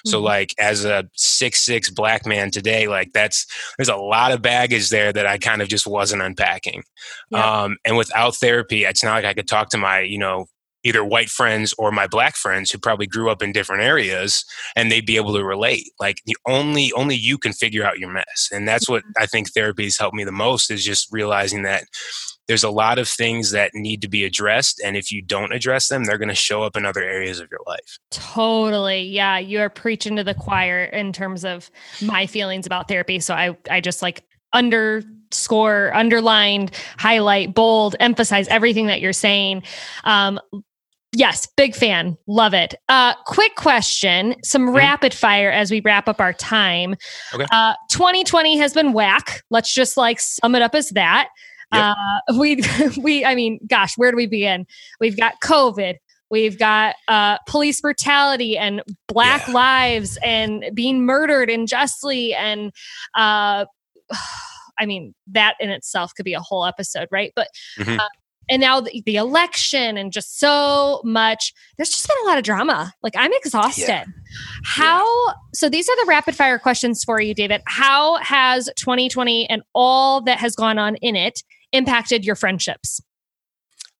So 0.06 0.18
mm-hmm. 0.18 0.26
like 0.26 0.56
as 0.60 0.84
a 0.84 1.08
six 1.16 1.64
six 1.64 1.90
black 1.90 2.26
man 2.26 2.52
today, 2.52 2.88
like 2.88 3.14
that's 3.14 3.46
there's 3.78 3.90
a 3.90 3.96
lot 3.96 4.32
of 4.32 4.42
baggage 4.42 4.90
there 4.90 5.14
that 5.14 5.28
I 5.28 5.38
kind 5.38 5.62
of 5.62 5.70
just 5.70 5.88
wasn't 5.88 6.24
unpacking. 6.24 6.84
Yeah. 7.30 7.64
Um, 7.64 7.78
and 7.86 7.96
without 7.96 8.36
therapy, 8.36 8.84
it's 8.84 9.04
not 9.04 9.14
like 9.14 9.26
I 9.26 9.34
could 9.34 9.48
talk 9.48 9.70
to 9.70 9.78
my 9.78 10.02
you 10.02 10.18
know 10.18 10.48
either 10.84 11.06
white 11.06 11.30
friends 11.30 11.74
or 11.78 11.92
my 11.92 12.08
black 12.08 12.36
friends 12.36 12.72
who 12.72 12.78
probably 12.78 13.06
grew 13.06 13.30
up 13.30 13.44
in 13.44 13.52
different 13.52 13.84
areas 13.84 14.44
and 14.76 14.92
they'd 14.92 15.06
be 15.06 15.16
able 15.16 15.34
to 15.34 15.44
relate 15.44 15.92
like 16.00 16.18
the 16.26 16.36
only 16.48 16.92
only 16.94 17.16
you 17.16 17.38
can 17.38 17.54
figure 17.54 17.84
out 17.84 18.00
your 18.00 18.12
mess 18.12 18.50
and 18.52 18.68
that's 18.68 18.90
what 18.90 19.04
mm-hmm. 19.04 19.24
i 19.24 19.26
think 19.26 19.52
therapy 19.52 19.84
has 19.84 19.98
helped 19.98 20.16
me 20.16 20.24
the 20.24 20.32
most 20.32 20.72
is 20.72 20.84
just 20.84 21.08
realizing 21.12 21.64
that 21.64 21.84
there's 22.52 22.66
a 22.66 22.70
lot 22.70 23.00
of 23.00 23.08
things 23.08 23.52
that 23.52 23.74
need 23.74 24.02
to 24.02 24.10
be 24.10 24.26
addressed. 24.26 24.82
And 24.84 24.98
if 24.98 25.10
you 25.10 25.22
don't 25.22 25.54
address 25.54 25.88
them, 25.88 26.04
they're 26.04 26.18
going 26.18 26.28
to 26.28 26.36
show 26.36 26.64
up 26.64 26.76
in 26.76 26.86
other 26.86 27.02
areas 27.02 27.40
of 27.40 27.50
your 27.50 27.62
life. 27.66 27.98
Totally. 28.10 29.04
Yeah. 29.04 29.38
You 29.38 29.62
are 29.62 29.70
preaching 29.70 30.18
to 30.18 30.24
the 30.26 30.34
choir 30.34 30.84
in 30.84 31.14
terms 31.14 31.46
of 31.46 31.72
my 32.02 32.28
feelings 32.28 32.66
about 32.66 32.90
therapy. 32.90 33.22
So 33.22 33.34
I, 33.34 33.56
I 33.70 33.80
just 33.80 34.02
like 34.02 34.26
underscore, 34.52 35.96
underlined, 35.96 36.72
highlight, 36.98 37.54
bold, 37.54 37.96
emphasize 38.02 38.50
everything 38.50 38.88
that 38.88 39.00
you're 39.00 39.14
saying. 39.14 39.64
Um, 40.04 40.38
Yes, 41.14 41.46
big 41.58 41.76
fan. 41.76 42.18
Love 42.26 42.54
it. 42.54 42.74
Uh, 42.88 43.14
quick 43.26 43.56
question, 43.58 44.34
some 44.46 44.68
mm-hmm. 44.68 44.78
rapid 44.78 45.14
fire 45.14 45.52
as 45.52 45.70
we 45.70 45.82
wrap 45.82 46.08
up 46.08 46.22
our 46.22 46.32
time. 46.32 46.96
Okay. 47.34 47.46
Uh, 47.52 47.74
2020 47.90 48.58
has 48.58 48.74
been 48.74 48.94
whack. 48.94 49.44
Let's 49.50 49.74
just 49.74 49.98
like 49.98 50.22
sum 50.22 50.56
it 50.56 50.62
up 50.62 50.74
as 50.74 50.90
that. 50.92 51.28
Yep. 51.74 51.96
Uh, 51.98 52.34
we, 52.40 52.62
we, 53.02 53.26
I 53.26 53.36
mean, 53.36 53.60
gosh, 53.68 53.98
where 53.98 54.12
do 54.12 54.18
we 54.18 54.28
begin? 54.28 54.66
We've 55.00 55.18
got 55.18 55.36
COVID. 55.44 55.96
We've 56.30 56.58
got 56.58 56.96
uh, 57.08 57.38
police 57.48 57.82
brutality 57.82 58.58
and 58.58 58.82
black 59.08 59.48
yeah. 59.48 59.54
lives 59.54 60.18
and 60.24 60.66
being 60.74 61.06
murdered 61.06 61.50
unjustly. 61.50 62.34
And 62.34 62.72
uh, 63.16 63.66
I 64.80 64.86
mean, 64.86 65.14
that 65.28 65.56
in 65.60 65.70
itself 65.70 66.14
could 66.16 66.26
be 66.26 66.34
a 66.34 66.40
whole 66.40 66.66
episode, 66.66 67.08
right? 67.12 67.34
But 67.36 67.50
mm-hmm. 67.78 68.00
uh, 68.00 68.08
and 68.50 68.60
now 68.60 68.82
the, 68.82 69.02
the, 69.06 69.16
election 69.16 69.98
and 69.98 70.12
just 70.12 70.40
so 70.40 71.02
much 71.04 71.54
there's 71.78 71.90
just 71.90 72.08
been 72.08 72.18
a 72.24 72.28
lot 72.28 72.38
of 72.38 72.44
drama 72.44 72.92
like 73.04 73.14
i'm 73.16 73.32
exhausted 73.34 73.88
yeah. 73.88 74.06
how 74.64 75.06
yeah. 75.28 75.34
so 75.54 75.70
these 75.70 75.88
are 75.88 75.96
the 75.98 76.06
rapid 76.08 76.36
fire 76.36 76.58
questions 76.58 77.04
for 77.04 77.22
you 77.22 77.34
david 77.34 77.62
how 77.68 78.16
has 78.18 78.70
2020 78.78 79.50
and 79.50 79.62
all 79.76 80.22
that 80.22 80.40
has 80.40 80.56
gone 80.56 80.80
on 80.80 80.96
in 80.98 81.16
it 81.16 81.44
impacted 81.72 82.26
your 82.26 82.36
friendships? 82.36 83.02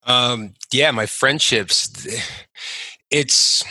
Um 0.04 0.54
yeah 0.72 0.92
my 0.92 1.06
friendships 1.06 2.08
it's 3.12 3.64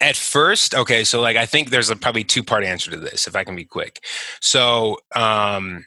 at 0.00 0.16
first 0.16 0.74
okay 0.74 1.04
so 1.04 1.20
like 1.20 1.36
i 1.36 1.44
think 1.44 1.68
there's 1.68 1.90
a 1.90 1.96
probably 1.96 2.24
two 2.24 2.42
part 2.42 2.64
answer 2.64 2.90
to 2.90 2.96
this 2.96 3.26
if 3.26 3.36
i 3.36 3.44
can 3.44 3.54
be 3.54 3.64
quick. 3.64 4.02
So 4.40 4.98
um 5.14 5.84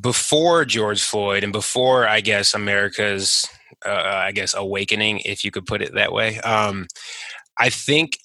before 0.00 0.64
George 0.64 1.02
Floyd 1.02 1.44
and 1.44 1.52
before, 1.52 2.08
I 2.08 2.20
guess, 2.20 2.54
America's, 2.54 3.46
uh, 3.84 3.90
I 3.90 4.32
guess, 4.32 4.54
awakening, 4.54 5.20
if 5.24 5.44
you 5.44 5.50
could 5.50 5.66
put 5.66 5.82
it 5.82 5.94
that 5.94 6.12
way, 6.12 6.38
um, 6.40 6.86
I 7.58 7.68
think 7.68 8.18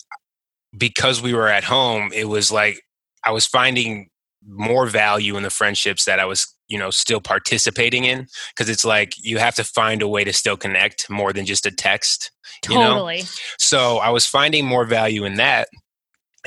because 0.78 1.22
we 1.22 1.34
were 1.34 1.48
at 1.48 1.64
home, 1.64 2.12
it 2.14 2.26
was 2.26 2.52
like 2.52 2.82
I 3.24 3.32
was 3.32 3.46
finding 3.46 4.10
more 4.46 4.88
value 4.88 5.36
in 5.36 5.44
the 5.44 5.50
friendships 5.50 6.06
that 6.06 6.20
I 6.20 6.26
was, 6.26 6.54
you 6.68 6.78
know, 6.78 6.90
still 6.90 7.22
participating 7.22 8.06
in. 8.06 8.28
Because 8.56 8.70
it's 8.70 8.86
like 8.86 9.14
you 9.18 9.38
have 9.38 9.56
to 9.56 9.64
find 9.64 10.02
a 10.02 10.08
way 10.08 10.24
to 10.24 10.34
still 10.34 10.58
connect 10.58 11.10
more 11.10 11.34
than 11.34 11.46
just 11.46 11.66
a 11.66 11.72
text. 11.72 12.32
Totally. 12.62 13.18
You 13.18 13.24
know? 13.24 13.30
So 13.58 13.98
I 13.98 14.10
was 14.10 14.26
finding 14.26 14.66
more 14.66 14.86
value 14.86 15.26
in 15.26 15.36
that 15.36 15.68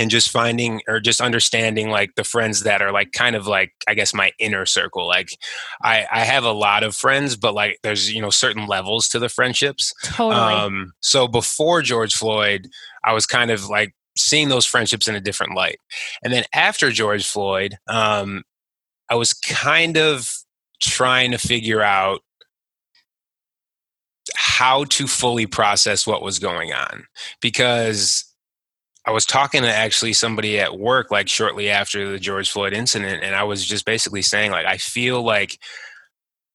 and 0.00 0.11
just 0.11 0.30
finding 0.30 0.80
or 0.88 0.98
just 0.98 1.20
understanding 1.20 1.90
like 1.90 2.14
the 2.16 2.24
friends 2.24 2.62
that 2.62 2.80
are 2.80 2.90
like 2.90 3.12
kind 3.12 3.37
of 3.37 3.46
like 3.46 3.72
i 3.87 3.94
guess 3.94 4.14
my 4.14 4.33
inner 4.38 4.64
circle 4.64 5.06
like 5.06 5.28
i 5.83 6.06
i 6.11 6.20
have 6.20 6.44
a 6.44 6.52
lot 6.52 6.83
of 6.83 6.96
friends 6.96 7.37
but 7.37 7.54
like 7.54 7.78
there's 7.83 8.12
you 8.12 8.20
know 8.20 8.30
certain 8.30 8.66
levels 8.66 9.09
to 9.09 9.18
the 9.18 9.28
friendships 9.28 9.92
totally 10.04 10.35
um 10.35 10.92
so 11.00 11.28
before 11.28 11.83
george 11.83 12.14
floyd 12.14 12.66
i 13.04 13.12
was 13.12 13.26
kind 13.26 13.50
of 13.50 13.68
like 13.68 13.94
seeing 14.16 14.48
those 14.48 14.66
friendships 14.66 15.06
in 15.06 15.14
a 15.14 15.20
different 15.20 15.54
light 15.54 15.78
and 16.24 16.33
then 16.33 16.44
after 16.54 16.90
george 16.90 17.26
floyd 17.26 17.76
um 17.88 18.42
i 19.10 19.14
was 19.14 19.32
kind 19.32 19.96
of 19.96 20.30
trying 20.80 21.30
to 21.30 21.38
figure 21.38 21.82
out 21.82 22.20
how 24.34 24.84
to 24.84 25.06
fully 25.06 25.46
process 25.46 26.06
what 26.06 26.22
was 26.22 26.38
going 26.38 26.72
on 26.72 27.04
because 27.40 28.24
I 29.06 29.12
was 29.12 29.24
talking 29.24 29.62
to 29.62 29.74
actually 29.74 30.12
somebody 30.12 30.60
at 30.60 30.78
work 30.78 31.10
like 31.10 31.28
shortly 31.28 31.70
after 31.70 32.10
the 32.10 32.18
George 32.18 32.50
Floyd 32.50 32.74
incident, 32.74 33.24
and 33.24 33.34
I 33.34 33.44
was 33.44 33.64
just 33.64 33.86
basically 33.86 34.22
saying 34.22 34.50
like 34.50 34.66
I 34.66 34.76
feel 34.76 35.22
like 35.22 35.58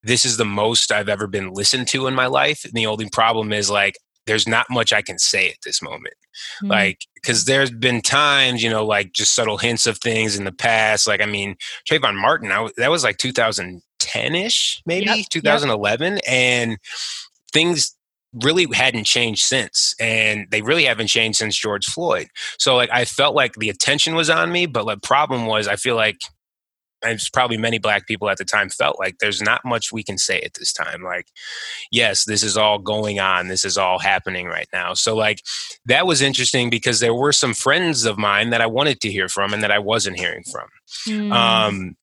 this 0.04 0.26
is 0.26 0.38
the 0.38 0.46
most 0.46 0.92
I've 0.92 1.10
ever 1.10 1.26
been 1.26 1.54
listened 1.54 1.88
to 1.90 2.08
in 2.08 2.14
my 2.14 2.28
life, 2.28 2.64
and 2.64 2.74
the 2.74 2.86
only 2.86 3.10
problem 3.10 3.52
is 3.52 3.70
like 3.70 3.98
there's 4.26 4.48
not 4.48 4.68
much 4.70 4.94
I 4.94 5.02
can 5.02 5.20
say 5.20 5.50
at 5.50 5.58
this 5.64 5.82
moment. 5.82 6.16
Mm-hmm. 6.58 6.68
Like, 6.68 7.00
because 7.16 7.46
there's 7.46 7.72
been 7.72 8.02
times, 8.02 8.64
you 8.64 8.70
know, 8.70 8.86
like 8.86 9.14
just 9.14 9.34
subtle 9.34 9.58
hints 9.58 9.86
of 9.86 9.98
things 9.98 10.38
in 10.38 10.44
the 10.44 10.52
past. 10.52 11.08
Like, 11.08 11.22
I 11.22 11.26
mean, 11.26 11.56
Trayvon 11.90 12.20
Martin, 12.20 12.52
I, 12.52 12.70
that 12.78 12.92
was 12.92 13.04
like 13.04 13.18
2010 13.18 14.36
ish, 14.36 14.82
maybe 14.86 15.06
yep. 15.06 15.26
2011. 15.30 16.14
Yep. 16.14 16.24
And 16.28 16.78
things 17.54 17.96
really 18.44 18.68
hadn't 18.74 19.06
changed 19.06 19.44
since 19.44 19.96
and 19.98 20.48
they 20.52 20.62
really 20.62 20.84
haven't 20.84 21.08
changed 21.08 21.38
since 21.38 21.58
george 21.58 21.86
floyd 21.86 22.28
so 22.58 22.76
like 22.76 22.90
i 22.92 23.06
felt 23.06 23.34
like 23.34 23.54
the 23.54 23.70
attention 23.70 24.14
was 24.14 24.30
on 24.30 24.52
me 24.52 24.66
but 24.66 24.86
the 24.86 24.98
problem 24.98 25.46
was 25.46 25.70
i 25.70 25.78
feel 25.78 25.96
like 25.96 26.18
it's 27.14 27.30
probably 27.30 27.58
many 27.58 27.78
black 27.78 28.08
people 28.08 28.30
at 28.30 28.38
the 28.38 28.46
time 28.46 28.70
felt 28.70 29.00
like 29.00 29.18
there's 29.20 29.42
not 29.42 29.64
much 29.66 29.92
we 29.92 30.04
can 30.04 30.18
say 30.18 30.40
at 30.42 30.54
this 30.56 30.74
time 30.74 31.04
like 31.04 31.28
yes 31.92 32.26
this 32.26 32.44
is 32.44 32.58
all 32.58 32.80
going 32.80 33.20
on 33.20 33.48
this 33.48 33.66
is 33.66 33.78
all 33.78 34.00
happening 34.00 34.48
right 34.48 34.68
now 34.74 34.94
so 34.94 35.16
like 35.16 35.42
that 35.86 36.08
was 36.08 36.22
interesting 36.22 36.70
because 36.70 37.00
there 37.00 37.14
were 37.14 37.32
some 37.32 37.54
friends 37.54 38.06
of 38.06 38.18
mine 38.18 38.50
that 38.50 38.62
i 38.62 38.68
wanted 38.68 39.00
to 39.02 39.12
hear 39.12 39.30
from 39.30 39.54
and 39.54 39.64
that 39.64 39.72
i 39.72 39.80
wasn't 39.80 40.18
hearing 40.18 40.44
from 40.44 40.68
mm. 41.08 41.32
um 41.34 41.96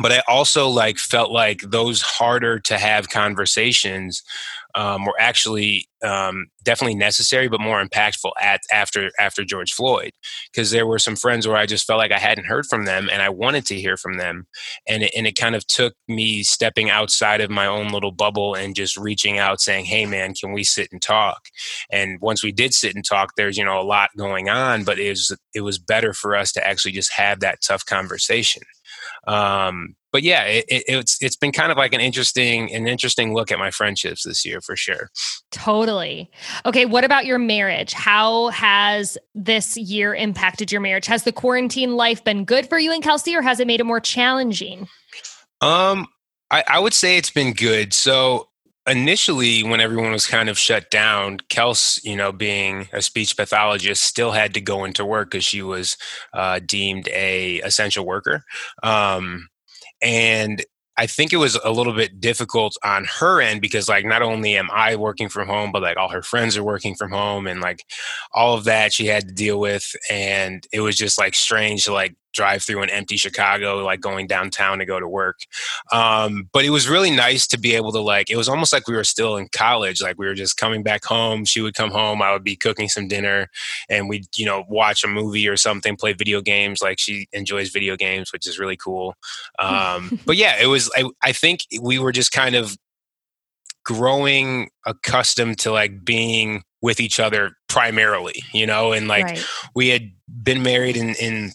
but 0.00 0.12
I 0.12 0.22
also 0.28 0.68
like 0.68 0.98
felt 0.98 1.30
like 1.30 1.60
those 1.62 2.02
harder 2.02 2.58
to 2.60 2.78
have 2.78 3.08
conversations 3.08 4.22
um, 4.76 5.06
were 5.06 5.18
actually 5.18 5.88
um, 6.04 6.48
definitely 6.62 6.96
necessary, 6.96 7.48
but 7.48 7.60
more 7.60 7.82
impactful 7.82 8.30
at 8.40 8.60
after 8.70 9.10
after 9.18 9.42
George 9.42 9.72
Floyd, 9.72 10.12
because 10.52 10.70
there 10.70 10.86
were 10.86 10.98
some 10.98 11.16
friends 11.16 11.48
where 11.48 11.56
I 11.56 11.64
just 11.64 11.86
felt 11.86 11.98
like 11.98 12.12
I 12.12 12.18
hadn't 12.18 12.44
heard 12.44 12.66
from 12.66 12.84
them, 12.84 13.08
and 13.10 13.22
I 13.22 13.30
wanted 13.30 13.64
to 13.66 13.80
hear 13.80 13.96
from 13.96 14.18
them, 14.18 14.46
and 14.86 15.04
it, 15.04 15.12
and 15.16 15.26
it 15.26 15.36
kind 15.38 15.54
of 15.54 15.66
took 15.66 15.94
me 16.06 16.42
stepping 16.42 16.90
outside 16.90 17.40
of 17.40 17.50
my 17.50 17.66
own 17.66 17.88
little 17.88 18.12
bubble 18.12 18.54
and 18.54 18.76
just 18.76 18.98
reaching 18.98 19.38
out, 19.38 19.62
saying, 19.62 19.86
"Hey, 19.86 20.04
man, 20.04 20.34
can 20.34 20.52
we 20.52 20.62
sit 20.62 20.88
and 20.92 21.00
talk?" 21.00 21.46
And 21.90 22.20
once 22.20 22.44
we 22.44 22.52
did 22.52 22.74
sit 22.74 22.94
and 22.94 23.04
talk, 23.04 23.32
there's 23.36 23.56
you 23.56 23.64
know 23.64 23.80
a 23.80 23.82
lot 23.82 24.10
going 24.18 24.50
on, 24.50 24.84
but 24.84 24.98
it 24.98 25.08
was 25.08 25.34
it 25.54 25.62
was 25.62 25.78
better 25.78 26.12
for 26.12 26.36
us 26.36 26.52
to 26.52 26.66
actually 26.66 26.92
just 26.92 27.12
have 27.14 27.40
that 27.40 27.62
tough 27.62 27.86
conversation. 27.86 28.62
Um, 29.26 29.96
but 30.12 30.22
yeah, 30.22 30.44
it, 30.44 30.64
it, 30.68 30.84
it's 30.88 31.22
it's 31.22 31.36
been 31.36 31.52
kind 31.52 31.70
of 31.70 31.76
like 31.76 31.92
an 31.92 32.00
interesting 32.00 32.72
an 32.74 32.88
interesting 32.88 33.34
look 33.34 33.52
at 33.52 33.58
my 33.58 33.70
friendships 33.70 34.22
this 34.22 34.46
year 34.46 34.60
for 34.60 34.74
sure. 34.76 35.10
Totally. 35.50 36.30
Okay, 36.64 36.86
what 36.86 37.04
about 37.04 37.26
your 37.26 37.38
marriage? 37.38 37.92
How 37.92 38.48
has 38.48 39.18
this 39.34 39.76
year 39.76 40.14
impacted 40.14 40.72
your 40.72 40.80
marriage? 40.80 41.06
Has 41.06 41.24
the 41.24 41.32
quarantine 41.32 41.96
life 41.96 42.24
been 42.24 42.44
good 42.44 42.68
for 42.68 42.78
you 42.78 42.92
and 42.92 43.02
Kelsey, 43.02 43.34
or 43.36 43.42
has 43.42 43.60
it 43.60 43.66
made 43.66 43.80
it 43.80 43.84
more 43.84 44.00
challenging? 44.00 44.88
Um, 45.60 46.06
I, 46.50 46.64
I 46.66 46.78
would 46.78 46.94
say 46.94 47.18
it's 47.18 47.30
been 47.30 47.52
good. 47.52 47.92
So 47.92 48.48
initially 48.86 49.62
when 49.62 49.80
everyone 49.80 50.12
was 50.12 50.26
kind 50.26 50.48
of 50.48 50.58
shut 50.58 50.90
down 50.90 51.38
kels 51.48 52.02
you 52.04 52.16
know 52.16 52.32
being 52.32 52.88
a 52.92 53.02
speech 53.02 53.36
pathologist 53.36 54.02
still 54.02 54.32
had 54.32 54.54
to 54.54 54.60
go 54.60 54.84
into 54.84 55.04
work 55.04 55.30
because 55.30 55.44
she 55.44 55.62
was 55.62 55.96
uh, 56.34 56.60
deemed 56.66 57.08
a 57.08 57.58
essential 57.60 58.06
worker 58.06 58.42
um, 58.82 59.48
and 60.02 60.64
I 60.98 61.06
think 61.06 61.32
it 61.32 61.36
was 61.36 61.56
a 61.62 61.70
little 61.70 61.92
bit 61.92 62.20
difficult 62.20 62.76
on 62.82 63.04
her 63.18 63.40
end 63.40 63.60
because 63.60 63.88
like 63.88 64.06
not 64.06 64.22
only 64.22 64.56
am 64.56 64.70
I 64.72 64.96
working 64.96 65.28
from 65.28 65.46
home, 65.46 65.70
but 65.70 65.82
like 65.82 65.98
all 65.98 66.08
her 66.08 66.22
friends 66.22 66.56
are 66.56 66.64
working 66.64 66.94
from 66.94 67.10
home 67.10 67.46
and 67.46 67.60
like 67.60 67.84
all 68.32 68.56
of 68.56 68.64
that 68.64 68.94
she 68.94 69.06
had 69.06 69.28
to 69.28 69.34
deal 69.34 69.60
with. 69.60 69.94
And 70.10 70.66
it 70.72 70.80
was 70.80 70.96
just 70.96 71.18
like 71.18 71.34
strange 71.34 71.84
to 71.84 71.92
like 71.92 72.14
drive 72.36 72.62
through 72.62 72.82
an 72.82 72.90
empty 72.90 73.16
Chicago, 73.16 73.78
like 73.78 74.00
going 74.00 74.26
downtown 74.26 74.78
to 74.78 74.84
go 74.84 75.00
to 75.00 75.08
work. 75.08 75.40
Um, 75.90 76.48
but 76.52 76.64
it 76.64 76.70
was 76.70 76.88
really 76.88 77.10
nice 77.10 77.46
to 77.48 77.58
be 77.58 77.74
able 77.74 77.92
to 77.92 78.00
like, 78.00 78.30
it 78.30 78.36
was 78.36 78.48
almost 78.48 78.72
like 78.72 78.86
we 78.86 78.94
were 78.94 79.04
still 79.04 79.36
in 79.36 79.48
college. 79.56 80.02
Like 80.02 80.18
we 80.18 80.26
were 80.26 80.34
just 80.34 80.56
coming 80.56 80.82
back 80.82 81.04
home. 81.04 81.44
She 81.46 81.62
would 81.62 81.74
come 81.74 81.90
home. 81.90 82.20
I 82.20 82.32
would 82.32 82.44
be 82.44 82.54
cooking 82.54 82.88
some 82.88 83.08
dinner 83.08 83.48
and 83.88 84.08
we'd, 84.08 84.26
you 84.36 84.44
know, 84.44 84.64
watch 84.68 85.02
a 85.02 85.08
movie 85.08 85.48
or 85.48 85.56
something, 85.56 85.96
play 85.96 86.12
video 86.12 86.42
games. 86.42 86.82
Like 86.82 86.98
she 86.98 87.26
enjoys 87.32 87.70
video 87.70 87.96
games, 87.96 88.32
which 88.32 88.46
is 88.46 88.58
really 88.58 88.76
cool. 88.76 89.14
Um, 89.58 90.20
but 90.26 90.36
yeah, 90.36 90.56
it 90.60 90.66
was, 90.66 90.90
I, 90.94 91.08
I 91.22 91.32
think 91.32 91.60
we 91.80 91.98
were 91.98 92.12
just 92.12 92.32
kind 92.32 92.54
of 92.54 92.76
growing 93.84 94.68
accustomed 94.84 95.58
to 95.60 95.72
like 95.72 96.04
being 96.04 96.62
with 96.82 97.00
each 97.00 97.18
other 97.18 97.52
primarily, 97.68 98.42
you 98.52 98.66
know, 98.66 98.92
and 98.92 99.08
like 99.08 99.24
right. 99.24 99.44
we 99.74 99.88
had 99.88 100.10
been 100.42 100.62
married 100.62 100.96
in, 100.96 101.14
in 101.14 101.52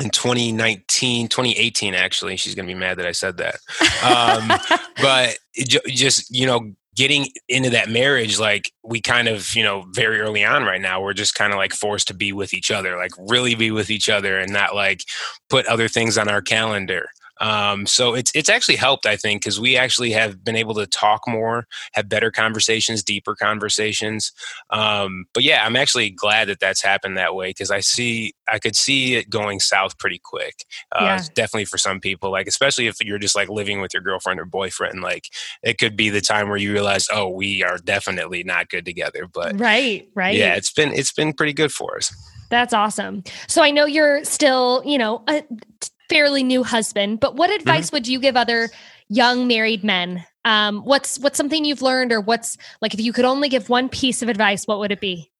in 0.00 0.10
2019 0.10 1.28
2018 1.28 1.94
actually. 1.94 2.36
She's 2.36 2.54
gonna 2.54 2.66
be 2.66 2.74
mad 2.74 2.98
that 2.98 3.06
i 3.06 3.12
said 3.12 3.36
that. 3.38 3.56
Um, 4.04 4.80
but 5.02 5.38
just 5.86 6.34
you 6.34 6.46
know 6.46 6.72
getting 6.96 7.28
into 7.48 7.70
that 7.70 7.88
marriage 7.88 8.38
like 8.38 8.72
we 8.82 9.00
kind 9.00 9.28
of 9.28 9.54
you 9.54 9.62
know 9.62 9.86
very 9.92 10.20
early 10.20 10.44
on 10.44 10.64
right 10.64 10.80
now 10.80 11.00
we're 11.00 11.12
just 11.12 11.34
kind 11.34 11.52
of 11.52 11.56
like 11.56 11.72
forced 11.72 12.08
to 12.08 12.14
be 12.14 12.32
with 12.32 12.52
each 12.52 12.70
other 12.70 12.96
like 12.96 13.12
really 13.28 13.54
be 13.54 13.70
with 13.70 13.90
each 13.90 14.08
other 14.08 14.38
and 14.38 14.52
not 14.52 14.74
like 14.74 15.04
put 15.48 15.64
other 15.66 15.88
things 15.88 16.18
on 16.18 16.28
our 16.28 16.42
calendar 16.42 17.08
Um, 17.40 17.86
so 17.86 18.14
it's 18.14 18.30
it's 18.34 18.48
actually 18.48 18.76
helped, 18.76 19.06
I 19.06 19.16
think, 19.16 19.42
because 19.42 19.58
we 19.58 19.76
actually 19.76 20.12
have 20.12 20.44
been 20.44 20.56
able 20.56 20.74
to 20.74 20.86
talk 20.86 21.22
more, 21.26 21.66
have 21.92 22.08
better 22.08 22.30
conversations, 22.30 23.02
deeper 23.02 23.34
conversations. 23.34 24.32
Um, 24.70 25.24
but 25.32 25.42
yeah, 25.42 25.64
I'm 25.64 25.76
actually 25.76 26.10
glad 26.10 26.48
that 26.48 26.60
that's 26.60 26.82
happened 26.82 27.16
that 27.16 27.34
way 27.34 27.50
because 27.50 27.70
I 27.70 27.80
see 27.80 28.34
I 28.48 28.58
could 28.58 28.76
see 28.76 29.14
it 29.14 29.30
going 29.30 29.60
south 29.60 29.98
pretty 29.98 30.20
quick. 30.22 30.64
Uh, 30.92 31.02
yeah. 31.02 31.22
Definitely 31.34 31.64
for 31.64 31.78
some 31.78 32.00
people, 32.00 32.30
like 32.30 32.46
especially 32.46 32.86
if 32.86 32.96
you're 33.00 33.18
just 33.18 33.36
like 33.36 33.48
living 33.48 33.80
with 33.80 33.94
your 33.94 34.02
girlfriend 34.02 34.38
or 34.38 34.44
boyfriend, 34.44 35.00
like 35.00 35.28
it 35.62 35.78
could 35.78 35.96
be 35.96 36.10
the 36.10 36.20
time 36.20 36.48
where 36.48 36.58
you 36.58 36.72
realize, 36.72 37.08
oh, 37.12 37.28
we 37.28 37.62
are 37.64 37.78
definitely 37.78 38.42
not 38.42 38.68
good 38.68 38.84
together. 38.84 39.26
But 39.32 39.58
right, 39.58 40.08
right, 40.14 40.36
yeah, 40.36 40.54
it's 40.56 40.72
been 40.72 40.92
it's 40.92 41.12
been 41.12 41.32
pretty 41.32 41.52
good 41.54 41.72
for 41.72 41.96
us. 41.96 42.14
That's 42.50 42.74
awesome. 42.74 43.22
So 43.46 43.62
I 43.62 43.70
know 43.70 43.86
you're 43.86 44.24
still, 44.24 44.82
you 44.84 44.98
know, 44.98 45.22
a 45.28 45.44
fairly 46.10 46.42
new 46.42 46.62
husband, 46.62 47.20
but 47.20 47.36
what 47.36 47.48
mm-hmm. 47.48 47.60
advice 47.60 47.86
mm-hmm. 47.86 47.96
would 47.96 48.08
you 48.08 48.20
give 48.20 48.36
other 48.36 48.68
young 49.08 49.46
married 49.46 49.82
men? 49.82 50.26
Um, 50.44 50.82
what's 50.84 51.18
what's 51.18 51.38
something 51.38 51.64
you've 51.64 51.82
learned, 51.82 52.12
or 52.12 52.20
what's 52.20 52.58
like 52.82 52.92
if 52.92 53.00
you 53.00 53.12
could 53.12 53.24
only 53.24 53.48
give 53.48 53.70
one 53.70 53.88
piece 53.88 54.20
of 54.20 54.28
advice, 54.28 54.66
what 54.66 54.78
would 54.80 54.92
it 54.92 55.00
be? 55.00 55.30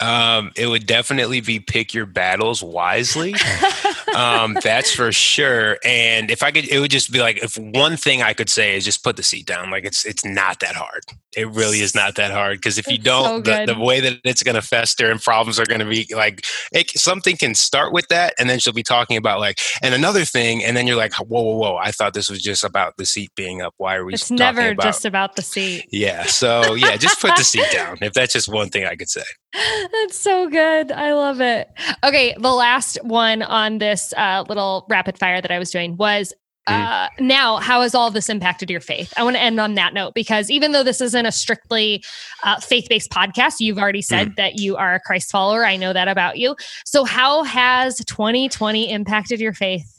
Um, 0.00 0.52
it 0.54 0.68
would 0.68 0.86
definitely 0.86 1.40
be 1.40 1.58
pick 1.58 1.92
your 1.92 2.06
battles 2.06 2.62
wisely. 2.62 3.34
um, 4.14 4.56
that's 4.62 4.94
for 4.94 5.12
sure. 5.12 5.78
And 5.84 6.30
if 6.30 6.42
I 6.42 6.50
could, 6.50 6.68
it 6.68 6.80
would 6.80 6.90
just 6.90 7.12
be 7.12 7.20
like 7.20 7.42
if 7.42 7.56
one 7.56 7.96
thing 7.96 8.22
I 8.22 8.32
could 8.32 8.48
say 8.48 8.76
is 8.76 8.84
just 8.84 9.02
put 9.02 9.16
the 9.16 9.22
seat 9.22 9.46
down. 9.46 9.70
Like 9.70 9.84
it's 9.84 10.04
it's 10.04 10.24
not 10.24 10.60
that 10.60 10.74
hard. 10.74 11.02
It 11.36 11.48
really 11.48 11.80
is 11.80 11.94
not 11.94 12.16
that 12.16 12.30
hard 12.30 12.58
because 12.58 12.78
if 12.78 12.86
you 12.88 12.98
don't, 12.98 13.46
so 13.46 13.66
the, 13.66 13.74
the, 13.74 13.78
way 13.78 14.00
that 14.00 14.18
it's 14.24 14.42
going 14.42 14.54
to 14.54 14.62
fester 14.62 15.10
and 15.10 15.20
problems 15.20 15.60
are 15.60 15.66
going 15.66 15.80
to 15.80 15.86
be 15.86 16.12
like 16.14 16.44
it, 16.72 16.90
something 16.90 17.36
can 17.36 17.54
start 17.54 17.92
with 17.92 18.08
that, 18.08 18.34
and 18.38 18.48
then 18.50 18.58
she'll 18.58 18.72
be 18.72 18.82
talking 18.82 19.16
about 19.16 19.40
like 19.40 19.60
and 19.82 19.94
another 19.94 20.24
thing, 20.24 20.64
and 20.64 20.76
then 20.76 20.86
you're 20.86 20.96
like, 20.96 21.14
whoa, 21.14 21.42
whoa, 21.42 21.56
whoa! 21.56 21.76
I 21.76 21.92
thought 21.92 22.14
this 22.14 22.30
was 22.30 22.42
just 22.42 22.64
about 22.64 22.96
the 22.96 23.06
seat 23.06 23.30
being 23.36 23.62
up. 23.62 23.74
Why 23.76 23.96
are 23.96 24.04
we? 24.04 24.14
It's 24.14 24.30
never 24.30 24.70
about? 24.70 24.82
just 24.82 25.04
about 25.04 25.36
the 25.36 25.42
seat. 25.42 25.86
Yeah. 25.90 26.24
So 26.24 26.74
yeah, 26.74 26.96
just 26.96 27.20
put 27.20 27.36
the 27.36 27.44
seat 27.44 27.70
down. 27.72 27.98
If 28.00 28.14
that's 28.14 28.32
just 28.32 28.48
one 28.48 28.70
thing 28.70 28.84
I 28.84 28.96
could 28.96 29.08
say. 29.08 29.22
That's 29.92 30.18
so 30.18 30.48
good. 30.48 30.92
I 30.92 31.14
love 31.14 31.40
it. 31.40 31.70
Okay, 32.04 32.34
the 32.38 32.52
last 32.52 32.98
one 33.02 33.42
on 33.42 33.78
this 33.78 34.12
uh, 34.16 34.44
little 34.48 34.86
rapid 34.88 35.18
fire 35.18 35.40
that 35.40 35.50
I 35.50 35.58
was 35.58 35.70
doing 35.70 35.96
was 35.96 36.34
mm. 36.68 36.74
uh, 36.74 37.08
now, 37.18 37.56
how 37.56 37.80
has 37.80 37.94
all 37.94 38.10
this 38.10 38.28
impacted 38.28 38.68
your 38.68 38.80
faith? 38.80 39.12
I 39.16 39.24
want 39.24 39.36
to 39.36 39.42
end 39.42 39.58
on 39.58 39.74
that 39.74 39.94
note 39.94 40.12
because 40.14 40.50
even 40.50 40.72
though 40.72 40.82
this 40.82 41.00
isn't 41.00 41.24
a 41.24 41.32
strictly 41.32 42.04
uh, 42.44 42.60
faith 42.60 42.88
based 42.90 43.10
podcast, 43.10 43.60
you've 43.60 43.78
already 43.78 44.02
said 44.02 44.30
mm. 44.30 44.36
that 44.36 44.58
you 44.58 44.76
are 44.76 44.94
a 44.94 45.00
Christ 45.00 45.30
follower. 45.30 45.64
I 45.64 45.76
know 45.76 45.94
that 45.94 46.08
about 46.08 46.36
you. 46.36 46.54
So, 46.84 47.04
how 47.04 47.42
has 47.44 47.96
2020 48.04 48.90
impacted 48.90 49.40
your 49.40 49.54
faith? 49.54 49.98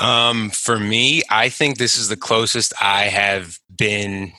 Um, 0.00 0.50
for 0.50 0.78
me, 0.78 1.22
I 1.30 1.48
think 1.48 1.78
this 1.78 1.96
is 1.96 2.08
the 2.08 2.16
closest 2.16 2.72
I 2.80 3.04
have 3.04 3.58
been 3.76 4.32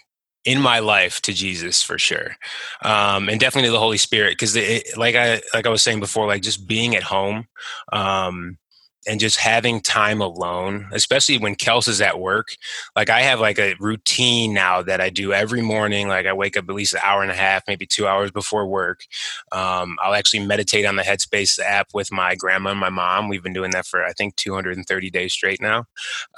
in 0.47 0.61
my 0.61 0.79
life 0.79 1.21
to 1.21 1.33
Jesus 1.33 1.83
for 1.83 1.99
sure, 1.99 2.37
um, 2.81 3.27
and 3.29 3.39
definitely 3.39 3.69
the 3.69 3.79
Holy 3.79 3.97
Spirit 3.97 4.31
because 4.31 4.55
like 4.97 5.15
I 5.15 5.41
like 5.53 5.67
I 5.67 5.69
was 5.69 5.83
saying 5.83 5.99
before, 5.99 6.25
like 6.25 6.41
just 6.41 6.67
being 6.67 6.95
at 6.95 7.03
home. 7.03 7.47
Um, 7.91 8.57
and 9.07 9.19
just 9.19 9.37
having 9.37 9.81
time 9.81 10.21
alone, 10.21 10.87
especially 10.91 11.37
when 11.37 11.55
Kels 11.55 11.87
is 11.87 12.01
at 12.01 12.19
work. 12.19 12.49
Like 12.95 13.09
I 13.09 13.21
have 13.21 13.39
like 13.39 13.57
a 13.57 13.75
routine 13.79 14.53
now 14.53 14.81
that 14.81 15.01
I 15.01 15.09
do 15.09 15.33
every 15.33 15.61
morning. 15.61 16.07
Like 16.07 16.25
I 16.25 16.33
wake 16.33 16.57
up 16.57 16.65
at 16.67 16.75
least 16.75 16.93
an 16.93 17.01
hour 17.03 17.21
and 17.21 17.31
a 17.31 17.35
half, 17.35 17.63
maybe 17.67 17.85
two 17.85 18.07
hours 18.07 18.31
before 18.31 18.67
work. 18.67 19.01
Um, 19.51 19.97
I'll 20.01 20.13
actually 20.13 20.45
meditate 20.45 20.85
on 20.85 20.95
the 20.95 21.03
Headspace 21.03 21.59
app 21.59 21.87
with 21.93 22.11
my 22.11 22.35
grandma 22.35 22.71
and 22.71 22.79
my 22.79 22.89
mom. 22.89 23.29
We've 23.29 23.43
been 23.43 23.53
doing 23.53 23.71
that 23.71 23.85
for 23.85 24.03
I 24.03 24.13
think 24.13 24.35
230 24.35 25.09
days 25.09 25.33
straight 25.33 25.61
now. 25.61 25.85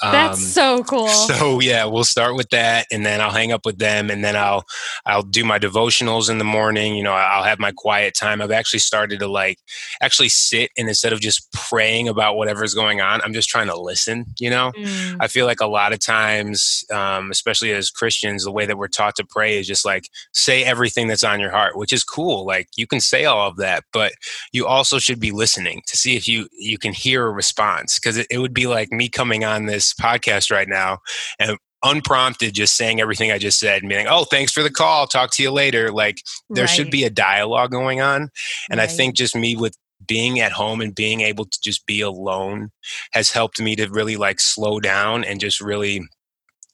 Um, 0.02 0.12
That's 0.12 0.46
so 0.46 0.84
cool. 0.84 1.08
So 1.10 1.60
yeah, 1.60 1.86
we'll 1.86 2.04
start 2.04 2.36
with 2.36 2.50
that, 2.50 2.88
and 2.92 3.06
then 3.06 3.22
I'll 3.22 3.32
hang 3.32 3.52
up 3.52 3.66
with 3.66 3.78
them, 3.78 4.10
and 4.10 4.24
then 4.24 4.36
I'll 4.36 4.66
I'll 5.06 5.24
do 5.24 5.44
my 5.44 5.60
devotionals 5.60 6.30
in 6.30 6.38
the 6.38 6.44
morning. 6.44 6.96
You 6.96 7.04
know, 7.04 7.14
I'll 7.14 7.44
have 7.44 7.60
my 7.60 7.72
quiet 7.72 8.14
time. 8.16 8.42
I've 8.42 8.52
actually 8.52 8.80
started 8.80 9.20
to 9.20 9.28
like 9.28 9.60
actually 10.02 10.30
sit 10.30 10.72
and 10.78 10.88
instead 10.88 11.14
of 11.14 11.22
just 11.22 11.52
praying 11.52 12.08
about 12.08 12.36
whatever 12.36 12.59
whatever's 12.60 12.74
going 12.74 13.00
on. 13.00 13.22
I'm 13.22 13.34
just 13.34 13.48
trying 13.48 13.68
to 13.68 13.80
listen, 13.80 14.26
you 14.38 14.50
know? 14.50 14.74
Mm. 14.78 15.18
I 15.22 15.28
feel 15.28 15.46
like 15.46 15.62
a 15.62 15.68
lot 15.68 15.94
of 15.94 16.00
times, 16.00 16.84
um, 16.92 17.32
especially 17.32 17.72
as 17.72 17.90
Christians, 17.90 18.44
the 18.44 18.52
way 18.52 18.66
that 18.66 18.78
we're 18.78 18.90
taught 18.90 19.16
to 19.16 19.26
pray 19.26 19.58
is 19.58 19.66
just 19.66 19.86
like 19.86 20.10
say 20.34 20.66
everything 20.66 21.08
that's 21.08 21.24
on 21.24 21.40
your 21.40 21.52
heart, 21.52 21.78
which 21.78 21.94
is 21.94 22.04
cool. 22.04 22.46
Like 22.46 22.68
you 22.76 22.86
can 22.86 23.00
say 23.00 23.24
all 23.24 23.48
of 23.48 23.56
that, 23.58 23.86
but 23.94 24.12
you 24.52 24.68
also 24.68 25.00
should 25.00 25.22
be 25.22 25.32
listening 25.32 25.82
to 25.88 25.96
see 25.96 26.18
if 26.18 26.28
you 26.28 26.48
you 26.58 26.78
can 26.78 26.92
hear 26.92 27.26
a 27.26 27.32
response. 27.32 27.98
Because 27.98 28.18
it, 28.18 28.28
it 28.30 28.40
would 28.40 28.54
be 28.54 28.68
like 28.68 28.92
me 28.92 29.08
coming 29.08 29.46
on 29.46 29.66
this 29.66 29.94
podcast 29.94 30.52
right 30.52 30.68
now 30.68 31.00
and 31.40 31.58
unprompted 31.82 32.54
just 32.54 32.76
saying 32.76 33.00
everything 33.00 33.32
I 33.32 33.38
just 33.38 33.58
said 33.58 33.82
and 33.82 33.90
being 33.90 34.06
like, 34.06 34.14
oh, 34.14 34.26
thanks 34.26 34.52
for 34.52 34.64
the 34.64 34.70
call. 34.70 35.08
Talk 35.08 35.32
to 35.36 35.44
you 35.44 35.52
later. 35.52 35.94
Like 35.94 36.18
there 36.50 36.66
right. 36.66 36.70
should 36.70 36.92
be 36.92 37.06
a 37.06 37.10
dialogue 37.10 37.72
going 37.72 38.02
on. 38.02 38.30
And 38.70 38.80
right. 38.80 38.84
I 38.84 38.88
think 38.88 39.16
just 39.16 39.34
me 39.34 39.56
with 39.56 39.78
being 40.08 40.40
at 40.40 40.52
home 40.52 40.82
and 40.82 40.96
being 40.96 41.22
able 41.22 41.46
to 41.46 41.60
just 41.62 41.86
be 41.86 42.02
alone 42.02 42.72
has 43.14 43.32
helped 43.32 43.60
me 43.60 43.76
to 43.76 43.88
really 43.90 44.16
like 44.16 44.40
slow 44.40 44.80
down 44.80 45.24
and 45.24 45.40
just 45.40 45.62
really 45.62 46.02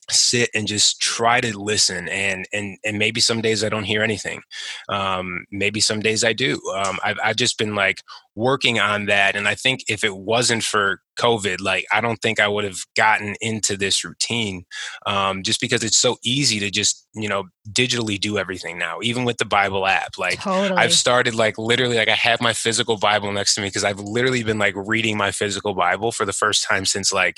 sit 0.10 0.50
and 0.54 0.68
just 0.68 1.00
try 1.00 1.42
to 1.42 1.58
listen 1.58 2.08
and 2.10 2.48
and 2.54 2.78
and 2.84 3.00
maybe 3.00 3.20
some 3.20 3.42
days 3.42 3.64
i 3.64 3.70
don't 3.70 3.86
hear 3.86 4.04
anything 4.04 4.42
um 4.90 5.46
maybe 5.52 5.80
some 5.80 6.00
days 6.00 6.24
i 6.24 6.34
do 6.34 6.60
um 6.76 6.98
i've, 7.04 7.18
I've 7.24 7.36
just 7.36 7.58
been 7.58 7.76
like 7.76 8.02
working 8.36 8.80
on 8.80 9.06
that 9.06 9.36
and 9.36 9.48
i 9.48 9.56
think 9.56 9.82
if 9.88 10.04
it 10.04 10.16
wasn't 10.16 10.64
for 10.64 11.02
covid 11.18 11.62
like 11.62 11.86
i 11.92 12.02
don't 12.02 12.22
think 12.22 12.40
i 12.40 12.48
would 12.48 12.66
have 12.66 12.80
gotten 12.96 13.36
into 13.42 13.78
this 13.78 14.04
routine 14.04 14.66
um 15.06 15.42
just 15.42 15.62
because 15.62 15.84
it's 15.84 15.98
so 15.98 16.18
easy 16.24 16.60
to 16.60 16.70
just 16.70 17.08
you 17.16 17.30
know 17.30 17.46
digitally 17.72 18.20
do 18.20 18.38
everything 18.38 18.78
now 18.78 19.00
even 19.02 19.24
with 19.24 19.38
the 19.38 19.46
bible 19.46 19.88
app 19.88 20.18
like 20.18 20.40
totally. 20.42 20.78
i've 20.78 20.94
started 20.94 21.34
like 21.34 21.58
literally 21.58 21.96
like 21.96 22.10
i 22.10 22.16
have 22.16 22.42
my 22.42 22.54
physical 22.54 22.98
bible 22.98 23.32
next 23.32 23.56
to 23.56 23.62
me 23.62 23.68
because 23.68 23.86
i've 23.86 24.00
literally 24.00 24.44
been 24.44 24.60
like 24.60 24.76
reading 24.76 25.18
my 25.18 25.32
physical 25.32 25.74
bible 25.74 26.12
for 26.12 26.26
the 26.26 26.34
first 26.34 26.64
time 26.64 26.86
since 26.86 27.14
like 27.14 27.38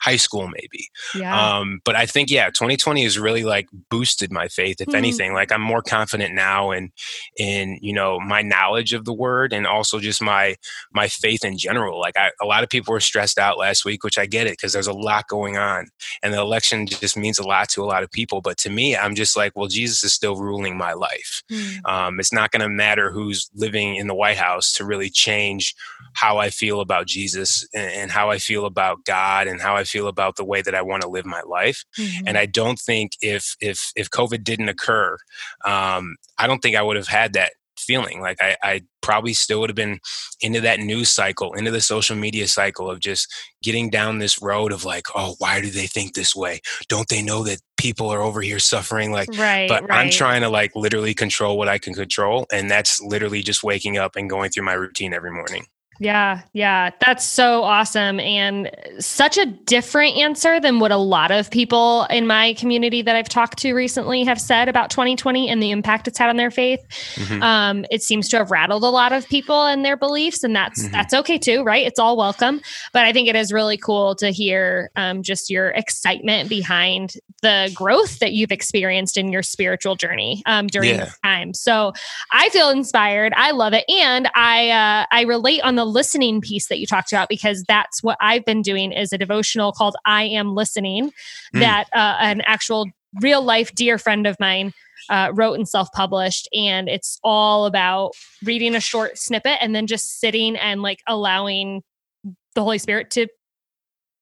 high 0.00 0.16
school 0.16 0.48
maybe. 0.48 0.88
Yeah. 1.14 1.58
um 1.58 1.80
but 1.84 1.94
i 1.94 2.06
think 2.06 2.30
yeah 2.30 2.46
2020 2.46 3.02
has 3.04 3.18
really 3.18 3.44
like 3.44 3.68
boosted 3.90 4.32
my 4.32 4.48
faith 4.48 4.80
if 4.80 4.88
mm 4.88 5.00
anything. 5.00 5.32
Like 5.32 5.50
i'm 5.52 5.62
more 5.62 5.82
confident 5.82 6.34
now 6.34 6.72
in 6.72 6.90
in 7.38 7.78
you 7.80 7.94
know 7.94 8.18
my 8.20 8.42
knowledge 8.42 8.92
of 8.92 9.04
the 9.04 9.14
word 9.14 9.52
and 9.52 9.66
also 9.66 9.98
just 9.98 10.20
my 10.20 10.56
my 10.92 11.08
faith 11.08 11.42
in 11.44 11.56
general. 11.56 11.98
Like 11.98 12.16
I, 12.18 12.32
a 12.42 12.44
lot 12.44 12.64
of 12.64 12.68
people 12.68 12.92
were 12.92 13.00
stressed 13.00 13.38
out 13.38 13.56
last 13.56 13.84
week 13.84 14.04
which 14.04 14.18
i 14.18 14.26
get 14.26 14.46
it 14.46 14.54
because 14.54 14.72
there's 14.72 14.86
a 14.88 14.92
lot 14.92 15.28
going 15.28 15.56
on 15.56 15.86
and 16.22 16.34
the 16.34 16.40
election 16.40 16.86
just 16.86 17.16
means 17.16 17.38
a 17.38 17.46
lot 17.46 17.68
to 17.70 17.82
a 17.82 17.86
lot 17.86 18.02
of 18.02 18.10
people. 18.10 18.40
But 18.42 18.58
to 18.58 18.70
me 18.70 18.96
i'm 18.96 19.14
just 19.14 19.36
like 19.36 19.56
well 19.56 19.68
jesus 19.68 20.04
is 20.04 20.12
still 20.12 20.36
ruling 20.36 20.76
my 20.76 20.92
life. 20.92 21.42
Mm. 21.50 21.88
Um 21.88 22.20
it's 22.20 22.32
not 22.32 22.50
going 22.50 22.62
to 22.62 22.68
matter 22.68 23.10
who's 23.10 23.48
living 23.54 23.96
in 23.96 24.06
the 24.06 24.14
white 24.14 24.36
house 24.36 24.72
to 24.74 24.84
really 24.84 25.08
change 25.08 25.74
how 26.14 26.38
i 26.38 26.50
feel 26.50 26.80
about 26.80 27.06
jesus 27.06 27.66
and, 27.74 27.90
and 27.92 28.10
how 28.10 28.30
i 28.30 28.38
feel 28.38 28.66
about 28.66 29.04
god 29.04 29.46
and 29.46 29.60
how 29.60 29.76
i 29.76 29.84
feel 29.90 30.08
about 30.08 30.36
the 30.36 30.44
way 30.44 30.62
that 30.62 30.74
I 30.74 30.82
want 30.82 31.02
to 31.02 31.08
live 31.08 31.26
my 31.26 31.42
life. 31.46 31.84
Mm-hmm. 31.98 32.28
And 32.28 32.38
I 32.38 32.46
don't 32.46 32.78
think 32.78 33.12
if 33.20 33.56
if 33.60 33.92
if 33.96 34.10
COVID 34.10 34.44
didn't 34.44 34.68
occur, 34.68 35.16
um, 35.64 36.16
I 36.38 36.46
don't 36.46 36.60
think 36.60 36.76
I 36.76 36.82
would 36.82 36.96
have 36.96 37.08
had 37.08 37.32
that 37.34 37.52
feeling. 37.80 38.20
Like 38.20 38.38
I, 38.40 38.56
I 38.62 38.82
probably 39.00 39.32
still 39.32 39.60
would 39.60 39.70
have 39.70 39.76
been 39.76 40.00
into 40.40 40.60
that 40.60 40.80
news 40.80 41.10
cycle, 41.10 41.54
into 41.54 41.70
the 41.70 41.80
social 41.80 42.16
media 42.16 42.46
cycle 42.46 42.90
of 42.90 43.00
just 43.00 43.32
getting 43.62 43.90
down 43.90 44.18
this 44.18 44.40
road 44.40 44.72
of 44.72 44.84
like, 44.84 45.06
oh, 45.14 45.34
why 45.38 45.60
do 45.60 45.70
they 45.70 45.86
think 45.86 46.14
this 46.14 46.36
way? 46.36 46.60
Don't 46.88 47.08
they 47.08 47.22
know 47.22 47.42
that 47.44 47.60
people 47.76 48.10
are 48.10 48.22
over 48.22 48.40
here 48.42 48.58
suffering? 48.58 49.12
Like, 49.12 49.30
right, 49.36 49.68
but 49.68 49.88
right. 49.88 49.98
I'm 49.98 50.10
trying 50.10 50.42
to 50.42 50.48
like 50.48 50.76
literally 50.76 51.14
control 51.14 51.56
what 51.58 51.68
I 51.68 51.78
can 51.78 51.94
control. 51.94 52.46
And 52.52 52.70
that's 52.70 53.00
literally 53.00 53.42
just 53.42 53.64
waking 53.64 53.96
up 53.96 54.16
and 54.16 54.30
going 54.30 54.50
through 54.50 54.64
my 54.64 54.74
routine 54.74 55.14
every 55.14 55.32
morning. 55.32 55.66
Yeah, 56.00 56.40
yeah, 56.54 56.90
that's 56.98 57.26
so 57.26 57.62
awesome 57.62 58.20
and 58.20 58.70
such 59.00 59.36
a 59.36 59.44
different 59.44 60.16
answer 60.16 60.58
than 60.58 60.80
what 60.80 60.92
a 60.92 60.96
lot 60.96 61.30
of 61.30 61.50
people 61.50 62.04
in 62.08 62.26
my 62.26 62.54
community 62.54 63.02
that 63.02 63.16
I've 63.16 63.28
talked 63.28 63.58
to 63.58 63.74
recently 63.74 64.24
have 64.24 64.40
said 64.40 64.70
about 64.70 64.88
2020 64.88 65.50
and 65.50 65.62
the 65.62 65.70
impact 65.70 66.08
it's 66.08 66.18
had 66.18 66.30
on 66.30 66.38
their 66.38 66.50
faith. 66.50 66.80
Mm-hmm. 67.16 67.42
Um, 67.42 67.84
it 67.90 68.02
seems 68.02 68.30
to 68.30 68.38
have 68.38 68.50
rattled 68.50 68.82
a 68.82 68.88
lot 68.88 69.12
of 69.12 69.28
people 69.28 69.66
and 69.66 69.84
their 69.84 69.96
beliefs, 69.98 70.42
and 70.42 70.56
that's 70.56 70.84
mm-hmm. 70.84 70.92
that's 70.92 71.12
okay 71.12 71.36
too, 71.36 71.62
right? 71.64 71.86
It's 71.86 71.98
all 71.98 72.16
welcome. 72.16 72.62
But 72.94 73.04
I 73.04 73.12
think 73.12 73.28
it 73.28 73.36
is 73.36 73.52
really 73.52 73.76
cool 73.76 74.14
to 74.16 74.30
hear 74.30 74.90
um, 74.96 75.22
just 75.22 75.50
your 75.50 75.68
excitement 75.68 76.48
behind 76.48 77.12
the 77.42 77.70
growth 77.74 78.20
that 78.20 78.32
you've 78.32 78.52
experienced 78.52 79.18
in 79.18 79.30
your 79.30 79.42
spiritual 79.42 79.96
journey 79.96 80.42
um, 80.46 80.66
during 80.66 80.90
yeah. 80.90 81.04
this 81.04 81.18
time. 81.22 81.52
So 81.52 81.92
I 82.32 82.48
feel 82.48 82.70
inspired. 82.70 83.34
I 83.36 83.50
love 83.50 83.74
it, 83.74 83.84
and 83.90 84.30
I 84.34 84.70
uh, 84.70 85.06
I 85.10 85.24
relate 85.24 85.60
on 85.60 85.74
the 85.74 85.89
listening 85.90 86.40
piece 86.40 86.68
that 86.68 86.78
you 86.78 86.86
talked 86.86 87.12
about 87.12 87.28
because 87.28 87.64
that's 87.64 88.02
what 88.02 88.16
I've 88.20 88.44
been 88.44 88.62
doing 88.62 88.92
is 88.92 89.12
a 89.12 89.18
devotional 89.18 89.72
called 89.72 89.96
I 90.04 90.24
Am 90.24 90.54
Listening 90.54 91.12
mm. 91.54 91.60
that 91.60 91.88
uh, 91.92 92.16
an 92.20 92.40
actual 92.42 92.86
real 93.20 93.42
life 93.42 93.74
dear 93.74 93.98
friend 93.98 94.26
of 94.26 94.36
mine 94.38 94.72
uh, 95.08 95.32
wrote 95.34 95.54
and 95.54 95.68
self 95.68 95.90
published. 95.92 96.48
And 96.54 96.88
it's 96.88 97.18
all 97.22 97.66
about 97.66 98.12
reading 98.44 98.74
a 98.74 98.80
short 98.80 99.18
snippet 99.18 99.58
and 99.60 99.74
then 99.74 99.86
just 99.86 100.20
sitting 100.20 100.56
and 100.56 100.82
like 100.82 101.00
allowing 101.06 101.82
the 102.54 102.62
Holy 102.62 102.78
Spirit 102.78 103.10
to, 103.12 103.26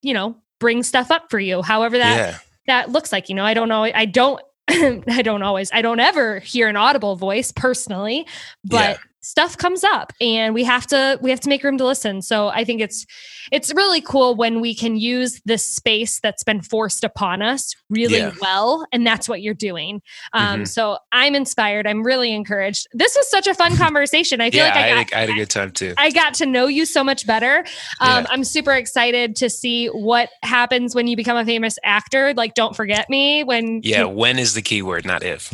you 0.03 0.15
know, 0.15 0.37
bring 0.61 0.83
stuff 0.83 1.11
up 1.11 1.31
for 1.31 1.39
you, 1.39 1.63
however 1.63 1.99
that 1.99 2.17
yeah. 2.17 2.39
that 2.67 2.91
looks 2.91 3.13
like. 3.13 3.29
You 3.29 3.35
know, 3.35 3.45
I 3.45 3.55
don't 3.55 3.69
know. 3.69 3.85
I 3.85 4.05
don't. 4.05 4.41
I 4.69 5.23
don't 5.23 5.43
always. 5.43 5.71
I 5.73 5.83
don't 5.83 6.01
ever 6.01 6.41
hear 6.41 6.69
an 6.69 6.77
audible 6.77 7.17
voice 7.17 7.53
personally, 7.53 8.27
but. 8.65 8.99
Stuff 9.29 9.59
comes 9.59 9.85
up, 9.85 10.13
and 10.23 10.55
we 10.55 10.65
have 10.65 10.87
to 10.87 11.19
we 11.21 11.29
have 11.31 11.41
to 11.41 11.49
make 11.51 11.63
room 11.63 11.77
to 11.77 11.85
listen. 11.85 12.23
So 12.23 12.49
I 12.49 12.65
think 12.65 12.81
it's 12.81 13.05
it's 13.53 13.73
really 13.75 14.01
cool 14.01 14.35
when 14.35 14.61
we 14.61 14.75
can 14.75 14.97
use 14.97 15.41
this 15.45 15.65
space 15.67 16.19
that's 16.21 16.43
been 16.43 16.61
forced 16.63 17.05
upon 17.05 17.43
us 17.43 17.75
really 17.91 18.19
Yeah. 18.19 18.33
well, 18.41 18.87
and 18.93 19.07
that's 19.07 19.29
what 19.29 19.43
you're 19.43 19.55
doing. 19.55 20.01
Um, 20.33 20.61
Mhm. 20.63 20.69
So 20.69 20.99
I'm 21.13 21.35
inspired. 21.35 21.87
I'm 21.87 22.03
really 22.03 22.33
encouraged. 22.33 22.87
This 22.93 23.15
was 23.17 23.29
such 23.31 23.47
a 23.47 23.55
fun 23.55 23.77
conversation. 23.85 24.41
I 24.41 24.51
feel 24.51 24.65
Yeah, 24.65 24.75
like 24.75 24.77
I, 24.77 24.81
I 24.81 24.89
got 24.89 24.97
had 24.99 25.13
a, 25.13 25.17
I 25.17 25.21
had 25.21 25.31
a 25.31 25.35
good 25.35 25.51
time 25.51 25.71
too. 25.73 25.95
I 25.99 26.11
got 26.11 26.35
to 26.35 26.47
know 26.47 26.67
you 26.67 26.85
so 26.87 27.05
much 27.05 27.27
better. 27.27 27.65
Um, 28.01 28.09
Yeah. 28.09 28.27
I'm 28.31 28.45
super 28.45 28.73
excited 28.73 29.37
to 29.37 29.51
see 29.51 29.87
what 29.89 30.31
happens 30.43 30.95
when 30.95 31.07
you 31.07 31.17
become 31.17 31.37
a 31.37 31.45
famous 31.45 31.79
actor. 31.85 32.33
Like, 32.35 32.55
don't 32.55 32.75
forget 32.77 33.09
me 33.11 33.45
when. 33.45 33.81
Yeah, 33.83 34.05
when 34.05 34.39
is 34.39 34.55
the 34.55 34.63
key 34.63 34.81
word, 34.83 35.05
not 35.05 35.23
if. 35.23 35.53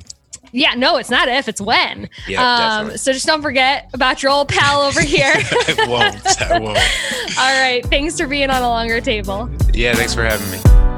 Yeah, 0.54 0.74
no, 0.74 0.98
it's 0.98 1.10
not 1.10 1.28
if, 1.28 1.48
it's 1.48 1.60
when. 1.60 2.08
Yeah, 2.28 2.78
um, 2.78 2.96
so 2.96 3.12
just 3.12 3.26
don't 3.26 3.42
forget 3.42 3.90
about 3.92 4.22
your 4.22 4.30
old 4.30 4.48
pal 4.48 4.82
over 4.82 5.02
here. 5.02 5.32
I 5.34 5.86
won't. 5.88 6.42
I 6.42 6.60
won't. 6.60 6.78
All 7.38 7.60
right. 7.60 7.84
Thanks 7.86 8.20
for 8.20 8.28
being 8.28 8.50
on 8.50 8.62
a 8.62 8.68
longer 8.68 9.00
table. 9.00 9.50
Yeah, 9.72 9.94
thanks 9.94 10.14
for 10.14 10.22
having 10.22 10.48
me. 10.52 10.93